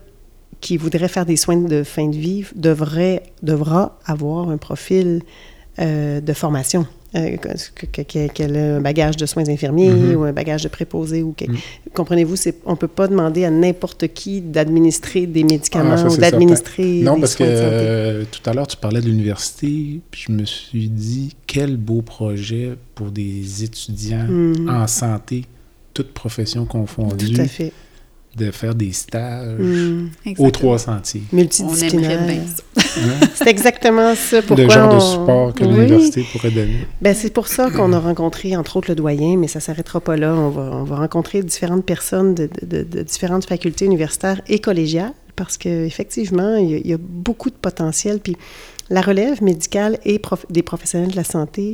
qui 0.61 0.77
voudrait 0.77 1.07
faire 1.09 1.25
des 1.25 1.37
soins 1.37 1.57
de 1.57 1.85
fin 1.85 2.09
de 2.09 2.17
vie 2.17 2.45
devrait, 2.57 3.23
devra 3.45 3.99
avoir 4.07 4.49
un 4.51 4.57
profil 4.57 5.23
euh, 5.79 6.21
de 6.21 6.33
formation 6.33 6.85
euh, 7.15 7.37
que- 7.37 7.87
que- 7.87 8.03
que- 8.03 8.29
qu'elle 8.33 8.57
a 8.57 8.77
un 8.77 8.81
bagage 8.81 9.17
de 9.17 9.25
soins 9.27 9.49
infirmiers 9.49 9.91
Mhm. 9.91 10.17
ou 10.17 10.23
un 10.25 10.33
bagage 10.33 10.63
de 10.65 10.69
préposé. 10.69 11.23
Ou 11.23 11.33
que- 11.33 11.47
Mhm. 11.51 11.57
Comprenez-vous, 11.95 12.35
on 12.67 12.73
ne 12.73 12.77
peut 12.77 12.89
pas 12.89 13.09
demander 13.09 13.45
à 13.45 13.51
n'importe 13.51 14.09
qui 14.09 14.41
d'administrer 14.41 15.27
des 15.27 15.43
médicaments 15.45 15.93
Ah, 15.95 15.97
ça, 15.97 16.09
ou 16.09 16.17
d'administrer 16.17 17.01
Non, 17.03 17.15
des 17.15 17.21
parce 17.21 17.35
que 17.35 17.45
soins 17.45 17.53
de 17.53 17.57
santé. 17.57 17.67
euh, 17.71 18.25
tout 18.31 18.51
à 18.51 18.53
l'heure, 18.53 18.67
tu 18.67 18.77
parlais 18.77 19.01
de 19.01 19.07
l'université, 19.07 20.01
puis 20.11 20.25
je 20.29 20.33
me 20.33 20.45
suis 20.45 20.89
dit, 20.89 21.35
quel 21.47 21.77
beau 21.77 22.03
projet 22.03 22.77
pour 22.95 23.11
des 23.11 23.65
étudiants 23.65 24.27
Mhm. 24.29 24.69
en 24.69 24.87
santé, 24.87 25.45
toutes 25.95 26.13
professions 26.13 26.65
confondues, 26.67 27.33
Tout 27.33 27.41
à 27.41 27.47
fait. 27.47 27.73
De 28.37 28.51
faire 28.51 28.75
des 28.75 28.93
stages 28.93 29.59
Mhm. 29.59 30.11
aux 30.39 30.51
trois 30.51 30.79
sentiers. 30.79 31.23
On 31.33 31.37
aimerait 31.37 31.43
Multidisciplinaire. 31.45 32.21
Hein? 32.77 33.27
C'est 33.35 33.49
exactement 33.49 34.15
ça. 34.15 34.43
Pourquoi 34.43 34.65
le 34.65 34.71
genre 34.71 34.95
de 34.95 35.01
support 35.01 35.55
que 35.55 35.65
Oui. 35.65 35.71
l'université 35.75 36.25
pourrait 36.33 36.51
donner. 36.51 36.87
Ben, 37.03 37.15
c'est 37.15 37.33
pour 37.33 37.49
ça 37.49 37.71
qu'on 37.71 37.93
a 37.93 37.99
rencontré, 37.99 38.57
entre 38.57 38.77
autres, 38.77 38.89
le 38.91 38.95
doyen, 38.95 39.37
mais 39.37 39.49
ça 39.49 39.59
ne 39.59 39.63
s'arrêtera 39.63 40.01
pas 40.01 40.17
là. 40.17 40.35
On 40.35 40.51
va, 40.51 40.63
on 40.73 40.85
va 40.85 40.97
rencontrer 40.97 41.43
différentes 41.43 41.85
personnes 41.85 42.35
de, 42.35 42.49
de- 42.63 42.79
de- 42.79 42.83
de 42.85 43.03
différentes 43.03 43.45
facultés 43.47 43.85
universitaires 43.87 44.41
et 44.47 44.59
collégiales, 44.61 45.13
parce 45.35 45.57
qu'effectivement, 45.57 46.57
il, 46.57 46.71
y 46.71 46.75
a- 46.75 46.79
il 46.79 46.87
y 46.87 46.93
a 46.95 46.99
beaucoup 47.01 47.51
de 47.51 47.57
potentiel. 47.57 48.21
Puis 48.21 48.37
la 48.91 49.01
relève 49.01 49.43
médicale 49.43 49.99
et 50.05 50.19
prof- 50.19 50.47
des 50.51 50.63
professionnels 50.63 51.11
de 51.11 51.17
la 51.17 51.25
santé, 51.25 51.73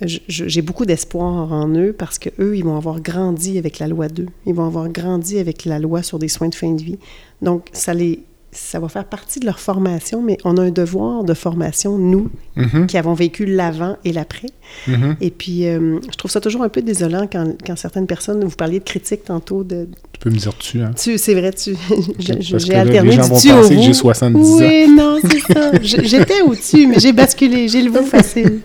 j'ai 0.00 0.62
beaucoup 0.62 0.84
d'espoir 0.86 1.52
en 1.52 1.68
eux 1.74 1.94
parce 1.96 2.18
qu'eux, 2.18 2.56
ils 2.56 2.64
vont 2.64 2.76
avoir 2.76 3.00
grandi 3.00 3.56
avec 3.58 3.78
la 3.78 3.88
loi 3.88 4.08
2. 4.08 4.26
Ils 4.46 4.54
vont 4.54 4.66
avoir 4.66 4.88
grandi 4.88 5.38
avec 5.38 5.64
la 5.64 5.78
loi 5.78 6.02
sur 6.02 6.18
des 6.18 6.28
soins 6.28 6.48
de 6.48 6.54
fin 6.54 6.72
de 6.72 6.82
vie. 6.82 6.98
Donc, 7.42 7.66
ça 7.72 7.94
les... 7.94 8.20
Ça 8.52 8.80
va 8.80 8.88
faire 8.88 9.04
partie 9.04 9.38
de 9.38 9.44
leur 9.44 9.60
formation, 9.60 10.22
mais 10.22 10.38
on 10.44 10.56
a 10.56 10.62
un 10.62 10.70
devoir 10.70 11.24
de 11.24 11.34
formation, 11.34 11.98
nous, 11.98 12.30
Mhm, 12.56 12.86
qui 12.86 12.96
avons 12.96 13.12
vécu 13.12 13.44
l'avant 13.44 13.98
et 14.02 14.12
l'après. 14.14 14.48
mhm. 14.88 15.16
Et 15.20 15.30
puis, 15.30 15.66
euh, 15.66 15.98
je 16.10 16.16
trouve 16.16 16.30
ça 16.30 16.40
toujours 16.40 16.62
un 16.62 16.70
peu 16.70 16.80
désolant 16.80 17.26
quand, 17.30 17.52
quand 17.66 17.76
certaines 17.76 18.06
personnes, 18.06 18.42
vous 18.44 18.56
parliez 18.56 18.78
de 18.78 18.84
critiques 18.84 19.24
tantôt, 19.24 19.62
de, 19.62 19.88
Tu 20.14 20.20
peux 20.20 20.30
me 20.30 20.36
dire 20.38 20.56
tu, 20.56 20.80
hein? 20.80 20.92
tu, 20.98 21.18
c'est 21.18 21.34
vrai, 21.34 21.52
tu, 21.52 21.74
que 22.26 22.58
j'ai 22.58 22.74
alterné 22.74 23.10
les 23.10 23.16
gens 23.16 23.24
du 23.24 23.28
vont 23.28 23.38
tu 23.40 23.52
au 23.52 23.56
penser 23.56 23.68
que 23.68 23.74
vous. 23.74 23.82
j'ai 23.82 23.92
70 23.92 24.48
ans. 24.50 24.56
Oui, 24.56 24.88
non, 24.88 25.18
c'est 25.22 25.52
ça. 25.52 25.72
J'étais 25.82 26.40
au-dessus, 26.40 26.86
mais 26.86 26.98
j'ai 26.98 27.12
basculé, 27.12 27.68
j'ai 27.68 27.82
le 27.82 27.90
vous 27.90 28.06
facile. 28.06 28.60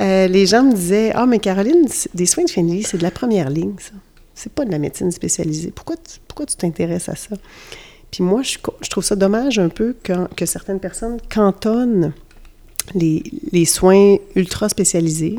Euh, 0.00 0.26
les 0.26 0.46
gens 0.46 0.62
me 0.62 0.74
disaient, 0.74 1.12
ah, 1.14 1.26
mais 1.26 1.38
Caroline, 1.38 1.86
des 2.14 2.26
soins 2.26 2.44
de 2.44 2.50
fin 2.50 2.62
de 2.62 2.72
vie, 2.72 2.82
c'est 2.82 2.98
de 2.98 3.02
la 3.02 3.10
première 3.10 3.50
ligne, 3.50 3.74
ça. 3.78 3.92
C'est 4.34 4.52
pas 4.52 4.64
de 4.64 4.70
la 4.70 4.78
médecine 4.78 5.10
spécialisée. 5.10 5.70
Pourquoi 5.70 5.96
tu, 5.96 6.18
pourquoi 6.26 6.46
tu 6.46 6.56
t'intéresses 6.56 7.08
à 7.08 7.14
ça? 7.14 7.36
Puis 8.10 8.22
moi, 8.22 8.42
je, 8.42 8.58
trouve 8.88 9.04
ça 9.04 9.14
dommage 9.16 9.58
un 9.58 9.68
peu 9.68 9.94
quand- 10.04 10.28
que 10.34 10.46
certaines 10.46 10.80
personnes 10.80 11.18
cantonnent 11.32 12.12
les, 12.94 13.22
les 13.52 13.64
soins 13.64 14.16
ultra 14.34 14.68
spécialisés 14.68 15.38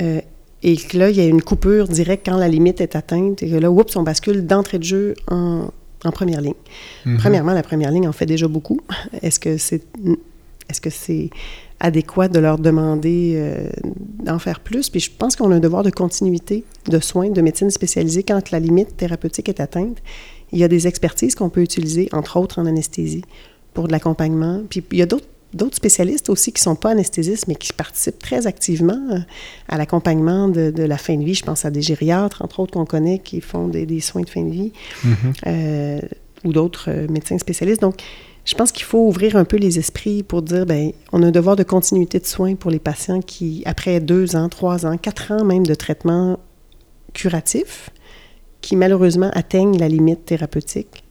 euh, 0.00 0.20
et 0.62 0.76
que 0.76 0.96
là, 0.96 1.10
il 1.10 1.16
y 1.16 1.20
a 1.20 1.26
une 1.26 1.42
coupure 1.42 1.88
directe 1.88 2.26
quand 2.26 2.36
la 2.36 2.48
limite 2.48 2.80
est 2.80 2.96
atteinte 2.96 3.42
et 3.42 3.50
que 3.50 3.56
là, 3.56 3.70
oups, 3.70 3.94
on 3.96 4.02
bascule 4.02 4.46
d'entrée 4.46 4.78
de 4.78 4.84
jeu 4.84 5.14
en, 5.30 5.68
en 6.04 6.10
première 6.10 6.40
ligne. 6.40 6.54
Mhm. 7.04 7.18
Premièrement, 7.18 7.52
la 7.52 7.62
première 7.62 7.90
ligne 7.90 8.08
en 8.08 8.12
fait 8.12 8.26
déjà 8.26 8.48
beaucoup. 8.48 8.80
Est-ce 9.22 9.38
que 9.38 9.58
c'est 9.58 9.82
est-ce 10.70 10.80
que 10.80 10.90
c'est 10.90 11.28
adéquat 11.80 12.28
de 12.28 12.38
leur 12.38 12.58
demander 12.58 13.32
euh, 13.36 13.68
d'en 14.22 14.38
faire 14.38 14.60
plus? 14.60 14.88
Puis 14.90 15.00
je 15.00 15.10
pense 15.16 15.36
qu'on 15.36 15.50
a 15.50 15.56
un 15.56 15.60
devoir 15.60 15.82
de 15.82 15.90
continuité 15.90 16.64
de 16.88 16.98
soins, 17.00 17.30
de 17.30 17.40
médecine 17.42 17.70
spécialisée 17.70 18.22
quand 18.22 18.50
la 18.50 18.60
limite 18.60 18.96
thérapeutique 18.96 19.48
est 19.48 19.60
atteinte. 19.60 19.98
Il 20.52 20.58
y 20.58 20.64
a 20.64 20.68
des 20.68 20.86
expertises 20.86 21.34
qu'on 21.34 21.48
peut 21.50 21.62
utiliser, 21.62 22.08
entre 22.12 22.36
autres 22.36 22.58
en 22.60 22.66
anesthésie, 22.66 23.22
pour 23.72 23.86
de 23.88 23.92
l'accompagnement. 23.92 24.62
Puis 24.68 24.82
il 24.92 24.98
y 24.98 25.02
a 25.02 25.06
d'autres 25.06 25.26
d'autres 25.52 25.76
spécialistes 25.76 26.30
aussi 26.30 26.52
qui 26.52 26.60
ne 26.60 26.64
sont 26.64 26.74
pas 26.74 26.90
anesthésistes, 26.90 27.46
mais 27.46 27.54
qui 27.54 27.72
participent 27.72 28.18
très 28.18 28.48
activement 28.48 28.98
euh, 29.12 29.18
à 29.68 29.78
l'accompagnement 29.78 30.48
de, 30.48 30.72
de 30.72 30.82
la 30.82 30.98
fin 30.98 31.16
de 31.16 31.22
vie. 31.22 31.34
Je 31.34 31.44
pense 31.44 31.64
à 31.64 31.70
des 31.70 31.80
gériatres, 31.80 32.42
entre 32.42 32.58
autres, 32.58 32.72
qu'on 32.72 32.84
connaît, 32.84 33.20
qui 33.20 33.40
font 33.40 33.68
des, 33.68 33.86
des 33.86 34.00
soins 34.00 34.22
de 34.22 34.28
fin 34.28 34.42
de 34.42 34.50
vie, 34.50 34.72
Mhm. 35.04 35.14
euh, 35.46 36.00
ou 36.42 36.52
d'autres 36.52 36.90
médecins 37.08 37.38
spécialistes. 37.38 37.80
Donc, 37.82 38.02
je 38.44 38.54
pense 38.54 38.72
qu'il 38.72 38.84
faut 38.84 39.06
ouvrir 39.06 39.36
un 39.36 39.44
peu 39.44 39.56
les 39.56 39.78
esprits 39.78 40.22
pour 40.22 40.42
dire, 40.42 40.66
ben, 40.66 40.92
on 41.12 41.22
a 41.22 41.26
un 41.28 41.30
devoir 41.30 41.56
de 41.56 41.62
continuité 41.62 42.18
de 42.18 42.26
soins 42.26 42.54
pour 42.56 42.70
les 42.70 42.78
patients 42.78 43.20
qui, 43.20 43.62
après 43.66 44.00
deux 44.00 44.36
ans, 44.36 44.48
trois 44.48 44.84
ans, 44.86 44.96
quatre 44.98 45.32
ans 45.32 45.44
même 45.44 45.64
de 45.66 45.74
traitement 45.74 46.38
curatif, 47.14 47.90
qui 48.60 48.76
malheureusement 48.76 49.30
atteignent 49.34 49.78
la 49.78 49.88
limite 49.88 50.24
thérapeutique, 50.26 51.04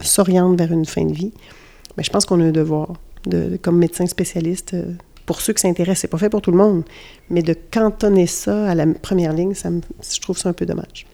s'orientent 0.00 0.58
vers 0.58 0.72
une 0.72 0.84
fin 0.86 1.04
de 1.04 1.12
vie. 1.12 1.32
Mais 1.96 2.02
je 2.04 2.10
pense 2.10 2.26
qu'on 2.26 2.40
a 2.40 2.44
un 2.44 2.52
devoir, 2.52 2.92
de, 3.26 3.50
de- 3.50 3.56
comme 3.56 3.78
médecin 3.78 4.06
spécialiste, 4.06 4.74
euh, 4.74 4.92
pour 5.24 5.40
ceux 5.40 5.52
qui 5.54 5.62
s'intéressent, 5.62 6.02
c'est 6.02 6.08
pas 6.08 6.18
fait 6.18 6.28
pour 6.30 6.42
tout 6.42 6.50
le 6.52 6.56
monde, 6.58 6.84
mais 7.30 7.42
de 7.42 7.54
cantonner 7.70 8.26
ça 8.26 8.68
à 8.70 8.74
la 8.74 8.86
première 8.86 9.32
ligne, 9.32 9.54
ça 9.54 9.70
me- 9.70 9.80
je 10.02 10.20
trouve 10.20 10.36
ça 10.38 10.50
un 10.50 10.52
peu 10.52 10.66
dommage. 10.66 11.06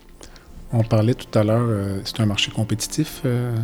On 0.73 0.83
parlait 0.83 1.15
tout 1.15 1.39
à 1.39 1.45
l'heure, 1.45 1.67
euh, 1.69 2.01
c'est 2.05 2.21
un 2.21 2.27
marché 2.27 2.51
compétitif. 2.51 3.21
euh, 3.25 3.55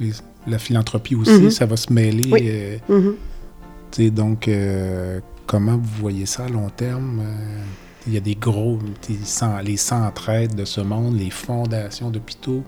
les- 0.00 0.12
la 0.46 0.58
philanthropie 0.58 1.14
aussi, 1.14 1.30
Mhm. 1.32 1.50
ça 1.50 1.66
va 1.66 1.76
se 1.76 1.92
mêler. 1.92 2.28
Oui. 2.30 2.40
euh, 2.44 2.78
Mhm. 2.88 4.10
donc, 4.10 4.48
euh, 4.48 5.20
comment 5.46 5.76
vous 5.76 6.00
voyez 6.00 6.26
ça 6.26 6.44
à 6.44 6.48
long 6.48 6.68
terme? 6.70 7.20
Euh, 7.20 7.62
Il 8.06 8.12
y 8.12 8.18
a 8.18 8.20
des 8.20 8.34
gros, 8.34 8.78
les 9.64 9.76
centraides 9.78 10.54
de 10.54 10.66
ce 10.66 10.82
monde, 10.82 11.18
les 11.18 11.30
fondations 11.30 12.10
d'hôpitaux. 12.10 12.62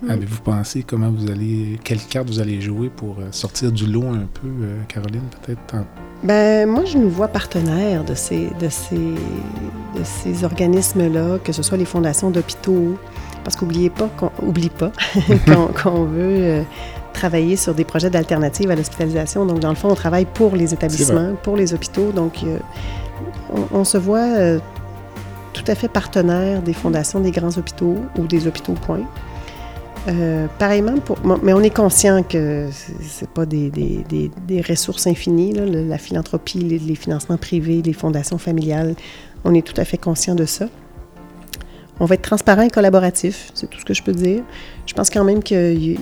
Mhm. 0.00 0.10
Avez-vous 0.10 0.40
pensé 0.42 0.84
comment 0.84 1.10
vous 1.10 1.28
allez, 1.28 1.80
quelle 1.82 1.98
carte 1.98 2.28
vous 2.28 2.38
allez 2.38 2.60
jouer 2.60 2.88
pour 2.88 3.16
sortir 3.32 3.72
du 3.72 3.86
lot 3.86 4.04
un 4.06 4.28
peu, 4.32 4.48
Caroline, 4.86 5.22
peut-être? 5.42 5.74
en- 5.74 5.84
Ben, 6.22 6.68
moi, 6.68 6.84
je 6.84 6.98
nous 6.98 7.10
vois 7.10 7.26
partenaires 7.26 8.04
de 8.04 8.14
ces, 8.14 8.48
de 8.60 8.68
ces, 8.68 8.94
de 8.96 10.04
ces 10.04 10.44
organismes-là, 10.44 11.38
que 11.42 11.50
ce 11.52 11.64
soit 11.64 11.76
les 11.78 11.84
fondations 11.84 12.30
d'hôpitaux, 12.30 12.96
parce 13.48 13.56
qu'oubliez 13.56 13.88
pas 13.88 14.08
qu'on 14.18 14.30
oublie 14.46 14.68
pas 14.68 14.92
qu'on 15.82 16.04
veut 16.04 16.18
euh, 16.44 16.62
travailler 17.14 17.56
sur 17.56 17.72
des 17.74 17.84
projets 17.84 18.10
d'alternatives 18.10 18.70
à 18.70 18.76
l'hospitalisation. 18.76 19.46
Donc, 19.46 19.60
dans 19.60 19.70
le 19.70 19.74
fond, 19.74 19.88
on 19.88 19.94
travaille 19.94 20.26
pour 20.26 20.54
les 20.54 20.74
établissements, 20.74 21.34
pour 21.42 21.56
les 21.56 21.72
hôpitaux. 21.72 22.12
Donc, 22.12 22.34
euh, 22.44 22.58
on, 23.54 23.78
on 23.78 23.84
se 23.84 23.96
voit 23.96 24.18
euh, 24.18 24.58
tout 25.54 25.64
à 25.66 25.74
fait 25.74 25.88
partenaire 25.88 26.60
des 26.60 26.74
fondations 26.74 27.20
des 27.20 27.30
grands 27.30 27.56
hôpitaux 27.56 27.96
ou 28.18 28.26
des 28.26 28.46
hôpitaux, 28.46 28.74
point. 28.74 29.00
Euh, 30.08 30.46
pareillement, 30.58 30.98
pour, 30.98 31.16
mais 31.42 31.52
on 31.54 31.60
est 31.60 31.74
conscient 31.74 32.22
que 32.22 32.68
c'est- 33.02 33.28
pas 33.28 33.46
des, 33.46 33.70
des- 33.70 34.04
des- 34.08 34.30
des 34.46 34.60
ressources 34.60 35.06
infinies, 35.06 35.54
là, 35.54 35.64
la 35.64 35.98
philanthropie, 35.98 36.58
les, 36.58 36.78
les 36.78 36.94
financements 36.94 37.38
privés, 37.38 37.80
les 37.82 37.92
fondations 37.94 38.36
familiales. 38.38 38.94
On 39.44 39.54
est 39.54 39.66
tout 39.66 39.78
à 39.80 39.84
fait 39.86 39.96
conscient 39.98 40.34
de 40.34 40.44
ça. 40.44 40.66
On 42.00 42.04
va 42.04 42.14
être 42.14 42.22
transparent 42.22 42.62
et 42.62 42.70
collaboratif, 42.70 43.50
c'est 43.54 43.68
tout 43.68 43.78
ce 43.80 43.84
que 43.84 43.94
je 43.94 44.02
peux 44.02 44.12
dire. 44.12 44.42
Je 44.86 44.94
pense 44.94 45.10
quand 45.10 45.24
même 45.24 45.42
qu'il 45.42 45.98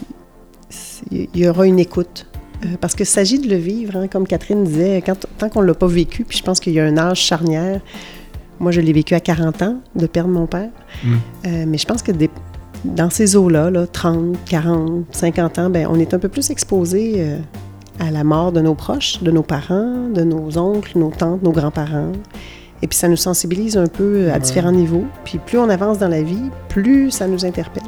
y, 1.34 1.49
aura 1.49 1.66
une 1.66 1.78
écoute. 1.78 2.26
euh, 2.64 2.68
parce 2.80 2.94
qu'il 2.94 3.07
s'agit 3.07 3.38
de 3.38 3.49
le 3.49 3.57
vivre, 3.57 3.97
hein, 3.97 4.09
comme 4.09 4.26
Catherine 4.26 4.64
disait, 4.64 5.03
quand, 5.05 5.16
tant 5.38 5.49
qu'on 5.49 5.62
ne 5.62 5.66
l'a 5.66 5.74
pas 5.74 5.86
vécu, 5.86 6.24
puis 6.24 6.38
je 6.38 6.42
pense 6.42 6.61
qu'il 6.61 6.72
y 6.74 6.80
a 6.80 6.84
un 6.84 6.97
âge 6.99 7.18
charnière. 7.20 7.80
Moi, 8.59 8.72
je 8.72 8.80
l'ai 8.80 8.92
vécu 8.92 9.14
à 9.14 9.20
40 9.20 9.62
ans, 9.62 9.76
de 9.94 10.07
perdre 10.07 10.30
mon 10.30 10.47
père. 10.47 10.70
Mm. 11.05 11.14
Euh, 11.47 11.64
mais 11.68 11.78
je 11.78 11.86
pense 11.86 12.03
que 12.03 12.12
des- 12.12 12.30
dans 12.84 13.11
ces 13.11 13.36
eaux-là, 13.36 13.70
là, 13.70 13.86
30, 13.86 14.36
40, 14.47 15.05
50 15.11 15.59
ans, 15.59 15.70
ben, 15.70 15.86
on 15.90 15.99
est 15.99 16.14
un 16.14 16.18
peu 16.18 16.28
plus 16.28 16.51
exposé 16.51 17.14
euh, 17.18 17.38
à 18.01 18.11
la 18.11 18.24
mort 18.24 18.53
de 18.53 18.61
nos 18.61 18.74
proches, 18.74 19.22
de 19.22 19.30
nos 19.30 19.42
parents, 19.42 20.09
de 20.09 20.22
nos 20.22 20.57
oncles, 20.59 20.99
nos 20.99 21.11
tantes, 21.11 21.42
nos 21.42 21.53
grands-parents. 21.53 22.12
Et 22.83 22.87
puis 22.87 22.97
ça 22.99 23.09
nous 23.09 23.16
sensibilise 23.16 23.77
un 23.77 23.87
peu 23.87 24.29
à 24.31 24.35
Ouais. 24.35 24.41
différents 24.41 24.72
niveaux. 24.72 25.07
Puis 25.24 25.39
plus 25.39 25.59
on 25.59 25.68
avance 25.68 25.99
dans 25.99 26.09
la 26.09 26.22
vie, 26.22 26.51
plus 26.68 27.11
ça 27.11 27.27
nous 27.27 27.45
interpelle. 27.45 27.83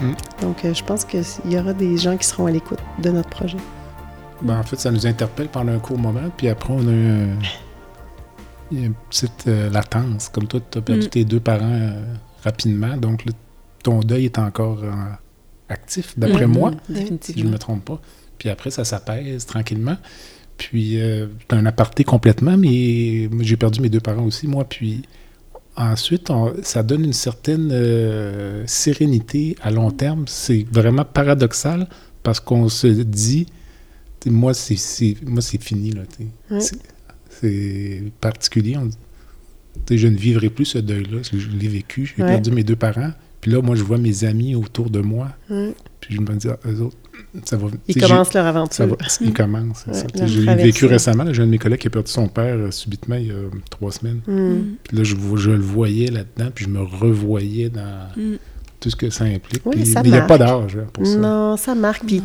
Mm. 0.00 0.12
Donc 0.42 0.64
euh, 0.64 0.72
je 0.74 0.82
pense 0.82 1.04
qu'il 1.04 1.22
y 1.48 1.58
aura 1.58 1.72
des 1.74 1.96
gens 1.98 2.16
qui 2.16 2.26
seront 2.26 2.46
à 2.46 2.50
l'écoute 2.50 2.78
de 3.02 3.10
notre 3.10 3.28
projet. 3.28 3.58
Ben, 4.42 4.58
en 4.58 4.62
fait, 4.62 4.80
ça 4.80 4.90
nous 4.90 5.06
interpelle 5.06 5.48
pendant 5.48 5.72
un 5.72 5.78
court 5.78 5.98
moment, 5.98 6.30
puis 6.38 6.48
après, 6.48 6.72
on 6.72 6.86
a 6.88 6.90
un- 6.90 7.38
il 8.70 8.80
y 8.80 8.82
a 8.82 8.86
une 8.86 8.94
petite 9.10 9.44
euh, 9.48 9.68
latence. 9.68 10.30
Comme 10.30 10.46
toi, 10.46 10.60
tu 10.70 10.78
as 10.78 10.80
perdu 10.80 11.06
Mm. 11.06 11.10
tes 11.10 11.24
deux 11.26 11.40
parents 11.40 11.66
euh, 11.70 12.02
rapidement, 12.42 12.96
donc 12.96 13.24
ton 13.82 14.00
deuil 14.00 14.24
est 14.26 14.38
encore 14.38 14.78
euh, 14.82 14.90
actif, 15.68 16.18
d'après 16.18 16.46
moi, 16.46 16.70
si 17.20 17.34
je 17.38 17.44
ne 17.44 17.50
me 17.50 17.58
trompe 17.58 17.84
pas. 17.84 18.00
Puis 18.38 18.48
après, 18.48 18.70
ça 18.70 18.84
s'apaise 18.84 19.44
tranquillement. 19.44 19.96
Puis, 20.60 21.00
euh, 21.00 21.26
c'est 21.48 21.56
un 21.56 21.64
aparté 21.64 22.04
complètement, 22.04 22.56
mais 22.58 23.30
j'ai 23.40 23.56
perdu 23.56 23.80
mes 23.80 23.88
deux 23.88 24.00
parents 24.00 24.24
aussi, 24.26 24.46
moi. 24.46 24.64
Puis, 24.68 25.00
ensuite, 25.74 26.28
on- 26.28 26.52
ça 26.62 26.82
donne 26.82 27.02
une 27.06 27.14
certaine 27.14 27.70
euh, 27.72 28.62
sérénité 28.66 29.56
à 29.62 29.70
long 29.70 29.90
terme. 29.90 30.24
C'est 30.28 30.66
vraiment 30.70 31.06
paradoxal 31.06 31.88
parce 32.22 32.40
qu'on 32.40 32.68
se 32.68 32.86
dit, 32.88 33.46
moi, 34.26 34.52
c'est 34.52 34.76
fini. 35.62 35.92
Là. 35.92 36.02
Ouais. 36.50 36.60
C'est- 36.60 38.02
particulier. 38.20 38.76
on- 38.76 38.90
je 39.90 40.06
ne 40.08 40.16
vivrai 40.16 40.50
plus 40.50 40.66
ce 40.66 40.78
deuil-là. 40.78 41.20
Je 41.32 41.48
l'ai 41.48 41.68
vécu. 41.68 42.04
J'ai 42.14 42.22
Ouais. 42.22 42.28
perdu 42.28 42.50
mes 42.50 42.64
deux 42.64 42.76
parents. 42.76 43.12
Puis 43.40 43.50
là, 43.50 43.62
moi, 43.62 43.76
je 43.76 43.82
vois 43.82 43.96
mes 43.96 44.24
amis 44.24 44.54
autour 44.54 44.90
de 44.90 45.00
moi 45.00 45.28
Ouais. 45.48 45.72
Puis 46.00 46.14
je 46.16 46.20
me 46.20 46.26
dis, 46.36 46.48
ah, 46.48 46.56
eux 46.66 46.80
autres, 46.80 46.96
ça 47.44 47.56
va. 47.56 47.68
Ils 47.86 48.00
commencent 48.00 48.32
leur 48.34 48.46
aventure. 48.46 48.74
ça 48.76 48.86
va- 48.86 48.96
Ils 49.20 49.32
commencent, 49.34 49.86
Ouais, 49.86 50.26
J'ai 50.26 50.54
vécu 50.54 50.86
récemment, 50.86 51.24
j'ai 51.32 51.42
un 51.42 51.46
de 51.46 51.50
mes 51.50 51.58
collègues 51.58 51.80
qui 51.80 51.88
a 51.88 51.90
perdu 51.90 52.10
son 52.10 52.26
père 52.28 52.54
euh, 52.56 52.70
subitement 52.70 53.16
il 53.16 53.26
y 53.26 53.30
a 53.30 53.34
trois 53.70 53.92
semaines. 53.92 54.20
Mm. 54.26 54.76
Puis 54.82 54.96
là, 54.96 55.04
je, 55.04 55.14
le 55.50 55.58
voyais 55.58 56.10
là-dedans, 56.10 56.50
puis 56.54 56.64
je 56.64 56.70
me 56.70 56.80
revoyais 56.82 57.68
dans 57.68 58.08
Mm. 58.16 58.36
tout 58.80 58.88
ce 58.90 58.96
que 58.96 59.10
ça 59.10 59.24
implique. 59.24 59.60
Oui, 59.66 59.76
Puis 59.76 59.86
ça 59.86 60.02
mais 60.02 60.08
il 60.08 60.12
n'y 60.12 60.18
a 60.18 60.22
pas 60.22 60.38
d'âge 60.38 60.76
hein, 60.76 60.86
pour 60.92 61.06
ça. 61.06 61.16
Non, 61.18 61.56
ça 61.58 61.74
marque. 61.74 62.04
Puis 62.06 62.22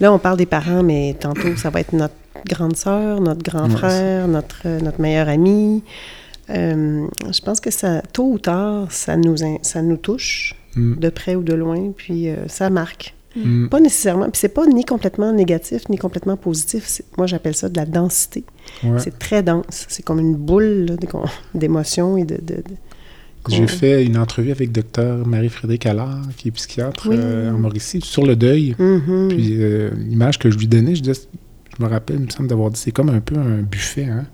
là, 0.00 0.10
on 0.12 0.18
parle 0.18 0.38
des 0.38 0.46
parents, 0.46 0.82
mais 0.82 1.14
tantôt, 1.20 1.54
ça 1.56 1.68
va 1.70 1.80
être 1.80 1.92
notre 1.92 2.14
grande 2.48 2.76
sœur, 2.76 3.20
notre 3.20 3.42
grand 3.42 3.68
Ouais, 3.68 3.76
frère, 3.76 4.26
notre, 4.28 4.62
euh, 4.64 4.80
notre 4.80 5.00
meilleur 5.02 5.28
ami. 5.28 5.82
Euh, 6.50 7.06
je 7.30 7.40
pense 7.42 7.60
que 7.60 7.70
ça, 7.70 8.00
tôt 8.12 8.32
ou 8.32 8.38
tard, 8.38 8.90
ça 8.90 9.16
nous, 9.18 9.36
ça 9.62 9.82
nous 9.82 9.96
touche, 9.98 10.54
Mm. 10.76 10.96
de 10.96 11.08
près 11.10 11.34
ou 11.34 11.42
de 11.42 11.52
loin, 11.54 11.92
puis 11.96 12.28
euh, 12.28 12.36
ça 12.46 12.70
marque. 12.70 13.14
Mm. 13.44 13.68
Pas 13.68 13.80
nécessairement, 13.80 14.24
puis 14.30 14.38
c'est 14.40 14.48
pas 14.48 14.66
ni 14.66 14.84
complètement 14.84 15.32
négatif, 15.32 15.88
ni 15.88 15.96
complètement 15.98 16.36
positif. 16.36 17.02
Moi, 17.16 17.26
j'appelle 17.26 17.54
ça 17.54 17.68
de 17.68 17.76
la 17.76 17.86
densité. 17.86 18.44
Ouais. 18.84 18.98
C'est 18.98 19.18
très 19.18 19.42
dense. 19.42 19.86
C'est 19.88 20.04
comme 20.04 20.18
une 20.20 20.34
boule 20.36 20.86
d'émotions 21.54 22.16
et 22.16 22.24
de... 22.24 22.36
de- 22.36 22.56
de- 22.56 22.64
J'ai 23.48 23.66
fait 23.66 24.04
une 24.04 24.18
entrevue 24.18 24.50
avec 24.50 24.72
docteur 24.72 25.26
Marie-Frédéric 25.26 25.86
Allard, 25.86 26.22
qui 26.36 26.48
est 26.48 26.50
psychiatre 26.50 27.08
Oui. 27.08 27.16
euh, 27.18 27.50
en 27.52 27.58
Mauricie, 27.58 28.00
sur 28.02 28.26
le 28.26 28.36
deuil. 28.36 28.74
Mhm. 28.78 29.28
Puis 29.28 29.56
euh, 29.62 29.90
l'image 29.96 30.38
que 30.38 30.50
je 30.50 30.58
lui 30.58 30.66
donnais, 30.66 30.94
je, 30.94 31.02
disais, 31.02 31.20
je 31.78 31.82
me 31.82 31.88
rappelle, 31.88 32.16
il 32.16 32.26
me 32.26 32.30
semble 32.30 32.48
d'avoir 32.48 32.70
dit, 32.70 32.78
c'est 32.80 32.90
comme 32.92 33.08
un 33.08 33.20
peu 33.20 33.36
un 33.38 33.62
buffet. 33.62 34.04
Hein? 34.04 34.26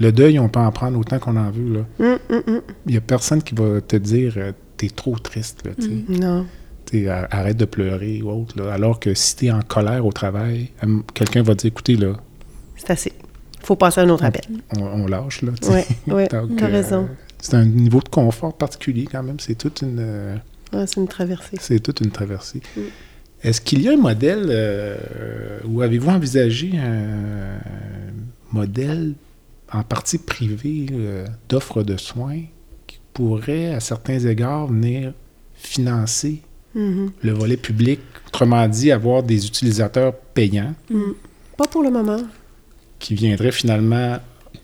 Le 0.00 0.12
deuil, 0.12 0.38
on 0.38 0.48
peut 0.48 0.60
en 0.60 0.70
prendre 0.70 0.98
autant 0.98 1.18
qu'on 1.18 1.36
en 1.36 1.50
veut. 1.50 1.72
Là. 1.98 2.06
Hum, 2.30 2.42
hum. 2.46 2.60
Il 2.86 2.92
n'y 2.92 2.98
a 2.98 3.00
personne 3.00 3.42
qui 3.42 3.54
va 3.54 3.80
te 3.80 3.96
dire, 3.96 4.34
euh, 4.36 4.52
t'es 4.76 4.88
trop 4.90 5.18
triste. 5.18 5.62
Là. 5.64 5.72
Mm. 5.78 6.20
Non. 6.20 6.46
Arrête 7.30 7.56
de 7.56 7.64
pleurer 7.64 8.22
ou 8.22 8.30
autre. 8.30 8.60
Là. 8.60 8.72
Alors 8.72 8.98
que 9.00 9.12
si 9.14 9.36
tu 9.36 9.46
es 9.46 9.50
en 9.50 9.60
colère 9.62 10.04
au 10.06 10.12
travail, 10.12 10.70
quelqu'un 11.14 11.42
va 11.42 11.54
dire, 11.54 11.68
écoutez, 11.68 11.96
là, 11.96 12.14
C'est 12.76 12.90
assez. 12.90 13.12
faut 13.62 13.76
passer 13.76 14.00
à 14.00 14.04
un 14.04 14.08
autre 14.08 14.24
appel. 14.24 14.44
on, 14.76 14.82
on 14.82 15.06
lâche. 15.06 15.42
Là. 15.42 15.52
Oui, 15.68 15.80
oui, 16.06 16.24
t'as 16.30 16.42
euh, 16.42 16.48
raison. 16.60 17.08
C'est 17.40 17.54
un 17.56 17.64
niveau 17.66 18.00
de 18.00 18.08
confort 18.08 18.56
particulier 18.56 19.06
quand 19.10 19.22
même. 19.22 19.38
C'est 19.38 19.54
toute 19.56 19.82
une... 19.82 19.98
euh, 20.00 20.36
Ouais, 20.72 20.86
c'est 20.86 21.00
une 21.00 21.08
traversée. 21.08 21.56
C'est 21.60 21.80
toute 21.80 22.00
une 22.00 22.10
traversée. 22.10 22.60
Mm. 22.76 22.80
Est-ce 23.44 23.60
qu'il 23.60 23.82
y 23.82 23.88
a 23.88 23.92
un 23.92 23.96
modèle, 23.96 24.46
euh, 24.48 24.96
ou 25.66 25.82
avez-vous 25.82 26.10
envisagé 26.10 26.72
un 26.76 27.58
modèle 28.52 29.14
en 29.72 29.82
partie 29.82 30.18
privé 30.18 30.86
d'offre 31.48 31.82
de 31.82 31.96
soins 31.96 32.40
qui 32.86 32.98
pourrait, 33.14 33.74
à 33.74 33.80
certains 33.80 34.18
égards, 34.18 34.66
venir 34.66 35.12
financer 35.54 36.42
Mhm. 36.74 37.10
le 37.22 37.32
volet 37.32 37.56
public? 37.56 38.00
Autrement 38.28 38.68
dit, 38.68 38.92
avoir 38.92 39.22
des 39.22 39.46
utilisateurs 39.46 40.14
payants 40.34 40.74
Mm. 40.90 41.12
Pas 41.56 41.66
pour 41.66 41.82
le 41.82 41.90
moment. 41.90 42.20
qui 42.98 43.14
viendraient 43.14 43.52
finalement 43.52 44.18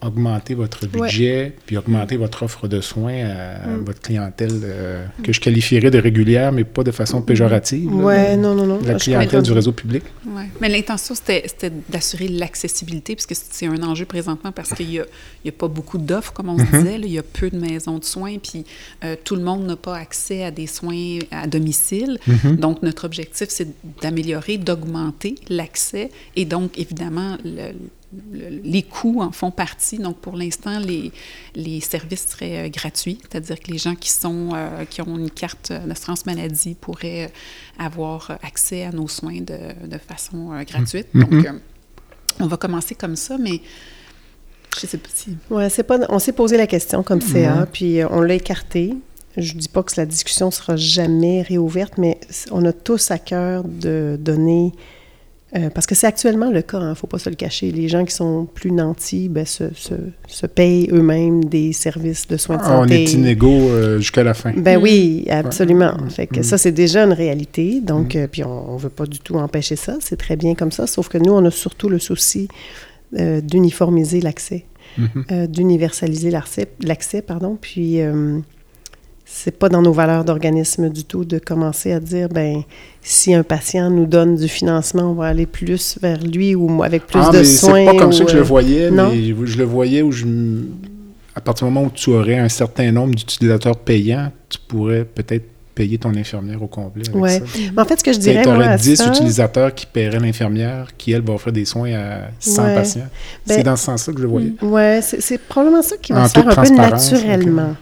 augmenter 0.04 0.54
votre 0.54 0.84
Ouais. 0.86 1.08
budget, 1.08 1.52
puis 1.66 1.76
augmenter 1.76 2.16
votre 2.16 2.42
offre 2.42 2.68
de 2.68 2.80
soins 2.80 3.24
à 3.24 3.66
Mm. 3.68 3.84
votre 3.84 4.00
clientèle 4.00 4.60
euh, 4.64 5.04
que 5.22 5.32
je 5.32 5.40
qualifierais 5.40 5.90
de 5.90 5.98
régulière, 5.98 6.52
mais 6.52 6.64
pas 6.64 6.84
de 6.84 6.90
façon 6.90 7.22
péjorative. 7.22 7.88
là, 7.90 7.96
Ouais, 7.96 8.36
non, 8.36 8.54
non, 8.54 8.66
non. 8.66 8.80
la 8.84 8.94
clientèle 8.94 9.42
du 9.42 9.52
réseau 9.52 9.72
public. 9.72 10.02
Ouais. 10.26 10.48
Mais 10.60 10.68
l'intention, 10.68 11.14
c'était 11.14 11.42
c'était 11.46 11.72
d'assurer 11.88 12.28
l'accessibilité, 12.28 13.14
puisque 13.14 13.34
c'est 13.34 13.66
un 13.66 13.82
enjeu 13.82 14.04
présentement 14.04 14.52
parce 14.52 14.72
qu'il 14.74 14.88
n'y 14.88 14.98
a, 14.98 15.04
il 15.44 15.46
y 15.46 15.48
a 15.48 15.52
pas 15.52 15.68
beaucoup 15.68 15.98
d'offres, 15.98 16.32
comme 16.32 16.48
on 16.48 16.58
se 16.58 16.64
disait. 16.64 16.98
là. 16.98 17.06
il 17.06 17.12
y 17.12 17.18
a 17.18 17.22
peu 17.22 17.50
de 17.50 17.56
maisons 17.58 17.98
de 17.98 18.04
soins, 18.04 18.36
puis 18.38 18.64
euh, 19.04 19.16
tout 19.24 19.36
le 19.36 19.42
monde 19.42 19.66
n'a 19.66 19.76
pas 19.76 19.96
accès 19.96 20.42
à 20.44 20.50
des 20.50 20.66
soins 20.66 21.18
à 21.30 21.46
domicile. 21.46 22.18
Mhm. 22.26 22.56
Donc, 22.56 22.82
notre 22.82 23.04
objectif, 23.04 23.46
c'est 23.50 23.68
d'améliorer, 24.02 24.58
d'augmenter 24.58 25.36
l'accès. 25.48 26.10
Et 26.36 26.44
donc, 26.44 26.78
évidemment, 26.78 27.36
le- 27.44 27.72
le- 28.32 28.60
les 28.62 28.82
coûts 28.82 29.20
en 29.20 29.32
font 29.32 29.50
partie. 29.50 29.98
Donc, 29.98 30.18
pour 30.18 30.36
l'instant, 30.36 30.78
les, 30.78 31.12
les 31.54 31.80
services 31.80 32.26
seraient 32.28 32.66
euh, 32.66 32.68
gratuits, 32.68 33.18
c'est-à-dire 33.22 33.58
que 33.60 33.70
les 33.70 33.78
gens 33.78 33.94
qui, 33.94 34.10
sont, 34.10 34.50
euh, 34.54 34.84
qui 34.84 35.00
ont 35.02 35.16
une 35.18 35.30
carte 35.30 35.72
d'assurance 35.86 36.26
maladie 36.26 36.74
pourraient 36.80 37.26
euh, 37.26 37.84
avoir 37.84 38.38
accès 38.42 38.84
à 38.84 38.90
nos 38.92 39.08
soins 39.08 39.40
de, 39.40 39.86
de 39.86 39.98
façon 39.98 40.52
euh, 40.52 40.62
gratuite. 40.64 41.08
Mhm. 41.14 41.24
Donc, 41.24 41.46
euh, 41.46 41.52
on 42.40 42.46
va 42.46 42.56
commencer 42.56 42.94
comme 42.94 43.16
ça, 43.16 43.38
mais 43.38 43.60
je 44.78 44.86
ne 44.86 44.88
sais 44.90 44.98
pas 44.98 45.08
si... 45.14 45.36
Ouais, 45.50 45.68
c'est 45.70 45.84
pas. 45.84 45.98
On 46.08 46.18
s'est 46.18 46.32
posé 46.32 46.56
la 46.56 46.66
question 46.66 47.02
comme 47.04 47.20
CA, 47.20 47.60
Ouais. 47.60 47.66
puis 47.72 47.98
on 48.10 48.20
l'a 48.20 48.34
écarté. 48.34 48.94
Je 49.36 49.52
dis 49.54 49.68
pas 49.68 49.82
que 49.82 49.92
la 49.96 50.06
discussion 50.06 50.50
sera 50.52 50.76
jamais 50.76 51.42
réouverte, 51.42 51.94
mais 51.98 52.18
on 52.52 52.64
a 52.64 52.72
tous 52.72 53.10
à 53.10 53.18
cœur 53.18 53.64
de 53.64 54.16
donner. 54.20 54.72
Euh, 55.56 55.70
parce 55.70 55.86
que 55.86 55.94
c'est 55.94 56.06
actuellement 56.06 56.50
le 56.50 56.62
cas, 56.62 56.80
il 56.80 56.88
ne 56.88 56.94
faut 56.94 57.06
pas 57.06 57.18
se 57.18 57.30
le 57.30 57.36
cacher. 57.36 57.70
Les 57.70 57.88
gens 57.88 58.04
qui 58.04 58.14
sont 58.14 58.46
plus 58.52 58.72
nantis 58.72 59.28
ben, 59.28 59.46
se, 59.46 59.64
se, 59.74 59.94
se 60.26 60.46
payent 60.46 60.88
eux-mêmes 60.92 61.44
des 61.44 61.72
services 61.72 62.26
de 62.26 62.36
soins 62.36 62.56
de 62.56 62.62
Ah, 62.64 62.78
on 62.78 62.82
santé. 62.82 63.02
est 63.04 63.12
inégaux 63.12 63.68
euh, 63.70 63.98
jusqu'à 63.98 64.24
la 64.24 64.34
fin. 64.34 64.52
Ben 64.56 64.78
Mm. 64.78 64.82
oui, 64.82 65.24
absolument. 65.30 65.94
Ouais. 66.02 66.10
Fait 66.10 66.26
que 66.26 66.40
Mm. 66.40 66.42
ça, 66.42 66.58
c'est 66.58 66.72
déjà 66.72 67.04
une 67.04 67.12
réalité. 67.12 67.80
Donc, 67.80 68.16
euh, 68.16 68.26
puis 68.26 68.42
on 68.44 68.74
ne 68.74 68.78
veut 68.78 68.88
pas 68.88 69.06
du 69.06 69.20
tout 69.20 69.36
empêcher 69.36 69.76
ça. 69.76 69.96
C'est 70.00 70.16
très 70.16 70.36
bien 70.36 70.54
comme 70.54 70.72
ça. 70.72 70.86
Sauf 70.86 71.08
que 71.08 71.18
nous, 71.18 71.32
on 71.32 71.44
a 71.44 71.50
surtout 71.50 71.88
le 71.88 71.98
souci 71.98 72.48
d'uniformiser 73.12 74.20
l'accès, 74.20 74.64
Mhm. 74.98 75.24
euh, 75.30 75.46
d'universaliser 75.46 76.30
l'accès, 76.30 77.22
pardon. 77.22 77.56
Puis, 77.60 78.00
c'est 79.24 79.58
pas 79.58 79.68
dans 79.68 79.82
nos 79.82 79.92
valeurs 79.92 80.24
d'organisme 80.24 80.88
du 80.90 81.04
tout 81.04 81.24
de 81.24 81.38
commencer 81.38 81.92
à 81.92 82.00
dire, 82.00 82.28
ben 82.28 82.62
si 83.02 83.34
un 83.34 83.42
patient 83.42 83.90
nous 83.90 84.06
donne 84.06 84.36
du 84.36 84.48
financement, 84.48 85.10
on 85.10 85.14
va 85.14 85.26
aller 85.26 85.46
plus 85.46 85.98
vers 86.00 86.22
lui 86.22 86.54
ou 86.54 86.82
avec 86.82 87.06
plus 87.06 87.20
ah, 87.22 87.30
de 87.30 87.38
mais 87.38 87.44
soins. 87.44 87.84
c'est 87.86 87.92
pas 87.92 87.96
comme 87.96 88.12
ça 88.12 88.22
ou, 88.22 88.26
que 88.26 88.32
je 88.32 88.36
le 88.36 88.42
euh, 88.42 88.46
voyais, 88.46 88.90
non? 88.90 89.10
mais 89.10 89.46
je 89.46 89.58
le 89.58 89.64
voyais 89.64 90.02
où 90.02 90.12
je... 90.12 90.26
À 91.34 91.40
partir 91.40 91.66
du 91.66 91.72
moment 91.72 91.86
où 91.88 91.90
tu 91.92 92.10
aurais 92.10 92.38
un 92.38 92.48
certain 92.48 92.92
nombre 92.92 93.14
d'utilisateurs 93.14 93.76
payants, 93.76 94.30
tu 94.48 94.58
pourrais 94.68 95.04
peut-être 95.04 95.44
payer 95.74 95.98
ton 95.98 96.14
infirmière 96.14 96.62
au 96.62 96.68
complet 96.68 97.02
ça. 97.04 97.10
Mais 97.14 97.82
en 97.82 97.84
fait, 97.84 97.98
ce 97.98 98.04
que 98.04 98.12
je 98.12 98.18
Tu 98.18 98.22
dirais, 98.22 98.44
moi, 98.44 98.54
aurais 98.54 98.68
à 98.68 98.76
10 98.76 98.96
ça- 98.96 99.08
utilisateurs 99.08 99.74
qui 99.74 99.86
paieraient 99.86 100.20
l'infirmière, 100.20 100.90
qui, 100.96 101.10
elle, 101.10 101.22
va 101.22 101.32
offrir 101.32 101.52
des 101.52 101.64
soins 101.64 101.92
à 101.92 102.18
100 102.38 102.62
Ouais. 102.64 102.74
patients. 102.76 103.08
Ben- 103.46 103.56
c'est 103.56 103.62
dans 103.64 103.74
ce 103.74 103.84
sens-là 103.86 104.12
que 104.14 104.20
je 104.20 104.24
le 104.24 104.30
voyais. 104.30 104.52
Ouais, 104.62 105.00
c'est 105.02 105.38
probablement 105.38 105.82
ça 105.82 105.96
qui 105.96 106.12
va 106.12 106.22
En 106.22 106.28
se 106.28 106.32
faire 106.34 106.48
un 106.48 106.54
peu 106.54 106.70
naturellement. 106.70 107.74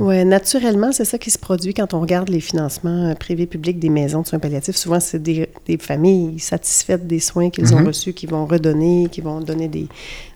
Ouais, 0.00 0.24
naturellement, 0.24 0.92
c'est 0.92 1.04
ça 1.04 1.18
qui 1.18 1.30
se 1.30 1.38
produit 1.38 1.74
quand 1.74 1.92
on 1.94 2.00
regarde 2.00 2.28
les 2.28 2.40
financements 2.40 3.10
euh, 3.10 3.14
privés 3.14 3.46
publics 3.46 3.78
des 3.78 3.88
maisons 3.88 4.22
de 4.22 4.26
soins 4.26 4.38
palliatifs. 4.38 4.76
Souvent, 4.76 5.00
c'est 5.00 5.22
des, 5.22 5.48
des 5.66 5.76
familles 5.78 6.38
satisfaites 6.38 7.06
des 7.06 7.20
soins 7.20 7.50
qu'ils 7.50 7.74
ont 7.74 7.80
Mhm. 7.80 7.86
reçus, 7.88 8.12
qui 8.12 8.26
vont 8.26 8.46
redonner, 8.46 9.08
qui 9.10 9.20
vont 9.20 9.40
donner 9.40 9.68
des, 9.68 9.88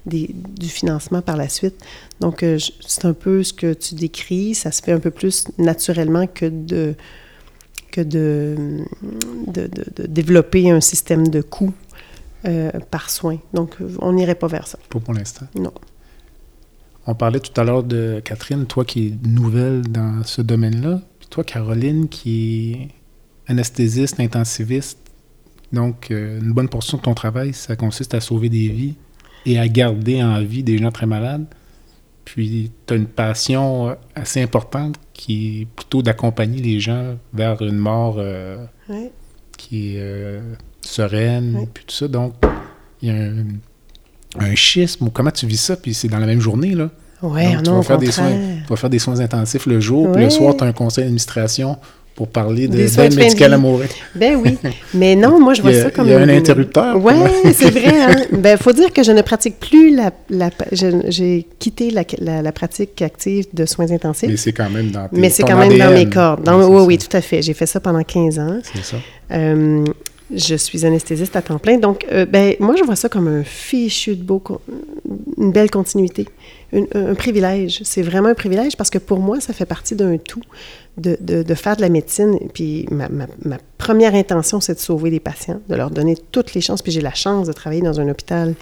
des- 0.07 0.31
du 0.35 0.69
financement 0.69 1.23
par 1.23 1.37
la 1.37 1.49
suite. 1.49 1.75
Donc, 2.21 2.43
euh, 2.43 2.59
c'est 2.87 3.05
un 3.05 3.13
peu 3.15 3.43
ce 3.43 3.53
que 3.53 3.73
tu 3.73 3.95
décris. 3.95 4.55
Ça 4.55 4.71
se 4.73 4.83
fait 4.83 4.93
un 4.93 5.01
peu 5.01 5.11
plus 5.11 5.47
naturellement 5.59 6.27
que 6.27 6.47
de 6.47 6.95
que 7.91 8.01
de, 8.01 8.57
de, 9.49 9.67
de- 9.67 10.03
de 10.03 10.07
développer 10.07 10.71
un 10.71 10.81
système 10.81 11.29
de 11.29 11.43
coûts 11.43 11.75
euh, 12.47 12.71
par 12.91 13.11
soin. 13.11 13.39
Donc, 13.53 13.77
on 14.01 14.13
n'irait 14.15 14.35
pas 14.35 14.47
vers 14.47 14.67
ça. 14.67 14.79
Pas 14.89 14.99
pour 14.99 15.13
l'instant. 15.13 15.47
Non. 15.55 15.73
On 17.07 17.15
parlait 17.15 17.41
tout 17.41 17.59
à 17.61 17.65
l'heure 17.65 17.83
de 17.83 18.21
Catherine, 18.25 18.67
toi 18.67 18.85
qui 18.85 19.09
es 19.09 19.29
nouvelle 19.29 19.83
dans 19.83 20.23
ce 20.25 20.41
domaine-là, 20.41 21.01
puis 21.19 21.29
toi, 21.29 21.43
Caroline, 21.45 22.09
qui 22.09 22.73
est 22.73 23.51
anesthésiste, 23.51 24.21
intensiviste. 24.21 24.99
Donc, 25.73 26.11
euh, 26.11 26.39
une 26.41 26.53
bonne 26.53 26.69
portion 26.69 26.99
de 26.99 27.03
ton 27.03 27.15
travail, 27.15 27.55
ça 27.55 27.75
consiste 27.77 28.15
à 28.15 28.21
sauver 28.21 28.49
des 28.49 28.69
vies 28.69 28.95
et 29.47 29.59
à 29.59 29.67
garder 29.69 30.23
en 30.23 30.41
vie 30.43 30.63
des 30.63 30.79
gens 30.79 30.93
très 30.93 31.07
malades. 31.07 31.47
Puis, 32.25 32.71
tu 32.87 32.95
as 32.95 32.97
une 32.97 33.07
passion 33.07 33.89
euh, 33.89 33.95
assez 34.15 34.41
importante 34.41 34.97
qui 35.13 35.63
est 35.63 35.65
plutôt 35.67 36.03
d'accompagner 36.03 36.61
les 36.63 36.79
gens 36.79 37.17
vers 37.33 37.63
une 37.63 37.79
mort 37.79 38.17
euh, 38.19 38.65
qui 39.59 39.97
est 39.97 40.01
euh, 40.01 40.41
sereine, 40.83 41.57
Oui. 41.59 41.67
puis 41.75 41.85
tout 41.85 41.95
ça. 41.97 42.07
Donc, 42.07 42.35
il 43.01 43.09
y 43.09 43.11
a 43.11 43.15
un, 43.15 43.47
un 44.39 44.55
schisme, 44.55 45.07
ou 45.07 45.11
comment 45.11 45.31
tu 45.31 45.47
vis 45.47 45.59
ça, 45.61 45.77
puis 45.77 45.95
c'est 45.95 46.09
dans 46.09 46.19
la 46.19 46.27
même 46.27 46.41
journée, 46.41 46.75
là. 46.75 46.91
Ouais, 47.23 47.53
Donc, 47.55 47.63
tu 47.63 47.71
non, 47.71 47.77
vas 47.77 47.83
faire 47.83 47.99
des 47.99 48.11
soins, 48.11 48.33
tu 48.65 48.69
vas 48.69 48.77
faire 48.77 48.91
des 48.91 48.99
soins 48.99 49.21
intensifs 49.21 49.67
le 49.67 49.79
jour, 49.81 50.11
puis 50.13 50.25
le 50.25 50.31
soir, 50.31 50.57
tu 50.57 50.65
as 50.65 50.67
un 50.67 50.73
conseil 50.73 51.05
d'administration 51.05 51.77
pour 52.15 52.29
parler 52.29 52.69
de 52.69 52.77
d'aide 52.77 53.15
médicale 53.17 53.57
mourir. 53.59 53.89
Ben 54.15 54.37
oui. 54.37 54.59
Mais 54.95 55.15
non, 55.17 55.41
moi, 55.41 55.55
je 55.55 55.63
vois 55.63 55.71
a- 55.71 55.83
ça 55.85 55.91
comme. 55.91 56.07
il 56.09 56.11
y 56.11 56.15
a 56.15 56.19
un 56.19 56.29
interrupteur, 56.29 57.03
Oui, 57.03 57.13
c'est 57.55 57.71
vrai. 57.71 57.87
Hein? 58.03 58.17
Ben, 58.33 58.59
faut 58.59 58.73
dire 58.73 58.93
que 58.93 59.03
je 59.03 59.13
ne 59.13 59.23
pratique 59.23 59.59
plus 59.61 59.95
la. 59.95 60.11
J'ai 60.73 61.47
quitté 61.59 61.91
la, 61.91 62.03
la- 62.19 62.43
la 62.43 62.53
pratique 62.53 63.01
active 63.01 63.47
de 63.55 63.65
soins 63.67 63.91
intensifs. 63.91 64.29
Mais 64.29 64.37
c'est 64.37 64.53
quand 64.53 64.69
même 64.69 64.91
dans 64.91 65.09
tes- 65.09 65.17
Mais 65.19 65.31
c'est 65.31 65.43
quand 65.45 65.57
même 65.57 65.79
dans 65.79 65.91
mes 65.93 66.09
cordes. 66.11 66.43
Dans- 66.45 66.69
oui, 66.69 66.83
oui, 66.87 66.99
tout 66.99 67.17
à 67.17 67.21
fait. 67.21 67.41
J'ai 67.41 67.55
fait 67.55 67.67
ça 67.67 67.81
pendant 67.81 68.03
15 68.03 68.39
ans. 68.39 68.59
C'est 68.75 68.85
ça. 68.85 68.97
Euh, 69.33 69.85
je 70.35 70.55
suis 70.55 70.87
anesthésiste 70.87 71.37
à 71.37 71.43
temps 71.43 71.59
plein. 71.59 71.79
Donc, 71.79 72.07
euh, 72.11 72.27
ben, 72.27 72.55
moi, 72.61 72.75
je 72.77 72.85
vois 72.85 72.97
ça 72.97 73.09
comme 73.09 73.29
un 73.29 73.45
fichu 73.45 74.17
de 74.17 74.23
beau, 74.23 74.43
une 75.39 75.53
belle 75.53 75.71
continuité, 75.71 76.27
un, 76.73 77.15
privilège. 77.15 77.81
C'est 77.85 78.03
vraiment 78.03 78.29
un 78.29 78.35
privilège 78.35 78.77
parce 78.77 78.91
que 78.91 78.99
pour 78.99 79.21
moi, 79.21 79.41
ça 79.41 79.53
fait 79.53 79.67
partie 79.67 79.95
d'un 79.95 80.17
tout 80.17 80.43
de, 80.97 81.17
de, 81.21 81.55
faire 81.55 81.77
de 81.77 81.83
la 81.83 81.89
médecine. 81.89 82.39
Puis 82.53 82.87
ma, 82.91 83.09
première 83.79 84.15
intention, 84.15 84.61
c'est 84.61 84.75
de 84.75 84.81
sauver 84.81 85.11
les 85.11 85.21
patients, 85.21 85.61
de 85.69 85.75
leur 85.75 85.91
donner 85.91 86.17
toutes 86.33 86.55
les 86.55 86.61
chances. 86.61 86.83
Puis 86.83 86.93
j'ai 86.93 87.01
la 87.01 87.15
chance 87.15 87.47
de 87.47 87.53
travailler 87.53 87.83
dans 87.83 88.01
un 88.01 88.09
hôpital 88.09 88.55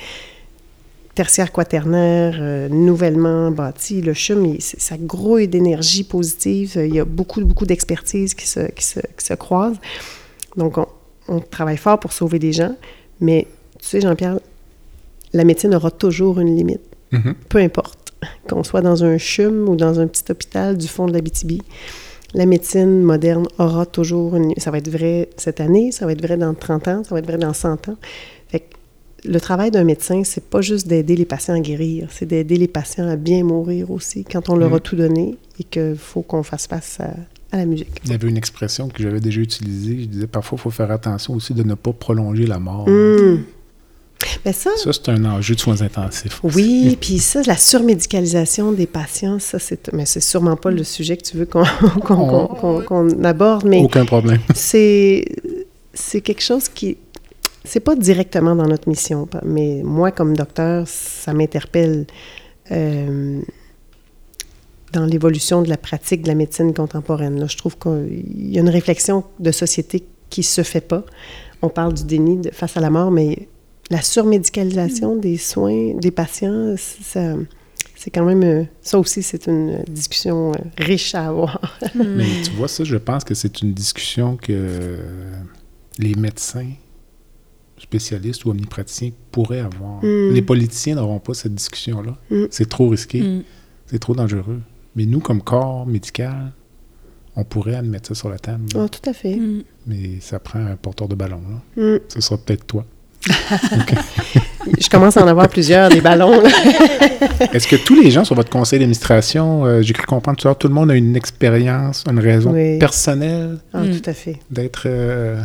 tertiaire 1.15 1.53
quaternaire, 1.53 2.39
euh, 2.41 2.69
nouvellement 2.69 3.51
bâti. 3.51 4.01
Le 4.01 4.15
CHUM, 4.15 4.57
ça 4.61 4.97
grouille 4.97 5.49
d'énergie 5.49 6.05
positive. 6.05 6.73
Il 6.77 6.95
y 6.95 7.01
a 7.01 7.05
beaucoup, 7.05 7.45
beaucoup 7.45 7.67
d'expertise 7.67 8.35
qui 8.35 8.47
se, 8.47 8.61
qui, 8.71 8.85
se, 8.85 9.01
qui 9.01 9.25
se 9.25 9.35
croisent. 9.35 9.79
Donc, 10.57 10.79
on, 10.79 10.87
on 11.31 11.41
travaille 11.41 11.77
fort 11.79 11.99
pour 11.99 12.13
sauver 12.13 12.39
des 12.39 12.53
gens, 12.53 12.75
mais 13.21 13.47
tu 13.79 13.89
sais, 13.89 14.01
Jean-Pierre, 14.01 14.39
la 15.33 15.45
médecine 15.45 15.75
aura 15.75 15.91
toujours 15.91 16.41
une 16.41 16.55
limite, 16.55 16.83
mm 17.13 17.19
-hmm. 17.19 17.35
peu 17.49 17.59
importe, 17.59 18.13
qu'on 18.49 18.65
soit 18.65 18.83
dans 18.83 19.03
un 19.05 19.17
CHUM 19.17 19.69
ou 19.69 19.77
dans 19.77 20.01
un 20.01 20.07
petit 20.07 20.31
hôpital 20.31 20.77
du 20.77 20.89
fond 20.89 21.07
de 21.07 21.13
la 21.13 21.21
BTB. 21.21 21.53
La 22.35 22.47
médecine 22.47 23.03
moderne 23.03 23.47
aura 23.59 23.87
toujours 23.87 24.37
une 24.37 24.55
Ça 24.59 24.71
va 24.71 24.79
être 24.79 24.91
vrai 24.99 25.29
cette 25.37 25.61
année, 25.61 25.91
ça 25.93 26.07
va 26.07 26.13
être 26.13 26.23
vrai 26.23 26.37
dans 26.37 26.55
30 26.55 26.89
ans, 26.89 27.03
ça 27.05 27.11
va 27.15 27.19
être 27.21 27.27
vrai 27.27 27.39
dans 27.39 27.55
100 27.55 27.89
ans. 27.89 27.97
Fait 28.49 28.61
que 28.61 28.73
le 29.25 29.41
travail 29.41 29.71
d'un 29.71 29.85
médecin, 29.85 30.23
c'est 30.25 30.45
pas 30.55 30.61
juste 30.61 30.87
d'aider 30.87 31.17
les 31.17 31.25
patients 31.35 31.55
à 31.55 31.61
guérir, 31.61 32.09
c'est 32.11 32.27
d'aider 32.27 32.57
les 32.57 32.69
patients 32.69 33.09
à 33.09 33.17
bien 33.17 33.43
mourir 33.45 33.91
aussi 33.91 34.25
quand 34.25 34.49
on 34.49 34.57
leur 34.57 34.73
a 34.75 34.81
tout 34.81 34.97
donné 34.97 35.37
et 35.59 35.65
qu'il 35.65 35.97
faut 35.97 36.23
qu'on 36.23 36.43
fasse 36.43 36.67
face 36.67 36.99
à, 37.01 37.11
à 37.53 37.57
la 37.57 37.67
musique. 37.67 37.89
Il 38.05 38.11
y 38.11 38.15
avait 38.15 38.29
une 38.29 38.37
expression 38.37 38.89
que 38.89 39.03
j'avais 39.03 39.21
déjà 39.21 39.41
utilisée. 39.41 40.03
Je 40.03 40.07
disais 40.07 40.27
parfois, 40.27 40.57
il 40.59 40.63
faut 40.63 40.71
faire 40.71 40.91
attention 40.91 41.35
aussi 41.35 41.55
de 41.55 41.63
ne 41.63 41.75
pas 41.75 41.93
prolonger 41.93 42.47
la 42.47 42.59
mort. 42.59 42.89
Mmh. 42.89 43.45
Mais 44.45 44.53
ça, 44.53 44.71
ça 44.77 44.93
c'est 44.93 45.09
un 45.09 45.25
enjeu 45.25 45.55
de 45.55 45.61
soins 45.61 45.81
intensifs. 45.83 46.41
Oui, 46.43 46.97
puis 47.01 47.19
ça, 47.19 47.41
la 47.47 47.57
surmédicalisation 47.57 48.73
des 48.73 48.87
patients, 48.87 49.39
ça, 49.39 49.59
c'est, 49.59 49.93
mais 49.93 50.07
c'est 50.07 50.21
sûrement 50.21 50.57
pas 50.57 50.71
le 50.71 50.85
sujet 50.85 51.17
que 51.17 51.25
tu 51.25 51.37
veux 51.39 51.47
qu'on, 51.47 51.65
qu'on, 52.05 52.47
qu'on, 52.47 52.83
qu'on 52.83 53.25
aborde. 53.25 53.65
Mais 53.65 53.83
Aucun 53.83 54.05
problème. 54.05 54.41
C'est, 54.55 55.25
c'est 55.93 56.21
quelque 56.21 56.43
chose 56.43 56.69
qui, 56.69 56.99
c'est 57.65 57.81
pas 57.81 57.97
directement 57.97 58.55
dans 58.55 58.67
notre 58.67 58.89
mission, 58.89 59.29
mais 59.45 59.83
moi, 59.85 60.13
comme 60.13 60.37
docteur, 60.37 60.87
ça 60.87 61.33
m'interpelle. 61.33 62.07
Euh, 62.71 63.41
dans 64.93 65.05
l'évolution 65.05 65.63
de 65.63 65.69
la 65.69 65.77
pratique 65.77 66.23
de 66.23 66.29
la 66.29 66.35
médecine 66.35 66.75
contemporaine. 66.75 67.39
Là, 67.39 67.47
je 67.47 67.57
trouve 67.57 67.77
qu'il 67.79 68.53
y 68.53 68.59
a 68.59 68.61
une 68.61 68.69
réflexion 68.69 69.25
de 69.39 69.51
société 69.51 70.05
qui 70.29 70.43
se 70.43 70.63
fait 70.63 70.81
pas. 70.81 71.05
On 71.63 71.69
parle 71.69 71.95
du 71.95 72.05
déni 72.05 72.39
de, 72.39 72.51
face 72.51 72.77
à 72.77 72.81
la 72.81 72.91
mort, 72.91 73.11
mais 73.11 73.49
la 73.91 74.03
surmédicalisation 74.03 75.17
des 75.17 75.37
soins 75.37 75.95
des 75.95 76.11
patients, 76.11 76.75
ça, 76.77 77.35
c'est 77.97 78.11
quand 78.11 78.25
même... 78.25 78.67
Ça 78.81 78.99
aussi, 78.99 79.23
c'est 79.23 79.47
une 79.47 79.83
discussion 79.89 80.53
riche 80.79 81.15
à 81.15 81.29
avoir. 81.29 81.61
mais 81.95 82.27
tu 82.45 82.51
vois, 82.53 82.69
ça, 82.69 82.85
je 82.85 82.97
pense 82.97 83.25
que 83.25 83.35
c'est 83.35 83.63
une 83.63 83.73
discussion 83.73 84.37
que 84.37 84.97
les 85.99 86.15
médecins 86.15 86.71
spécialistes 87.81 88.45
ou 88.45 88.51
omnipraticiens 88.51 89.11
pourraient 89.33 89.61
avoir. 89.61 90.03
Mm. 90.05 90.33
Les 90.33 90.43
politiciens 90.43 90.95
n'auront 90.97 91.19
pas 91.19 91.35
cette 91.35 91.55
discussion-là. 91.55 92.17
Mm. 92.31 92.45
C'est 92.51 92.69
trop 92.69 92.89
risqué. 92.89 93.23
Mm. 93.23 93.43
C'est 93.87 93.99
trop 93.99 94.15
dangereux. 94.15 94.61
Mais 94.97 95.07
nous, 95.07 95.21
comme 95.21 95.43
corps 95.43 95.87
médical, 95.87 96.53
on 97.37 97.45
pourrait 97.45 97.77
admettre 97.77 98.09
ça 98.09 98.15
sur 98.15 98.29
la 98.29 98.39
table. 98.39 98.65
Oh, 98.75 98.89
tout 98.89 99.09
à 99.09 99.13
fait. 99.13 99.37
Mm. 99.37 99.63
Mais 99.87 100.21
ça 100.21 100.39
prend 100.39 100.59
un 100.59 100.77
porteur 100.77 101.09
de 101.09 101.15
ballon. 101.15 101.41
Là. 101.77 101.83
Mm. 101.83 102.01
Ce 102.09 102.21
sera 102.21 102.39
peut-être 102.39 102.67
toi. 102.67 102.85
okay. 103.29 103.97
Je 104.81 104.89
commence 104.89 105.17
à 105.17 105.25
en 105.25 105.29
avoir 105.29 105.49
plusieurs, 105.49 105.91
des 105.91 106.01
ballons. 106.01 106.43
Est-ce 107.53 107.69
que 107.69 107.77
tous 107.77 108.01
les 108.01 108.11
gens 108.11 108.25
sur 108.25 108.35
votre 108.35 108.51
conseil 108.51 108.79
d'administration, 108.79 109.67
euh, 109.67 109.83
j'ai 109.83 109.93
cru 109.93 110.07
comprendre 110.07 110.39
tout 110.39 110.49
à 110.49 110.51
l'heure, 110.51 110.59
tout 110.59 110.69
le 110.69 110.75
monde 110.75 110.91
a 110.91 110.95
une 110.95 111.17
expérience, 111.17 112.05
une 112.11 112.19
raison 112.19 112.53
oui. 112.53 112.79
personnelle 112.79 113.59
ah, 113.73 113.83
mm. 113.83 114.01
tout 114.01 114.11
à 114.11 114.15
fait. 114.15 114.39
d'être... 114.51 114.85
Euh, 114.87 115.41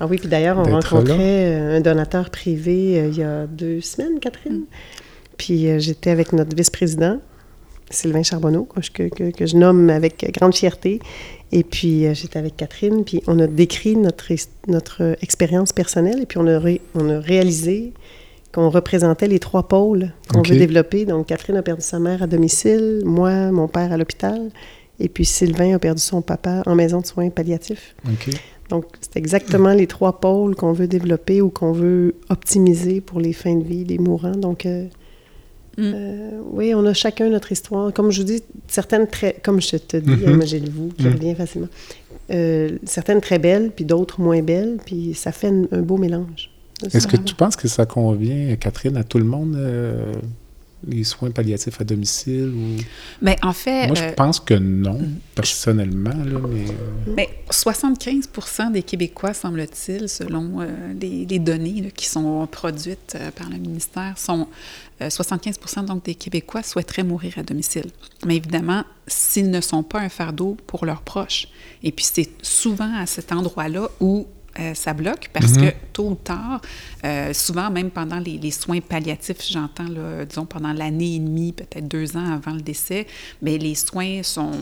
ah 0.00 0.06
oui, 0.06 0.16
puis 0.16 0.28
d'ailleurs, 0.28 0.58
on 0.58 0.64
rencontrait 0.64 1.58
là? 1.58 1.74
un 1.76 1.80
donateur 1.80 2.30
privé 2.30 2.98
euh, 2.98 3.08
il 3.08 3.18
y 3.18 3.22
a 3.22 3.46
deux 3.46 3.82
semaines, 3.82 4.18
Catherine. 4.18 4.62
Puis 5.36 5.68
euh, 5.68 5.78
j'étais 5.78 6.10
avec 6.10 6.32
notre 6.32 6.56
vice-président, 6.56 7.20
Sylvain 7.90 8.22
Charbonneau, 8.22 8.66
que, 8.94 9.08
que, 9.08 9.30
que, 9.30 9.46
je 9.46 9.56
nomme 9.56 9.90
avec 9.90 10.30
grande 10.32 10.54
fierté. 10.54 11.00
Et 11.52 11.64
puis, 11.64 12.06
euh, 12.06 12.14
j'étais 12.14 12.38
avec 12.38 12.56
Catherine, 12.56 13.04
puis 13.04 13.22
on 13.26 13.38
a 13.40 13.46
décrit 13.46 13.96
notre, 13.96 14.32
notre 14.68 15.16
expérience 15.20 15.72
personnelle, 15.72 16.22
et 16.22 16.26
puis 16.26 16.38
on 16.38 16.46
a, 16.46 16.58
ré, 16.58 16.80
on 16.94 17.08
a 17.10 17.18
réalisé 17.18 17.92
qu'on 18.52 18.70
représentait 18.70 19.28
les 19.28 19.38
trois 19.38 19.68
pôles 19.68 20.12
qu'on 20.32 20.40
okay. 20.40 20.52
veut 20.52 20.58
développer. 20.58 21.04
Donc, 21.04 21.26
Catherine 21.26 21.56
a 21.56 21.62
perdu 21.62 21.82
sa 21.82 21.98
mère 21.98 22.22
à 22.22 22.26
domicile, 22.26 23.02
moi, 23.04 23.50
mon 23.52 23.68
père 23.68 23.92
à 23.92 23.96
l'hôpital, 23.96 24.50
et 24.98 25.08
puis 25.08 25.24
Sylvain 25.24 25.74
a 25.74 25.78
perdu 25.78 26.02
son 26.02 26.22
papa 26.22 26.62
en 26.66 26.74
maison 26.74 27.00
de 27.00 27.06
soins 27.06 27.30
palliatifs. 27.30 27.94
Okay. 28.04 28.36
Donc, 28.68 28.84
c'est 29.00 29.16
exactement 29.16 29.72
les 29.72 29.86
trois 29.86 30.20
pôles 30.20 30.54
qu'on 30.54 30.72
veut 30.72 30.86
développer 30.86 31.42
ou 31.42 31.50
qu'on 31.50 31.72
veut 31.72 32.14
optimiser 32.28 33.00
pour 33.00 33.20
les 33.20 33.32
fins 33.32 33.56
de 33.56 33.64
vie 33.64 33.84
des 33.84 33.98
mourants. 33.98 34.36
Donc, 34.36 34.64
euh, 34.64 34.86
Mm. 35.78 35.82
Euh, 35.82 36.30
oui, 36.52 36.74
on 36.74 36.84
a 36.86 36.92
chacun 36.92 37.28
notre 37.28 37.52
histoire. 37.52 37.92
Comme 37.92 38.10
je 38.10 38.20
vous 38.20 38.26
dis, 38.26 38.42
certaines 38.68 39.06
très, 39.06 39.36
comme 39.42 39.60
je 39.60 39.76
te 39.76 39.96
dis, 39.96 40.10
mm 40.10 40.14
-hmm. 40.14 40.34
moi 40.36 40.44
j'ai 40.44 40.60
le 40.60 40.70
vous 40.70 40.88
qui 40.88 41.04
mm. 41.04 41.12
revient 41.12 41.34
facilement. 41.34 41.68
Euh, 42.30 42.78
certaines 42.84 43.20
très 43.20 43.38
belles, 43.38 43.70
puis 43.74 43.84
d'autres 43.84 44.20
moins 44.20 44.42
belles, 44.42 44.76
puis 44.84 45.14
ça 45.14 45.32
fait 45.32 45.48
un, 45.48 45.64
un 45.72 45.82
beau 45.82 45.96
mélange. 45.96 46.50
Est-ce 46.92 47.06
que 47.06 47.16
tu 47.16 47.34
penses 47.34 47.56
que 47.56 47.68
ça 47.68 47.86
convient, 47.86 48.56
Catherine, 48.56 48.96
à 48.96 49.04
tout 49.04 49.18
le 49.18 49.24
monde, 49.24 49.54
euh, 49.56 50.14
les 50.86 51.04
soins 51.04 51.30
palliatifs 51.30 51.78
à 51.80 51.84
domicile? 51.84 52.50
Ou... 52.56 52.82
Mais 53.20 53.36
en 53.42 53.52
fait... 53.52 53.88
Moi, 53.88 53.96
je 53.96 54.14
pense 54.14 54.40
que 54.40 54.54
non, 54.54 54.98
personnellement. 55.34 56.10
Là, 56.32 56.38
mais, 56.48 56.64
mais 57.16 57.28
75 57.50 58.30
des 58.72 58.82
Québécois, 58.82 59.34
semble-t-il, 59.34 60.08
selon 60.08 60.60
les, 60.98 61.26
les, 61.26 61.38
données 61.38 61.82
là, 61.82 61.90
qui 61.90 62.06
sont 62.06 62.46
produites 62.50 63.16
par 63.36 63.50
le 63.50 63.58
ministère, 63.58 64.16
sont 64.16 64.46
75% 65.08 65.84
donc 65.86 66.04
des 66.04 66.14
Québécois 66.14 66.62
souhaiteraient 66.62 67.04
mourir 67.04 67.34
à 67.38 67.42
domicile. 67.42 67.86
Mais 68.26 68.36
évidemment, 68.36 68.84
s'ils 69.06 69.50
ne 69.50 69.60
sont 69.60 69.82
pas 69.82 70.00
un 70.00 70.08
fardeau 70.08 70.56
pour 70.66 70.84
leurs 70.84 71.02
proches. 71.02 71.48
Et 71.82 71.92
puis 71.92 72.04
c'est 72.04 72.30
souvent 72.42 72.94
à 72.94 73.06
cet 73.06 73.32
endroit-là 73.32 73.88
où 74.00 74.26
euh, 74.58 74.74
ça 74.74 74.94
bloque 74.94 75.30
parce 75.32 75.52
mm 75.52 75.56
-hmm. 75.56 75.70
que 75.70 75.74
tôt 75.92 76.08
ou 76.10 76.14
tard, 76.16 76.60
euh, 77.04 77.32
souvent 77.32 77.70
même 77.70 77.90
pendant 77.90 78.18
les, 78.18 78.36
les 78.36 78.50
soins 78.50 78.80
palliatifs, 78.80 79.42
j'entends, 79.48 79.86
disons, 80.28 80.44
pendant 80.44 80.72
l'année 80.72 81.14
et 81.14 81.18
demie, 81.20 81.52
peut-être 81.52 81.86
deux 81.86 82.16
ans 82.16 82.32
avant 82.38 82.54
le 82.54 82.60
décès, 82.60 83.06
mais 83.42 83.58
les 83.58 83.76
soins 83.76 84.22
sont 84.22 84.52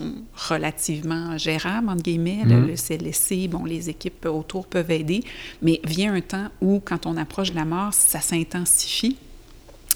relativement 0.50 1.38
gérables, 1.38 1.88
entre 1.88 2.02
guillemets. 2.02 2.44
Mm 2.44 2.50
-hmm. 2.50 2.66
Le 2.70 2.76
CLSC, 2.84 3.48
bon, 3.48 3.64
les 3.64 3.88
équipes 3.88 4.26
autour 4.26 4.66
peuvent 4.66 4.90
aider, 5.00 5.20
mais 5.62 5.80
vient 5.84 6.12
un 6.14 6.24
temps 6.34 6.48
où, 6.60 6.70
quand 6.88 7.02
on 7.10 7.16
approche 7.16 7.50
de 7.54 7.56
la 7.56 7.68
mort, 7.76 7.92
ça 7.94 8.20
s'intensifie 8.20 9.16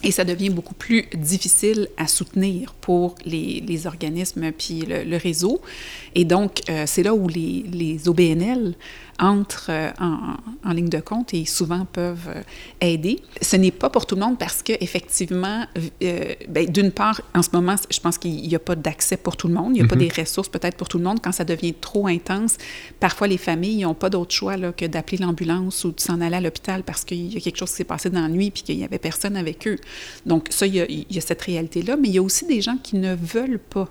et 0.04 0.10
ça 0.10 0.24
devient 0.24 0.50
beaucoup 0.50 0.74
plus 0.74 1.06
difficile 1.14 1.88
à 1.96 2.06
soutenir 2.06 2.74
pour 2.80 3.14
les, 3.24 3.62
les 3.66 3.86
organismes 3.86 4.50
puis 4.52 4.80
le, 4.80 5.04
le, 5.04 5.16
réseau. 5.16 5.60
Et 6.14 6.24
donc, 6.24 6.62
euh, 6.68 6.84
c'est 6.86 7.02
là 7.02 7.14
où 7.14 7.28
les, 7.28 7.64
les 7.72 8.08
OBNL 8.08 8.74
entrent 9.18 9.66
euh, 9.70 9.90
en, 10.00 10.36
en, 10.64 10.72
ligne 10.72 10.88
de 10.88 11.00
compte 11.00 11.34
et 11.34 11.44
souvent 11.44 11.84
peuvent 11.84 12.28
euh, 12.28 12.42
aider. 12.80 13.20
Ce 13.40 13.56
n'est 13.56 13.70
pas 13.70 13.90
pour 13.90 14.06
tout 14.06 14.14
le 14.14 14.20
monde 14.22 14.38
parce 14.38 14.62
qu'effectivement, 14.62 15.66
euh, 16.02 16.34
ben, 16.48 16.66
d'une 16.68 16.90
part, 16.90 17.20
en 17.34 17.42
ce 17.42 17.50
moment, 17.52 17.76
je 17.90 18.00
pense 18.00 18.18
qu'il 18.18 18.36
n'y 18.36 18.54
a 18.54 18.58
pas 18.58 18.74
d'accès 18.74 19.16
pour 19.16 19.36
tout 19.36 19.48
le 19.48 19.54
monde. 19.54 19.70
Il 19.70 19.74
n'y 19.74 19.80
a 19.80 19.84
mm 19.84 19.86
-hmm. 19.86 19.90
pas 19.90 19.96
des 19.96 20.22
ressources 20.22 20.48
peut-être 20.48 20.76
pour 20.76 20.88
tout 20.88 20.98
le 20.98 21.04
monde. 21.04 21.18
Quand 21.22 21.32
ça 21.32 21.44
devient 21.44 21.74
trop 21.74 22.06
intense, 22.06 22.56
parfois 23.00 23.28
les 23.28 23.38
familles 23.38 23.82
n'ont 23.82 23.94
pas 23.94 24.10
d'autre 24.10 24.34
choix 24.34 24.56
là, 24.56 24.72
que 24.72 24.86
d'appeler 24.86 25.18
l'ambulance 25.18 25.84
ou 25.84 25.92
de 25.92 26.00
s'en 26.00 26.20
aller 26.20 26.36
à 26.36 26.40
l'hôpital 26.40 26.82
parce 26.82 27.04
qu'il 27.04 27.32
y 27.32 27.36
a 27.36 27.40
quelque 27.40 27.58
chose 27.58 27.70
qui 27.70 27.76
s'est 27.76 27.84
passé 27.94 28.10
dans 28.10 28.22
la 28.22 28.28
nuit 28.28 28.50
puis 28.50 28.62
qu'il 28.62 28.76
n'y 28.76 28.84
avait 28.84 28.98
personne 29.10 29.36
avec 29.36 29.66
eux. 29.66 29.78
Donc 30.26 30.42
ça, 30.50 30.66
il 30.66 30.74
y 30.74 30.80
a, 30.80 30.86
il 30.88 31.06
y 31.10 31.18
a 31.18 31.20
cette 31.20 31.42
réalité-là. 31.42 31.96
Mais 31.96 32.08
il 32.08 32.14
y 32.14 32.18
a 32.18 32.22
aussi 32.22 32.44
des 32.46 32.60
gens 32.60 32.78
qui 32.82 32.96
ne 32.96 33.14
veulent 33.14 33.64
pas 33.76 33.88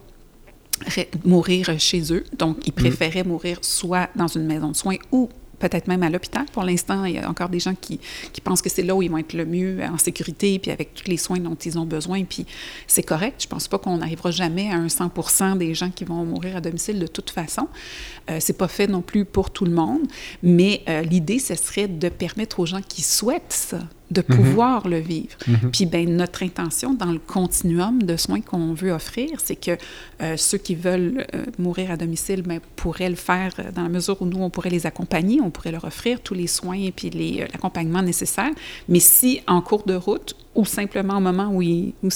mourir 1.26 1.80
chez 1.80 2.14
eux. 2.14 2.24
Donc, 2.38 2.58
ils 2.66 2.74
préféraient 2.74 3.24
mourir 3.24 3.60
soit 3.62 4.10
dans 4.16 4.28
une 4.28 4.46
maison 4.46 4.70
de 4.72 4.76
soins 4.76 4.98
ou 5.12 5.30
peut-être 5.62 5.88
même 5.88 6.04
à 6.04 6.10
l'hôpital. 6.10 6.46
Pour 6.52 6.64
l'instant, 6.64 7.06
il 7.06 7.16
y 7.16 7.18
a 7.20 7.30
encore 7.30 7.50
des 7.50 7.60
gens 7.60 7.76
qui, 7.76 8.00
qui 8.34 8.42
pensent 8.42 8.62
que 8.62 8.70
c'est 8.70 8.82
là 8.82 8.96
où 8.96 9.02
ils 9.02 9.10
vont 9.10 9.20
être 9.20 9.34
le 9.34 9.46
mieux 9.46 9.80
en 9.84 9.98
sécurité, 9.98 10.58
puis 10.60 10.72
avec 10.72 10.94
tous 10.94 11.08
les 11.08 11.18
soins 11.18 11.38
dont 11.38 11.56
ils 11.56 11.78
ont 11.78 11.86
besoin. 11.86 12.24
Puis 12.24 12.46
c'est 12.88 13.04
correct. 13.04 13.44
Je 13.44 13.48
pense 13.48 13.68
pas 13.68 13.78
qu'on 13.78 13.98
n'arrivera 13.98 14.32
jamais 14.32 14.72
à 14.72 14.76
un 14.76 14.90
100 14.90 15.56
des 15.56 15.74
gens 15.74 15.92
qui 15.92 16.04
vont 16.04 16.26
mourir 16.26 16.58
à 16.58 16.62
domicile 16.62 17.00
de 17.00 17.08
toute 17.08 17.30
façon. 17.30 17.68
Euh, 18.30 18.38
c'est 18.40 18.58
pas 18.58 18.68
fait 18.68 18.88
non 18.88 19.02
plus 19.02 19.24
pour 19.24 19.52
tout 19.52 19.66
le 19.66 19.72
monde. 19.72 20.02
Mais 20.42 20.82
euh, 20.90 21.04
l'idée, 21.04 21.40
ce 21.40 21.56
serait 21.56 21.88
de 21.88 22.10
permettre 22.10 22.60
aux 22.60 22.66
gens 22.66 22.82
qui 22.82 23.02
souhaitent 23.02 23.54
ça 23.54 23.80
de 24.12 24.22
pouvoir 24.22 24.82
mm 24.82 24.88
-hmm. 24.88 24.91
le 24.91 24.99
vivre. 24.99 25.38
Mm 25.47 25.53
-hmm. 25.53 25.72
Puis 25.72 25.86
ben 25.86 26.05
notre 26.24 26.43
intention 26.43 26.93
dans 26.93 27.12
le 27.18 27.22
continuum 27.38 27.95
de 28.12 28.16
soins 28.18 28.41
qu'on 28.49 28.74
veut 28.82 28.93
offrir, 29.01 29.30
c'est 29.45 29.59
que 29.68 29.72
euh, 30.22 30.38
ceux 30.47 30.59
qui 30.66 30.76
veulent 30.76 31.26
euh, 31.34 31.45
mourir 31.66 31.88
à 31.91 31.97
domicile 31.97 32.41
ben, 32.49 32.59
pourraient 32.82 33.14
le 33.18 33.22
faire 33.32 33.51
dans 33.76 33.84
la 33.84 33.93
mesure 33.97 34.18
où 34.22 34.26
nous, 34.26 34.41
on 34.47 34.51
pourrait 34.55 34.74
les 34.78 34.86
accompagner, 34.91 35.38
on 35.47 35.51
pourrait 35.55 35.74
leur 35.78 35.86
offrir 35.91 36.14
tous 36.28 36.36
les 36.41 36.49
soins 36.57 36.82
et 36.89 36.93
puis 36.97 37.09
l'accompagnement 37.53 38.03
nécessaire. 38.12 38.53
Mais 38.91 39.03
si 39.16 39.32
en 39.55 39.62
cours 39.70 39.86
de 39.91 39.95
route 40.07 40.32
ou 40.55 40.66
simplement 40.66 41.18
au 41.18 41.22
moment 41.30 41.49
où 41.55 41.62
ils, 41.62 41.93
où 42.03 42.09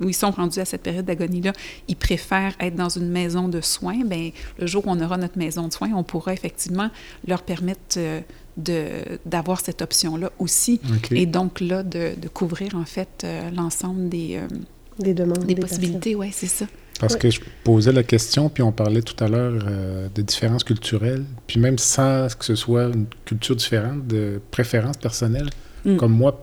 où 0.00 0.08
ils 0.08 0.14
sont 0.14 0.30
rendus 0.30 0.60
à 0.60 0.64
cette 0.64 0.82
période 0.82 1.06
d'agonie-là, 1.06 1.52
ils 1.88 1.96
préfèrent 1.96 2.54
être 2.60 2.76
dans 2.76 2.88
une 2.88 3.08
maison 3.08 3.48
de 3.48 3.60
soins, 3.60 4.00
bien, 4.04 4.30
le 4.58 4.66
jour 4.66 4.86
où 4.86 4.90
on 4.90 5.00
aura 5.00 5.16
notre 5.16 5.38
maison 5.38 5.68
de 5.68 5.72
soins, 5.72 5.90
on 5.94 6.02
pourra 6.02 6.32
effectivement 6.32 6.90
leur 7.26 7.42
permettre 7.42 7.96
euh, 7.96 8.20
d'avoir 8.56 9.60
cette 9.60 9.82
option-là 9.82 10.30
aussi. 10.38 10.80
Et 11.10 11.26
donc 11.26 11.60
là, 11.60 11.82
de, 11.82 12.12
de, 12.20 12.28
couvrir 12.28 12.74
en 12.74 12.84
fait 12.84 13.22
euh, 13.24 13.50
l'ensemble 13.50 14.08
des, 14.08 14.36
euh, 14.36 14.46
des 14.98 15.14
demandes. 15.14 15.44
Des, 15.46 15.54
possibilités, 15.54 16.14
oui, 16.14 16.30
c'est 16.32 16.46
ça. 16.46 16.66
Parce 16.98 17.16
que 17.16 17.30
je 17.30 17.40
posais 17.64 17.92
la 17.92 18.02
question, 18.02 18.50
puis 18.50 18.62
on 18.62 18.72
parlait 18.72 19.00
tout 19.00 19.24
à 19.24 19.28
l'heure 19.28 19.64
de 20.14 20.22
différences 20.22 20.64
culturelles, 20.64 21.24
puis 21.46 21.58
même 21.58 21.78
sans 21.78 22.28
que 22.38 22.44
ce 22.44 22.54
soit 22.54 22.88
une 22.88 23.06
culture 23.24 23.56
différente, 23.56 24.06
de 24.06 24.38
préférences 24.50 24.98
personnelles. 24.98 25.48
Mm. 25.86 25.96
Comme 25.96 26.12
moi, 26.12 26.42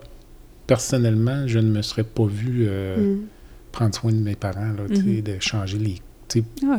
personnellement, 0.66 1.46
je 1.46 1.60
ne 1.60 1.70
me 1.70 1.80
serais 1.80 2.02
pas 2.02 2.26
vu 2.26 2.66
mm. 2.66 3.20
prendre 3.70 3.94
soin 3.94 4.10
de 4.10 4.18
mes 4.18 4.34
parents, 4.34 4.72
là, 4.72 4.88
mm-hmm. 4.88 5.22
de 5.22 5.36
changer 5.38 5.78
les, 5.78 6.02
ah 6.64 6.78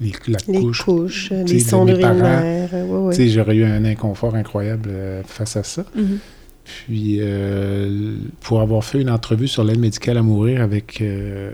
les, 0.00 0.12
la 0.28 0.38
les 0.48 0.70
couches, 0.72 1.30
les 1.30 1.58
sons 1.60 1.84
de 1.84 1.94
ouais, 1.94 3.28
J'aurais 3.28 3.56
eu 3.56 3.64
un 3.64 3.84
inconfort 3.84 4.34
incroyable 4.34 4.90
euh, 4.92 5.22
face 5.24 5.56
à 5.56 5.62
ça. 5.62 5.84
Mm-hmm. 5.96 6.18
Puis, 6.64 7.16
euh, 7.20 8.16
pour 8.40 8.60
avoir 8.60 8.84
fait 8.84 9.00
une 9.00 9.10
entrevue 9.10 9.48
sur 9.48 9.64
l'aide 9.64 9.78
médicale 9.78 10.18
à 10.18 10.22
mourir 10.22 10.62
avec 10.62 11.00
euh, 11.00 11.50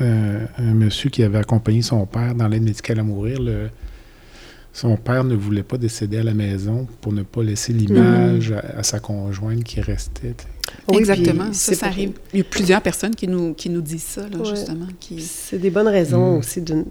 un, 0.00 0.74
monsieur 0.74 1.10
qui 1.10 1.22
avait 1.22 1.38
accompagné 1.38 1.82
son 1.82 2.06
père 2.06 2.34
dans 2.34 2.48
l'aide 2.48 2.62
médicale 2.62 3.00
à 3.00 3.02
mourir, 3.02 3.40
le, 3.40 3.68
son 4.72 4.96
père 4.96 5.24
ne 5.24 5.34
voulait 5.34 5.62
pas 5.62 5.76
décéder 5.78 6.18
à 6.18 6.22
la 6.22 6.34
maison 6.34 6.86
pour 7.00 7.12
ne 7.12 7.22
pas 7.22 7.42
laisser 7.42 7.72
l'image 7.72 8.52
mm-hmm. 8.52 8.78
à, 8.78 8.82
sa 8.82 9.00
conjointe 9.00 9.64
qui 9.64 9.80
restait. 9.80 10.34
Exactement. 10.92 11.52
Ça, 11.52 11.74
ça 11.74 11.86
arrive. 11.86 12.12
Il 12.32 12.38
y 12.38 12.42
a 12.42 12.44
plusieurs 12.44 12.80
personnes 12.80 13.14
qui 13.14 13.26
nous, 13.26 13.54
qui 13.54 13.68
nous 13.68 13.80
disent 13.80 14.04
ça, 14.04 14.22
là, 14.22 14.38
justement. 14.44 14.86
Qui... 15.00 15.20
C'est 15.20 15.58
des 15.58 15.70
bonnes 15.70 15.88
raisons 15.88 16.36
mm. 16.36 16.38
aussi 16.38 16.62
de, 16.62 16.84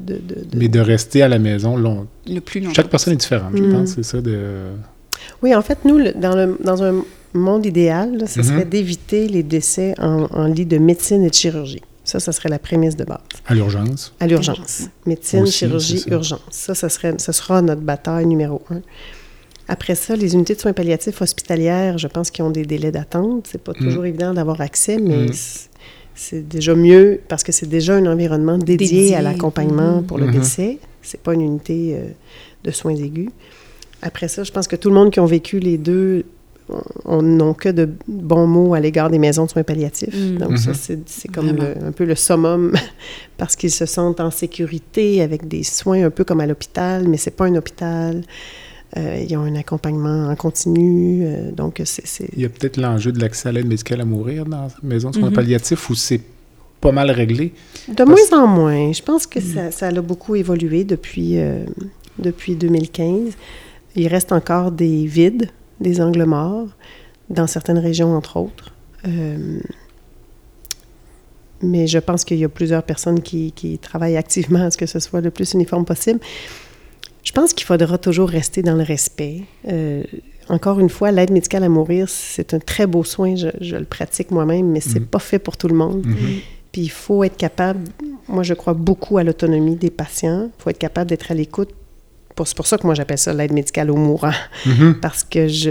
de, 0.00 0.20
Mais 0.56 0.68
de 0.68 0.80
rester 0.80 1.22
à 1.22 1.28
la 1.28 1.38
maison 1.38 1.76
long... 1.76 2.06
le 2.26 2.40
plus 2.40 2.60
longtemps. 2.60 2.74
Chaque 2.74 2.88
personne 2.88 3.12
est 3.12 3.18
différente, 3.18 3.52
je 3.54 3.62
mm. 3.62 3.72
pense. 3.72 3.94
C'est 3.94 4.02
ça 4.02 4.20
de... 4.20 4.70
Oui, 5.42 5.54
en 5.54 5.62
fait, 5.62 5.84
nous, 5.84 5.98
dans, 6.12 6.34
le, 6.34 6.56
dans 6.62 6.82
un 6.82 7.04
monde 7.34 7.66
idéal, 7.66 8.24
ce 8.26 8.40
mm-hmm. 8.40 8.42
serait 8.42 8.64
d'éviter 8.64 9.28
les 9.28 9.42
décès 9.42 9.94
en, 9.98 10.26
en, 10.30 10.46
lit 10.46 10.66
de 10.66 10.78
médecine 10.78 11.22
et 11.24 11.30
de 11.30 11.34
chirurgie. 11.34 11.82
Ça, 12.04 12.20
ça 12.20 12.32
serait 12.32 12.50
la 12.50 12.58
prémisse 12.58 12.96
de 12.96 13.04
base. 13.04 13.18
À 13.46 13.54
l'urgence? 13.54 14.14
À 14.20 14.26
l'urgence. 14.26 14.88
Médecine, 15.06 15.46
chirurgie, 15.46 16.04
urgence. 16.08 16.42
Ça, 16.50 16.74
ça, 16.74 16.88
serait, 16.90 17.14
ce 17.18 17.32
sera 17.32 17.62
notre 17.62 17.80
bataille 17.80 18.26
numéro 18.26 18.62
un. 18.70 18.82
Après 19.68 19.94
ça, 19.94 20.14
les 20.14 20.34
unités 20.34 20.54
de 20.54 20.60
soins 20.60 20.74
palliatifs 20.74 21.22
hospitalières, 21.22 21.96
je 21.96 22.06
pense 22.06 22.30
qu'ils 22.30 22.44
ont 22.44 22.50
des 22.50 22.66
délais 22.66 22.92
d'attente. 22.92 23.48
C'est 23.50 23.62
pas 23.62 23.72
mm. 23.72 23.82
toujours 23.82 24.04
évident 24.04 24.34
d'avoir 24.34 24.60
accès, 24.60 24.98
mais 24.98 25.26
mm. 25.26 25.32
c'est 26.14 26.46
déjà 26.46 26.74
mieux 26.74 27.20
parce 27.28 27.42
que 27.42 27.52
c'est 27.52 27.68
déjà 27.68 27.94
un 27.94 28.06
environnement 28.06 28.58
dédié, 28.58 29.16
à 29.16 29.22
l'accompagnement 29.22 30.02
pour 30.02 30.18
le 30.18 30.30
décès. 30.30 30.78
C'est 31.00 31.20
pas 31.20 31.34
une 31.34 31.42
unité 31.42 31.96
euh, 31.96 32.08
de 32.64 32.70
soins 32.70 32.94
aigus. 32.94 33.30
Après 34.02 34.28
ça, 34.28 34.44
je 34.44 34.52
pense 34.52 34.68
que 34.68 34.76
tout 34.76 34.90
le 34.90 34.94
monde 34.94 35.10
qui 35.10 35.20
a 35.20 35.24
vécu 35.24 35.58
les 35.58 35.78
deux 35.78 36.24
n'ont 37.08 37.54
que 37.54 37.68
de 37.68 37.90
bons 38.08 38.46
mots 38.46 38.74
à 38.74 38.80
l'égard 38.80 39.10
des 39.10 39.18
maisons 39.18 39.44
de 39.44 39.50
soins 39.50 39.62
palliatifs. 39.62 40.34
Donc 40.38 40.58
ça, 40.58 40.72
mm-hmm. 40.72 40.98
c'est 41.06 41.28
comme 41.28 41.48
un 41.48 41.92
peu 41.92 42.04
le 42.04 42.14
summum 42.14 42.72
parce 43.36 43.56
qu'ils 43.56 43.70
se 43.70 43.86
sentent 43.86 44.20
en 44.20 44.30
sécurité 44.30 45.22
avec 45.22 45.46
des 45.46 45.62
soins 45.62 46.06
un 46.06 46.10
peu 46.10 46.24
comme 46.24 46.40
à 46.40 46.46
l'hôpital, 46.46 47.06
mais 47.08 47.16
c'est 47.16 47.32
pas 47.32 47.44
un 47.46 47.54
hôpital. 47.54 48.22
Euh, 48.96 49.24
ils 49.28 49.36
ont 49.36 49.42
un 49.42 49.56
accompagnement 49.56 50.28
en 50.28 50.36
continu. 50.36 51.24
Euh, 51.24 51.50
donc, 51.50 51.82
c'est. 51.84 52.28
Il 52.36 52.42
y 52.42 52.44
a 52.44 52.48
peut-être 52.48 52.76
l'enjeu 52.76 53.10
de 53.10 53.20
l'accès 53.20 53.48
à 53.48 53.52
l'aide 53.52 53.66
médicale 53.66 54.00
à 54.00 54.04
mourir 54.04 54.44
dans 54.44 54.62
la 54.62 54.68
maison 54.82 55.10
de 55.10 55.16
soins 55.16 55.30
mhm. 55.30 55.34
palliatifs 55.34 55.90
où 55.90 55.94
c'est 55.94 56.20
pas 56.80 56.92
mal 56.92 57.10
réglé? 57.10 57.52
De 57.88 58.04
moins 58.04 58.32
en 58.32 58.46
moins. 58.46 58.92
Je 58.92 59.02
pense 59.02 59.26
que 59.26 59.40
ça, 59.40 59.70
ça, 59.70 59.88
a 59.88 60.00
beaucoup 60.00 60.36
évolué 60.36 60.84
depuis, 60.84 61.38
euh, 61.38 61.64
depuis 62.18 62.54
2015. 62.54 63.32
Il 63.96 64.06
reste 64.08 64.32
encore 64.32 64.70
des 64.70 65.06
vides, 65.06 65.48
des 65.80 66.00
angles 66.00 66.24
morts, 66.24 66.68
dans 67.30 67.46
certaines 67.46 67.78
régions, 67.78 68.14
entre 68.16 68.36
autres. 68.36 68.72
mais 71.62 71.86
je 71.86 71.98
pense 71.98 72.24
qu'il 72.24 72.38
y 72.38 72.44
a 72.44 72.48
plusieurs 72.48 72.82
personnes 72.82 73.20
qui, 73.22 73.52
qui, 73.52 73.78
travaillent 73.78 74.16
activement 74.16 74.64
à 74.64 74.70
ce 74.70 74.76
que 74.76 74.86
ce 74.86 74.98
soit 74.98 75.20
le 75.20 75.30
plus 75.30 75.52
uniforme 75.52 75.84
possible. 75.84 76.20
Je 77.22 77.32
pense 77.32 77.54
qu'il 77.54 77.66
faudra 77.66 77.96
toujours 77.96 78.28
rester 78.28 78.62
dans 78.62 78.76
le 78.76 78.82
respect. 78.82 79.42
Euh, 79.68 80.02
encore 80.48 80.78
une 80.78 80.90
fois, 80.90 81.10
l'aide 81.10 81.30
médicale 81.30 81.64
à 81.64 81.68
mourir, 81.68 82.08
c'est 82.08 82.52
un 82.52 82.58
très 82.58 82.86
beau 82.86 83.02
soin. 83.02 83.34
Je, 83.34 83.76
le 83.76 83.84
pratique 83.84 84.30
moi-même, 84.30 84.70
mais 84.70 84.80
c'est 84.80 84.94
n'est 84.94 85.00
mm. 85.00 85.06
pas 85.06 85.18
fait 85.18 85.38
pour 85.38 85.56
tout 85.56 85.68
le 85.68 85.74
monde. 85.74 86.06
Mm-hmm. 86.06 86.40
Puis 86.72 86.82
il 86.82 86.90
faut 86.90 87.24
être 87.24 87.36
capable. 87.36 87.80
Moi, 88.28 88.42
je 88.42 88.52
crois 88.52 88.74
beaucoup 88.74 89.16
à 89.16 89.24
l'autonomie 89.24 89.76
des 89.76 89.90
patients. 89.90 90.50
Il 90.58 90.62
faut 90.62 90.70
être 90.70 90.78
capable 90.78 91.08
d'être 91.08 91.30
à 91.30 91.34
l'écoute. 91.34 91.70
C'est 92.44 92.56
pour 92.56 92.66
ça 92.66 92.78
que 92.78 92.86
moi, 92.86 92.94
j'appelle 92.94 93.18
ça 93.18 93.32
l'aide 93.32 93.52
médicale 93.52 93.90
au 93.90 93.96
mourant. 93.96 94.32
Mm-hmm. 94.66 94.94
Parce 95.00 95.22
que 95.24 95.46
je, 95.48 95.70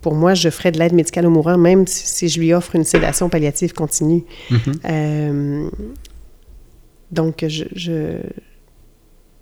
pour 0.00 0.14
moi, 0.14 0.34
je 0.34 0.48
ferais 0.48 0.72
de 0.72 0.78
l'aide 0.78 0.94
médicale 0.94 1.26
au 1.26 1.30
mourant, 1.30 1.58
même 1.58 1.86
si, 1.86 2.28
je 2.28 2.40
lui 2.40 2.54
offre 2.54 2.76
une 2.76 2.84
sédation 2.84 3.28
palliative 3.28 3.72
continue. 3.72 4.24
Mm-hmm. 4.50 4.74
Euh, 4.88 5.70
donc, 7.10 7.44
je 7.46 7.64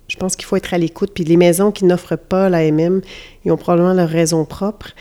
je 0.09 0.17
pense 0.17 0.35
qu'il 0.35 0.45
faut 0.45 0.57
être 0.57 0.73
à 0.73 0.77
l'écoute. 0.77 1.11
Puis 1.13 1.23
les 1.23 1.37
maisons 1.37 1.71
qui 1.71 1.85
n'offrent 1.85 2.17
pas 2.17 2.49
l'AMM, 2.49 3.01
ils 3.45 3.51
ont 3.51 3.57
probablement 3.57 3.93
leurs 3.93 4.09
raisons 4.09 4.43
propres. 4.43 4.91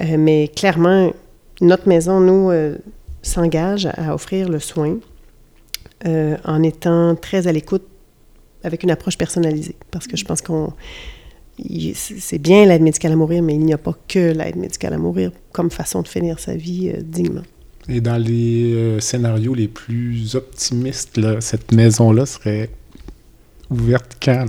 Euh, 0.00 0.16
mais 0.18 0.48
clairement, 0.48 1.12
notre 1.60 1.88
maison, 1.88 2.20
nous, 2.20 2.50
euh, 2.50 2.76
s'engage 3.22 3.86
à 3.86 4.14
offrir 4.14 4.48
le 4.48 4.58
soin 4.58 4.96
euh, 6.06 6.36
en 6.44 6.62
étant 6.62 7.14
très 7.16 7.46
à 7.46 7.52
l'écoute 7.52 7.86
avec 8.64 8.82
une 8.82 8.90
approche 8.90 9.18
personnalisée. 9.18 9.76
Parce 9.90 10.06
que 10.06 10.16
je 10.16 10.24
pense 10.24 10.40
qu'on. 10.42 10.72
C'est 11.94 12.38
bien 12.38 12.64
l'aide 12.64 12.82
médicale 12.82 13.12
à 13.12 13.16
mourir, 13.16 13.42
mais 13.42 13.54
il 13.54 13.60
n'y 13.60 13.74
a 13.74 13.78
pas 13.78 13.94
que 14.08 14.32
l'aide 14.32 14.56
médicale 14.56 14.94
à 14.94 14.98
mourir 14.98 15.32
comme 15.52 15.70
façon 15.70 16.02
de 16.02 16.08
finir 16.08 16.38
sa 16.38 16.54
vie 16.54 16.92
dignement. 17.02 17.42
Et 17.88 18.00
dans 18.00 18.16
les 18.16 18.98
scénarios 19.00 19.54
les 19.54 19.68
plus 19.68 20.34
optimistes, 20.34 21.20
cette 21.40 21.72
maison-là 21.72 22.24
serait 22.24 22.70
ouverte 23.80 24.16
quand? 24.22 24.46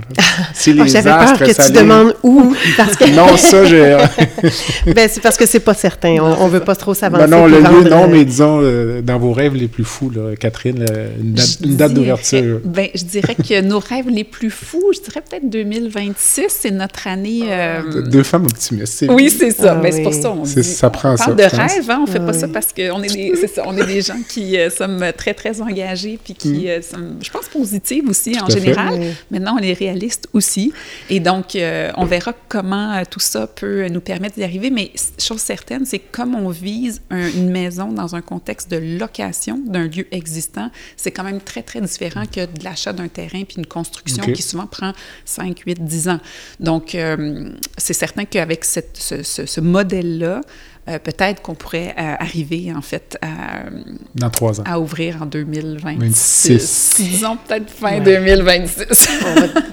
Si 0.52 0.72
les 0.74 0.88
J'avais 0.88 1.10
peur 1.10 1.38
que 1.38 1.66
tu 1.66 1.72
demandes 1.72 2.14
où. 2.22 2.54
Parce 2.76 2.96
que... 2.96 3.10
non, 3.14 3.36
ça, 3.36 3.64
j'ai... 3.64 3.96
ben, 4.92 5.08
c'est 5.10 5.20
parce 5.20 5.36
que 5.36 5.46
c'est 5.46 5.60
pas 5.60 5.74
certain. 5.74 6.16
On, 6.20 6.46
ne 6.46 6.50
veut 6.50 6.60
pas 6.60 6.76
trop 6.76 6.94
s'avancer. 6.94 7.24
Ben 7.24 7.30
non, 7.30 7.46
le 7.46 7.60
lieu, 7.60 7.88
non, 7.88 8.08
mais 8.08 8.24
disons, 8.24 8.60
euh, 8.62 9.00
dans 9.02 9.18
vos 9.18 9.32
rêves 9.32 9.54
les 9.54 9.68
plus 9.68 9.84
fous, 9.84 10.10
là, 10.10 10.36
Catherine, 10.36 10.84
une 11.20 11.76
date, 11.76 11.94
d'ouverture. 11.94 12.60
Ben, 12.64 12.88
je 12.94 13.04
dirais 13.04 13.34
que 13.34 13.60
nos 13.60 13.78
rêves 13.78 14.08
les 14.08 14.24
plus 14.24 14.50
fous, 14.50 14.92
je 14.94 15.00
dirais 15.00 15.22
peut-être 15.28 15.48
2026, 15.48 16.46
c'est 16.48 16.70
notre 16.70 17.06
année... 17.06 17.42
Euh, 17.48 18.02
Deux 18.02 18.22
femmes 18.22 18.46
optimistes. 18.46 19.04
Oui, 19.08 19.30
c'est 19.30 19.50
ça. 19.50 19.74
Ah, 19.76 19.80
ben, 19.82 19.92
c'est 19.92 20.02
pour 20.02 20.14
ça 20.14 20.30
on, 20.30 20.42
dit, 20.42 20.64
ça 20.64 20.90
prend 20.90 21.14
on 21.14 21.16
parle 21.16 21.36
de 21.36 21.42
rêve, 21.42 21.90
hein? 21.90 22.00
on 22.02 22.06
fait 22.06 22.18
ah, 22.20 22.26
pas 22.26 22.32
ça 22.32 22.48
parce 22.48 22.72
qu'on 22.72 23.02
est, 23.02 23.12
des, 23.12 23.46
ça, 23.46 23.62
on 23.66 23.76
est 23.76 23.86
des 23.86 24.02
gens 24.02 24.18
qui 24.28 24.56
euh, 24.58 24.70
sommes 24.70 25.04
très, 25.16 25.34
très 25.34 25.60
engagés 25.60 26.18
puis 26.22 26.34
qui 26.34 26.66
mm. 26.66 26.82
sont, 26.82 27.16
je 27.22 27.30
pense, 27.30 27.48
positifs 27.48 28.04
aussi 28.08 28.36
en 28.40 28.48
général. 28.48 29.13
Maintenant, 29.30 29.56
on 29.58 29.62
est 29.62 29.72
réaliste 29.72 30.28
aussi. 30.32 30.72
Et 31.10 31.20
donc, 31.20 31.56
euh, 31.56 31.90
on 31.96 32.04
verra 32.04 32.32
comment 32.48 32.92
euh, 32.92 33.02
tout 33.08 33.20
ça 33.20 33.46
peut 33.46 33.88
nous 33.88 34.00
permettre 34.00 34.36
d'y 34.36 34.44
arriver. 34.44 34.70
Mais 34.70 34.92
chose 35.18 35.40
certaine, 35.40 35.84
c'est 35.84 35.98
comme 35.98 36.34
on 36.34 36.48
vise 36.50 37.02
une 37.10 37.50
maison 37.50 37.92
dans 37.92 38.14
un 38.14 38.22
contexte 38.22 38.70
de 38.70 38.98
location 38.98 39.58
d'un 39.58 39.86
lieu 39.86 40.06
existant, 40.12 40.70
c'est 40.96 41.10
quand 41.10 41.24
même 41.24 41.40
très, 41.40 41.62
très 41.62 41.80
différent 41.80 42.24
que 42.26 42.46
de 42.46 42.64
l'achat 42.64 42.92
d'un 42.92 43.08
terrain 43.08 43.44
puis 43.44 43.56
une 43.58 43.66
construction 43.66 44.24
qui 44.32 44.42
souvent 44.42 44.66
prend 44.66 44.92
5, 45.24 45.60
8, 45.66 45.84
10 45.84 46.08
ans. 46.08 46.20
Donc, 46.60 46.94
euh, 46.94 47.50
c'est 47.76 47.92
certain 47.92 48.24
qu'avec 48.24 48.64
ce, 48.64 48.80
ce 49.00 49.60
modèle-là, 49.60 50.40
euh, 50.86 50.98
peut-être 50.98 51.40
qu'on 51.40 51.54
pourrait 51.54 51.94
euh, 51.98 52.14
arriver, 52.18 52.70
en 52.76 52.82
fait, 52.82 53.16
à, 53.22 53.70
Dans 54.14 54.28
trois 54.28 54.60
ans. 54.60 54.64
à 54.66 54.78
ouvrir 54.78 55.22
en 55.22 55.26
2026. 55.26 56.96
Disons 56.98 57.38
peut-être 57.38 57.70
fin 57.70 58.00
2026. 58.00 59.08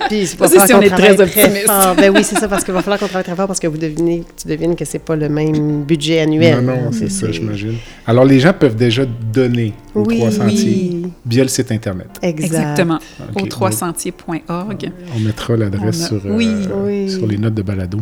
puis, 0.07 0.25
c'est 0.25 0.37
pas 0.37 0.47
si 0.67 0.73
on 0.73 0.81
est 0.81 0.89
très 0.89 1.19
optimiste. 1.19 1.67
ben 1.97 2.13
oui, 2.15 2.23
c'est 2.23 2.37
ça, 2.39 2.47
parce 2.47 2.63
qu'il 2.63 2.73
va 2.73 2.81
falloir 2.81 2.97
qu'on 2.99 3.07
travaille 3.07 3.25
très 3.25 3.35
fort 3.35 3.47
parce 3.47 3.59
que 3.59 3.67
vous 3.67 3.77
devinez, 3.77 4.23
tu 4.41 4.47
devines 4.47 4.75
que 4.75 4.85
c'est 4.85 4.99
pas 4.99 5.17
le 5.17 5.27
même 5.27 5.83
budget 5.83 6.19
annuel. 6.21 6.61
Non, 6.63 6.75
non, 6.75 6.91
c'est 6.93 7.09
ça, 7.09 7.29
j'imagine. 7.29 7.75
Alors, 8.07 8.23
les 8.23 8.39
gens 8.39 8.53
peuvent 8.53 8.75
déjà 8.77 9.03
donner 9.05 9.73
aux 9.93 10.05
trois 10.05 10.31
sentiers 10.31 11.01
via 11.25 11.43
le 11.43 11.49
site 11.49 11.71
Internet. 11.71 12.07
Exactement. 12.21 12.99
Au 13.35 13.45
trois-sentiers.org. 13.45 14.91
On 15.15 15.19
mettra 15.19 15.57
l'adresse 15.57 16.07
sur, 16.07 16.21
euh, 16.25 17.07
sur 17.07 17.27
les 17.27 17.37
notes 17.37 17.53
de 17.53 17.61
balado. 17.61 17.99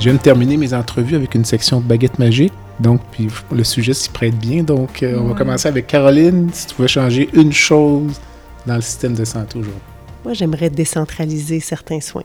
J'aime 0.00 0.18
terminer 0.18 0.56
mes 0.56 0.72
entrevues 0.72 1.14
avec 1.16 1.34
une 1.34 1.44
section 1.44 1.78
de 1.80 1.84
baguette 1.84 2.18
magique. 2.18 2.52
Donc, 2.80 3.02
puis 3.12 3.28
le 3.52 3.64
sujet 3.64 3.92
s'y 3.92 4.08
prête 4.08 4.34
bien. 4.34 4.62
Donc, 4.62 5.02
euh, 5.02 5.18
on 5.18 5.28
va 5.28 5.34
commencer 5.34 5.68
avec 5.68 5.86
Caroline. 5.86 6.48
Si 6.54 6.68
tu 6.68 6.74
pouvais 6.74 6.88
changer 6.88 7.28
une 7.34 7.52
chose 7.52 8.18
dans 8.66 8.76
le 8.76 8.80
système 8.80 9.14
de 9.14 9.24
santé 9.26 9.58
aujourd'hui. 9.58 9.80
Moi, 10.24 10.32
j'aimerais 10.32 10.70
décentraliser 10.70 11.60
certains 11.60 12.00
soins. 12.00 12.24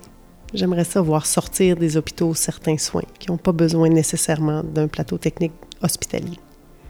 J'aimerais 0.54 0.86
ça 0.86 1.02
voir 1.02 1.26
sortir 1.26 1.76
des 1.76 1.98
hôpitaux 1.98 2.34
certains 2.34 2.78
soins 2.78 3.04
qui 3.20 3.30
n'ont 3.30 3.38
pas 3.38 3.52
besoin 3.52 3.90
nécessairement 3.90 4.64
d'un 4.64 4.88
plateau 4.88 5.18
technique 5.18 5.52
hospitalier. 5.82 6.40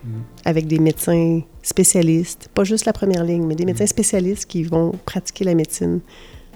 Mm. 0.03 0.09
Avec 0.45 0.67
des 0.67 0.77
médecins 0.77 1.41
spécialistes, 1.63 2.47
pas 2.53 2.63
juste 2.63 2.85
la 2.85 2.93
première 2.93 3.23
ligne, 3.23 3.43
mais 3.47 3.55
des 3.55 3.63
Mm. 3.63 3.67
médecins 3.67 3.87
spécialistes 3.87 4.45
qui 4.45 4.61
vont 4.61 4.91
pratiquer 5.05 5.45
la 5.45 5.55
médecine 5.55 6.01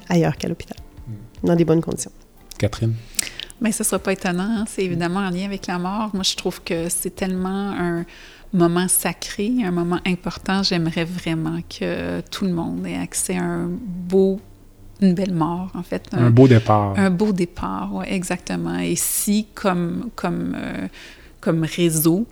ailleurs 0.08 0.38
qu'à 0.38 0.48
l'hôpital, 0.48 0.78
Mm. 1.08 1.48
dans 1.48 1.56
des 1.56 1.66
bonnes 1.66 1.82
conditions. 1.82 2.12
Catherine? 2.60 2.94
Mais 3.62 3.72
ce 3.72 3.84
ne 3.84 3.88
sera 3.88 4.00
pas 4.00 4.14
étonnant, 4.14 4.60
hein. 4.60 4.66
c'est 4.68 4.84
évidemment 4.84 5.20
en 5.20 5.30
lien 5.30 5.46
avec 5.46 5.68
la 5.68 5.78
mort. 5.78 6.12
Moi, 6.14 6.24
je 6.24 6.36
trouve 6.36 6.62
que 6.64 6.88
c'est 6.90 7.16
tellement 7.16 7.72
un 7.72 8.06
moment 8.54 8.88
sacré, 8.88 9.52
un 9.64 9.72
moment 9.72 10.00
important. 10.06 10.64
J'aimerais 10.64 11.06
vraiment 11.06 11.60
que 11.70 12.22
tout 12.22 12.46
le 12.46 12.52
monde 12.52 12.86
ait 12.88 12.98
accès 12.98 13.38
à 13.38 13.44
un 13.44 13.70
beau, 13.70 14.40
une 15.02 15.14
belle 15.14 15.34
mort, 15.34 15.72
en 15.76 15.84
fait. 15.84 16.08
Un 16.14 16.30
beau 16.30 16.48
départ. 16.48 16.94
Un 16.98 17.10
beau 17.10 17.32
départ, 17.34 17.90
oui, 17.94 18.06
exactement. 18.08 18.80
Et 18.80 18.96
si, 18.96 19.48
comme, 19.54 20.10
comme, 20.16 20.56
euh, 20.58 20.88
comme 21.42 21.64
réseau, 21.64 22.26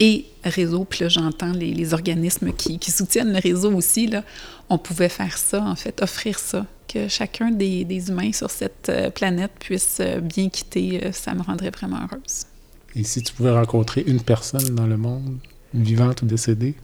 et 0.00 0.26
réseau, 0.42 0.84
puis 0.84 1.04
là, 1.04 1.08
j'entends 1.08 1.52
les, 1.52 1.72
les 1.72 1.94
organismes 1.94 2.52
qui, 2.52 2.78
qui 2.78 2.90
soutiennent 2.90 3.32
le 3.32 3.38
réseau 3.38 3.72
aussi, 3.72 4.06
là, 4.06 4.24
on 4.68 4.78
pouvait 4.78 5.08
faire 5.08 5.38
ça, 5.38 5.62
en 5.62 5.76
fait, 5.76 6.02
offrir 6.02 6.38
ça, 6.38 6.66
que 6.94 7.08
chacun 7.08 7.50
des, 7.50 7.84
des 7.84 8.08
humains 8.08 8.32
sur 8.32 8.50
cette 8.50 8.88
euh, 8.88 9.10
planète 9.10 9.50
puisse 9.58 9.98
euh, 10.00 10.20
bien 10.20 10.48
quitter, 10.48 11.00
euh, 11.04 11.12
ça 11.12 11.34
me 11.34 11.42
rendrait 11.42 11.70
vraiment 11.70 11.98
heureuse. 11.98 12.44
Et 12.94 13.02
si 13.04 13.22
tu 13.22 13.32
pouvais 13.34 13.50
rencontrer 13.50 14.04
une 14.06 14.20
personne 14.22 14.74
dans 14.74 14.86
le 14.86 14.96
monde, 14.96 15.38
vivante 15.74 16.22
ou 16.22 16.26
décédée, 16.26 16.74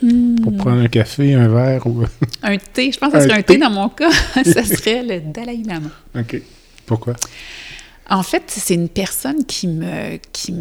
pour 0.00 0.52
Hmm. 0.52 0.56
prendre 0.58 0.80
un 0.80 0.86
café, 0.88 1.34
un 1.34 1.48
verre 1.48 1.84
ou. 1.88 2.04
Un 2.42 2.56
thé, 2.56 2.92
je 2.92 2.98
pense 2.98 3.12
que 3.12 3.18
ce 3.18 3.24
serait 3.26 3.38
un 3.40 3.42
thé. 3.42 3.54
thé 3.54 3.58
dans 3.58 3.70
mon 3.70 3.88
cas, 3.88 4.10
ça 4.44 4.64
serait 4.76 5.02
le 5.02 5.20
Dalai 5.32 5.60
Lama. 5.66 5.90
OK. 6.16 6.40
Pourquoi? 6.86 7.16
En 8.08 8.22
fait, 8.22 8.44
c'est 8.46 8.74
une 8.74 8.88
personne 8.88 9.44
qui 9.44 9.66
me 9.66 10.18
qui 10.32 10.54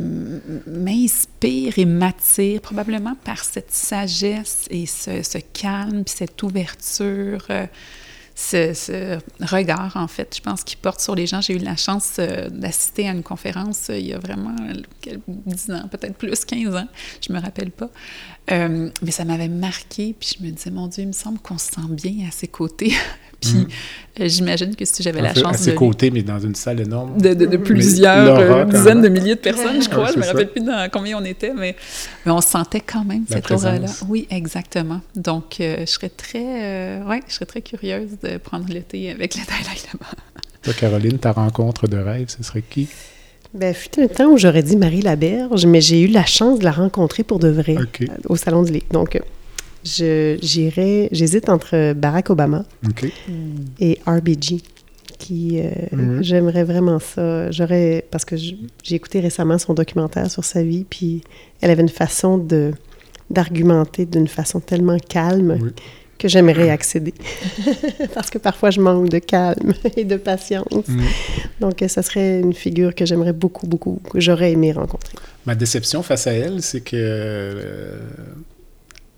m'inspire 0.67 1.77
et 1.77 1.85
m'attire 1.85 2.61
probablement 2.61 3.15
par 3.23 3.43
cette 3.43 3.71
sagesse 3.71 4.65
et 4.71 4.85
ce, 4.87 5.21
ce 5.23 5.37
calme, 5.53 6.03
puis 6.03 6.15
cette 6.17 6.41
ouverture, 6.43 7.45
ce, 8.39 9.17
regard, 9.41 9.97
en 9.97 10.07
fait, 10.07 10.35
je 10.37 10.41
pense, 10.41 10.63
qu'il 10.63 10.77
porte 10.77 10.99
sur 11.01 11.15
les 11.15 11.25
gens. 11.25 11.41
J'ai 11.41 11.55
eu 11.55 11.57
la 11.59 11.75
chance 11.75 12.17
euh, 12.19 12.49
d'assister 12.49 13.09
à 13.09 13.11
une 13.11 13.23
conférence 13.23 13.89
euh, 13.89 13.97
il 13.97 14.05
y 14.05 14.13
a 14.13 14.19
vraiment 14.19 14.55
euh, 14.69 14.73
quel- 15.01 15.21
10 15.27 15.71
ans, 15.71 15.87
peut-être 15.89 16.15
plus, 16.15 16.45
15 16.45 16.75
ans, 16.75 16.87
je 17.27 17.33
me 17.33 17.39
rappelle 17.39 17.71
pas. 17.71 17.89
Euh, 18.51 18.89
mais 19.03 19.11
ça 19.11 19.25
m'avait 19.25 19.49
marqué, 19.49 20.15
puis 20.17 20.37
je 20.39 20.45
me 20.45 20.51
disais, 20.51 20.71
mon 20.71 20.87
Dieu, 20.87 21.03
il 21.03 21.07
me 21.07 21.11
semble 21.13 21.37
qu'on 21.39 21.57
se 21.57 21.65
sent 21.67 21.81
bien 21.91 22.27
à 22.27 22.31
ses 22.31 22.47
côtés. 22.47 22.93
puis 23.41 23.51
Mhm. 23.53 23.67
euh, 24.21 24.27
j'imagine 24.29 24.75
que 24.75 24.85
si 24.85 25.03
j'avais 25.03 25.21
la 25.21 25.33
chance 25.33 25.55
à 25.55 25.57
ses 25.57 25.71
de... 25.71 25.75
côtés, 25.75 26.09
mais 26.11 26.23
dans 26.23 26.39
une 26.39 26.55
salle 26.55 26.79
énorme. 26.79 27.21
De, 27.21 27.33
de- 27.33 27.45
de 27.45 27.57
Mais 27.57 27.63
plusieurs 27.63 28.39
euh, 28.39 28.65
dizaines 28.65 29.01
de 29.01 29.09
milliers 29.09 29.35
de 29.35 29.39
personnes, 29.41 29.81
je 29.81 29.89
crois. 29.89 30.11
Je 30.13 30.17
me 30.17 30.25
rappelle 30.25 30.45
ça. 30.47 30.51
plus 30.53 30.63
dans 30.63 30.89
combien 30.91 31.17
on 31.19 31.25
était, 31.25 31.53
mais, 31.53 31.75
mais 32.25 32.31
on 32.31 32.41
sentait 32.41 32.79
quand 32.79 33.03
même 33.03 33.25
La 33.29 33.35
cette 33.35 33.51
aura-là. 33.51 33.87
Oui, 34.07 34.27
exactement. 34.31 35.01
Donc, 35.15 35.57
je 35.59 35.83
serais 35.85 36.09
très, 36.09 37.01
ouais, 37.03 37.21
je 37.27 37.33
serais 37.33 37.45
très 37.45 37.61
curieuse 37.61 38.11
de 38.23 38.37
prendre 38.37 38.65
le 38.73 38.81
thé 38.81 39.11
avec 39.11 39.35
le 39.35 39.41
Dalai 39.45 39.77
Lama. 39.93 40.09
Toi, 40.63 40.73
Caroline, 40.73 41.19
ta 41.19 41.33
rencontre 41.33 41.87
de 41.87 41.97
rêve, 41.97 42.29
ce 42.29 42.41
serait 42.43 42.63
qui? 42.67 42.87
Ben, 43.57 43.73
fut 43.73 43.99
un 43.99 44.07
temps 44.07 44.29
où 44.31 44.37
j'aurais 44.37 44.63
dit 44.63 44.77
Marie 44.77 45.01
Laberge, 45.01 45.65
mais 45.65 45.81
j'ai 45.81 46.01
eu 46.01 46.07
la 46.07 46.25
chance 46.25 46.59
de 46.59 46.63
la 46.63 46.71
rencontrer 46.71 47.23
pour 47.23 47.39
de 47.39 47.47
vrai 47.49 47.75
euh, 48.09 48.15
au 48.29 48.35
Salon 48.35 48.63
du 48.63 48.71
Livre. 48.73 48.85
Donc, 48.91 49.19
j'hésite 49.83 51.49
entre 51.49 51.93
Barack 51.93 52.29
Obama 52.29 52.65
et 53.79 53.97
RBG, 54.05 54.61
qui 55.17 55.59
euh, 55.59 55.69
Mhm. 55.91 56.23
j'aimerais 56.23 56.63
vraiment 56.63 56.99
ça. 56.99 57.49
J'aurais 57.51 58.05
parce 58.11 58.25
que 58.25 58.35
j'ai 58.35 58.57
écouté 58.95 59.19
récemment 59.19 59.57
son 59.57 59.73
documentaire 59.73 60.29
sur 60.29 60.43
sa 60.43 60.61
vie, 60.63 60.85
puis 60.89 61.21
elle 61.61 61.71
avait 61.71 61.81
une 61.81 61.89
façon 61.89 62.37
de 62.37 62.71
d'argumenter 63.29 64.05
d'une 64.05 64.27
façon 64.29 64.61
tellement 64.61 64.97
calme 64.99 65.57
Oui. 65.61 65.69
Que 66.17 66.27
j'aimerais 66.27 66.69
accéder. 66.69 67.13
parce 68.13 68.29
que 68.29 68.37
parfois 68.37 68.69
je 68.71 68.81
manque 68.81 69.09
de 69.09 69.19
calme 69.19 69.73
et 69.97 70.03
de 70.03 70.17
patience. 70.17 70.87
Mm. 70.87 71.01
Donc 71.61 71.83
ça 71.87 72.01
serait 72.01 72.39
une 72.39 72.53
figure 72.53 72.93
que 72.95 73.05
j'aimerais 73.05 73.33
beaucoup, 73.33 73.67
beaucoup, 73.67 74.01
que 74.11 74.19
j'aurais 74.19 74.51
aimé 74.51 74.71
rencontrer. 74.71 75.13
Ma 75.45 75.55
déception 75.55 76.03
face 76.03 76.27
à 76.27 76.33
elle, 76.33 76.61
c'est 76.61 76.81
que 76.81 76.95
euh, 76.95 77.99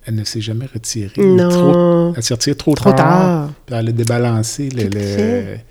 elle 0.06 0.16
ne 0.16 0.24
s'est 0.24 0.41
jamais 0.41 0.66
retirée. 0.72 1.10
Trop- 1.16 1.24
Non, 1.24 2.14
elle 2.16 2.24
s'est 2.24 2.34
retirée 2.34 2.56
trop, 2.56 2.74
trop 2.76 2.91
tard. 2.91 2.97
tard. 2.97 3.50
Puis 3.66 3.76
elle 3.78 3.89
a 3.89 3.91
débalancé 3.91 4.70
le, 4.70 4.89
Tout 4.89 4.97
à 4.97 5.00
le- 5.02 5.06
fait. 5.06 5.66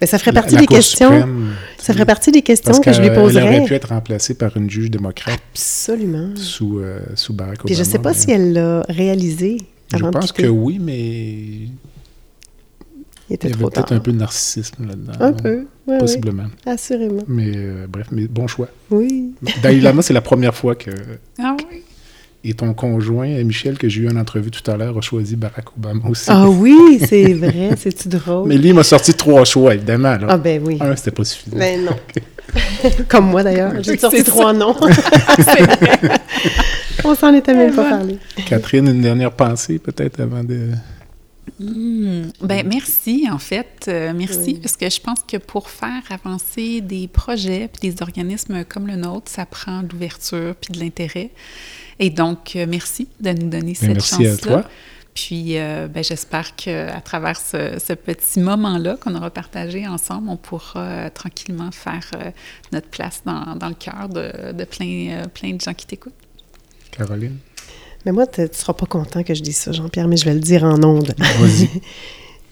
Mais 0.00 0.06
ça 0.06 0.18
ferait 0.18 0.32
partie 0.32 0.54
la 0.56 0.60
des 0.60 0.66
questions. 0.66 1.08
suprême, 1.10 1.54
Ça 1.78 1.94
ferait 1.94 2.04
partie 2.04 2.30
des 2.30 2.42
questions 2.42 2.78
que 2.82 2.92
je 2.92 3.00
lui 3.00 3.08
poserais. 3.14 3.42
aurait 3.42 3.64
pu 3.64 3.72
être 3.74 3.88
remplacée 3.88 4.34
par 4.34 4.54
une 4.58 4.68
juge 4.68 4.90
démocrate 4.90 5.40
Absolument. 5.54 6.36
sous, 6.36 6.80
euh, 6.80 7.00
sous 7.14 7.32
Barack 7.32 7.60
Obama. 7.60 7.64
Puis 7.66 7.74
je 7.76 7.82
sais 7.82 7.98
pas 7.98 8.10
mais 8.10 8.14
si 8.18 8.30
elle 8.30 8.52
l'a 8.52 8.82
réalisé 8.90 9.56
Je 9.94 10.04
pense 10.04 10.32
quitter. 10.32 10.44
que 10.44 10.48
oui, 10.48 10.78
mais 10.80 11.68
Il 13.28 13.34
était 13.34 13.48
il 13.48 13.50
y 13.50 13.54
avait 13.54 13.64
peut-être 13.70 13.92
un 13.92 13.98
peu 14.00 14.12
de 14.12 14.18
narcissisme 14.18 14.86
là-dedans. 14.86 15.12
Un 15.20 15.32
peu, 15.32 15.58
oui, 15.58 15.66
oui, 15.88 15.98
Possiblement. 15.98 16.44
assurément. 16.64 17.22
Mais 17.28 17.52
euh, 17.54 17.86
bref, 17.88 18.06
mais 18.12 18.26
bon 18.28 18.46
choix. 18.46 18.68
Oui. 18.90 19.34
Dalai 19.62 19.80
Lama, 19.80 20.02
c'est 20.02 20.14
la 20.14 20.20
première 20.20 20.54
fois 20.54 20.74
que. 20.74 20.90
Ah 21.40 21.56
oui? 21.70 21.82
Et 22.48 22.54
ton 22.54 22.74
conjoint, 22.74 23.26
Michel, 23.42 23.76
que 23.76 23.88
j'ai 23.88 24.02
eu 24.02 24.08
en 24.08 24.14
entrevue 24.16 24.52
tout 24.52 24.70
à 24.70 24.76
l'heure, 24.76 24.96
a 24.96 25.00
choisi 25.00 25.34
Barack 25.34 25.76
Obama 25.76 26.08
aussi. 26.08 26.26
Ah 26.28 26.48
oui, 26.48 27.00
c'est 27.08 27.32
vrai, 27.34 27.70
c'est-tu 27.76 28.08
drôle? 28.08 28.46
Mais 28.48 28.56
lui, 28.56 28.68
il 28.68 28.74
m'a 28.74 28.84
sorti 28.84 29.14
trois 29.14 29.44
choix, 29.44 29.74
évidemment. 29.74 30.16
là. 30.16 30.26
Ah 30.28 30.36
ben 30.36 30.62
oui. 30.64 30.78
Un, 30.80 30.94
c'était 30.94 31.10
pas 31.10 31.24
suffisant. 31.24 31.56
Ben 31.56 31.84
non. 31.84 31.96
Comme 33.08 33.30
moi 33.30 33.42
d'ailleurs, 33.42 33.72
j'ai 33.82 33.98
sorti 33.98 34.18
c'est 34.18 34.24
trois 34.24 34.52
noms. 34.52 34.76
C'est 35.38 35.62
vrai. 35.62 36.15
On 37.06 37.14
s'en 37.14 37.32
était 37.34 37.54
même 37.54 37.74
pas 37.74 37.88
parlé. 37.88 38.18
Catherine, 38.46 38.88
une 38.88 39.00
dernière 39.02 39.32
pensée, 39.32 39.78
peut-être, 39.78 40.20
avant 40.20 40.42
de. 40.44 40.70
Hmm. 41.60 42.24
Ben 42.42 42.66
merci 42.68 43.26
en 43.30 43.38
fait, 43.38 43.86
Euh, 43.88 44.12
merci 44.14 44.38
Oui. 44.54 44.58
parce 44.60 44.76
que 44.76 44.90
je 44.90 45.00
pense 45.00 45.20
que 45.26 45.36
pour 45.38 45.70
faire 45.70 46.02
avancer 46.10 46.80
des 46.82 47.08
projets 47.08 47.68
puis 47.72 47.88
des 47.90 48.02
organismes 48.02 48.64
comme 48.64 48.86
le 48.88 48.96
nôtre, 48.96 49.30
ça 49.30 49.46
prend 49.46 49.82
de 49.82 49.88
l'ouverture 49.92 50.54
puis 50.60 50.74
de 50.74 50.80
l'intérêt. 50.80 51.30
Et 51.98 52.10
donc 52.10 52.56
euh, 52.56 52.66
merci 52.68 53.08
de 53.20 53.30
nous 53.30 53.48
donner 53.48 53.72
Ben, 53.72 53.74
cette 53.74 53.88
merci 53.92 54.26
à 54.26 54.30
chance-là. 54.32 54.52
toi. 54.62 54.70
Puis 55.14 55.56
euh, 55.56 55.86
ben, 55.88 56.04
j'espère 56.04 56.56
qu'à 56.56 57.00
travers 57.00 57.38
ce, 57.40 57.78
ce 57.78 57.94
petit 57.94 58.40
moment-là 58.40 58.98
qu'on 59.00 59.14
aura 59.14 59.30
partagé 59.30 59.86
ensemble, 59.86 60.28
on 60.28 60.36
pourra 60.36 60.80
euh, 60.80 61.10
tranquillement 61.10 61.70
faire 61.70 62.10
euh, 62.16 62.30
notre 62.72 62.88
place 62.88 63.22
dans, 63.24 63.54
dans 63.56 63.68
le 63.68 63.74
cœur 63.74 64.10
de, 64.10 64.52
de 64.52 64.64
plein, 64.64 65.08
euh, 65.10 65.24
plein 65.32 65.54
de 65.54 65.60
gens 65.60 65.72
qui 65.72 65.86
t'écoutent. 65.86 66.12
Caroline? 66.96 67.36
Mais 68.04 68.12
moi, 68.12 68.26
tu 68.26 68.40
ne 68.40 68.46
seras 68.52 68.72
pas 68.72 68.86
content 68.86 69.22
que 69.22 69.34
je 69.34 69.42
dise 69.42 69.56
ça, 69.56 69.72
Jean-Pierre, 69.72 70.06
mais 70.06 70.16
je 70.16 70.24
vais 70.24 70.34
le 70.34 70.40
dire 70.40 70.64
en 70.64 70.82
ondes. 70.82 71.14
Vas-y. 71.18 71.68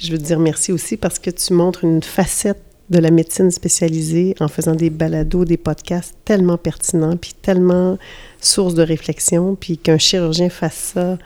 Je 0.03 0.11
veux 0.11 0.19
te 0.19 0.25
dire 0.25 0.41
merci 0.41 0.73
aussi 0.73 0.97
parce 0.97 1.21
que 1.21 1.31
tu 1.31 1.55
montres 1.55 1.85
une 1.85 2.03
facette 2.03 2.61
de 2.91 2.99
la 2.99 3.11
médecine 3.11 3.51
spécialisée 3.51 4.35
en 4.41 4.49
faisant 4.49 4.75
des 4.75 4.91
balados, 4.91 5.45
des 5.45 5.57
podcasts 5.57 6.15
tellement 6.25 6.59
pertinents, 6.59 7.17
puis 7.17 7.33
tellement 7.41 7.97
source 8.41 8.75
de 8.75 8.83
réflexion, 8.83 9.57
puis 9.59 9.79
qu'un 9.79 9.97
chirurgien 9.97 10.51
fasse 10.51 10.93
ça, 10.95 11.17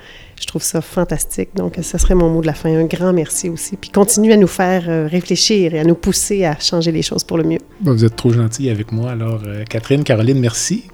je 0.41 0.47
trouve 0.47 0.62
ça 0.62 0.81
fantastique. 0.81 1.49
Donc, 1.57 1.77
ce 1.83 1.99
serait 1.99 2.14
mon 2.14 2.31
mot 2.31 2.41
de 2.41 2.47
la 2.47 2.55
fin. 2.55 2.73
Un 2.73 2.85
grand 2.85 3.12
merci 3.12 3.49
aussi. 3.49 3.77
Puis 3.77 3.91
continue 3.91 4.33
à 4.33 4.37
nous 4.37 4.47
faire 4.47 4.85
euh, 4.89 5.09
réfléchir 5.09 5.75
et 5.75 5.81
à 5.81 5.85
nous 5.85 5.97
pousser 5.97 6.45
à 6.45 6.57
changer 6.61 6.93
les 6.93 7.03
choses 7.03 7.25
pour 7.25 7.39
le 7.39 7.45
mieux. 7.45 7.59
Bon, 7.81 7.93
vous 7.93 8.05
êtes 8.05 8.14
trop 8.14 8.33
gentils 8.33 8.71
avec 8.71 8.93
moi. 8.93 9.11
Alors, 9.11 9.43
euh, 9.47 9.64
Catherine, 9.64 10.05
Caroline, 10.05 10.39
merci. 10.39 10.85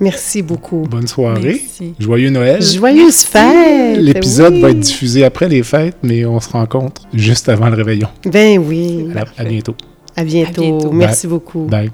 Merci 0.00 0.40
beaucoup. 0.42 0.86
Bonne 0.90 1.06
soirée. 1.06 1.60
Merci. 1.62 1.94
Joyeux 1.98 2.30
Noël. 2.30 2.62
Joyeuse 2.62 3.22
fête! 3.22 3.98
L'épisode 3.98 4.54
oui. 4.54 4.60
va 4.62 4.70
être 4.70 4.80
diffusé 4.80 5.24
après 5.24 5.48
les 5.48 5.62
fêtes, 5.62 5.96
mais 6.02 6.24
on 6.24 6.40
se 6.40 6.48
rencontre 6.48 7.02
juste 7.12 7.48
avant 7.48 7.68
le 7.68 7.76
réveillon. 7.76 8.08
Ben 8.24 8.58
oui. 8.58 9.08
À, 9.12 9.14
la- 9.14 9.24
à 9.36 9.44
bientôt. 9.44 9.74
À 10.16 10.24
bientôt. 10.24 10.62
À 10.62 10.64
bientôt. 10.64 10.92
Merci 10.92 11.26
beaucoup. 11.26 11.64
Bye. 11.66 11.90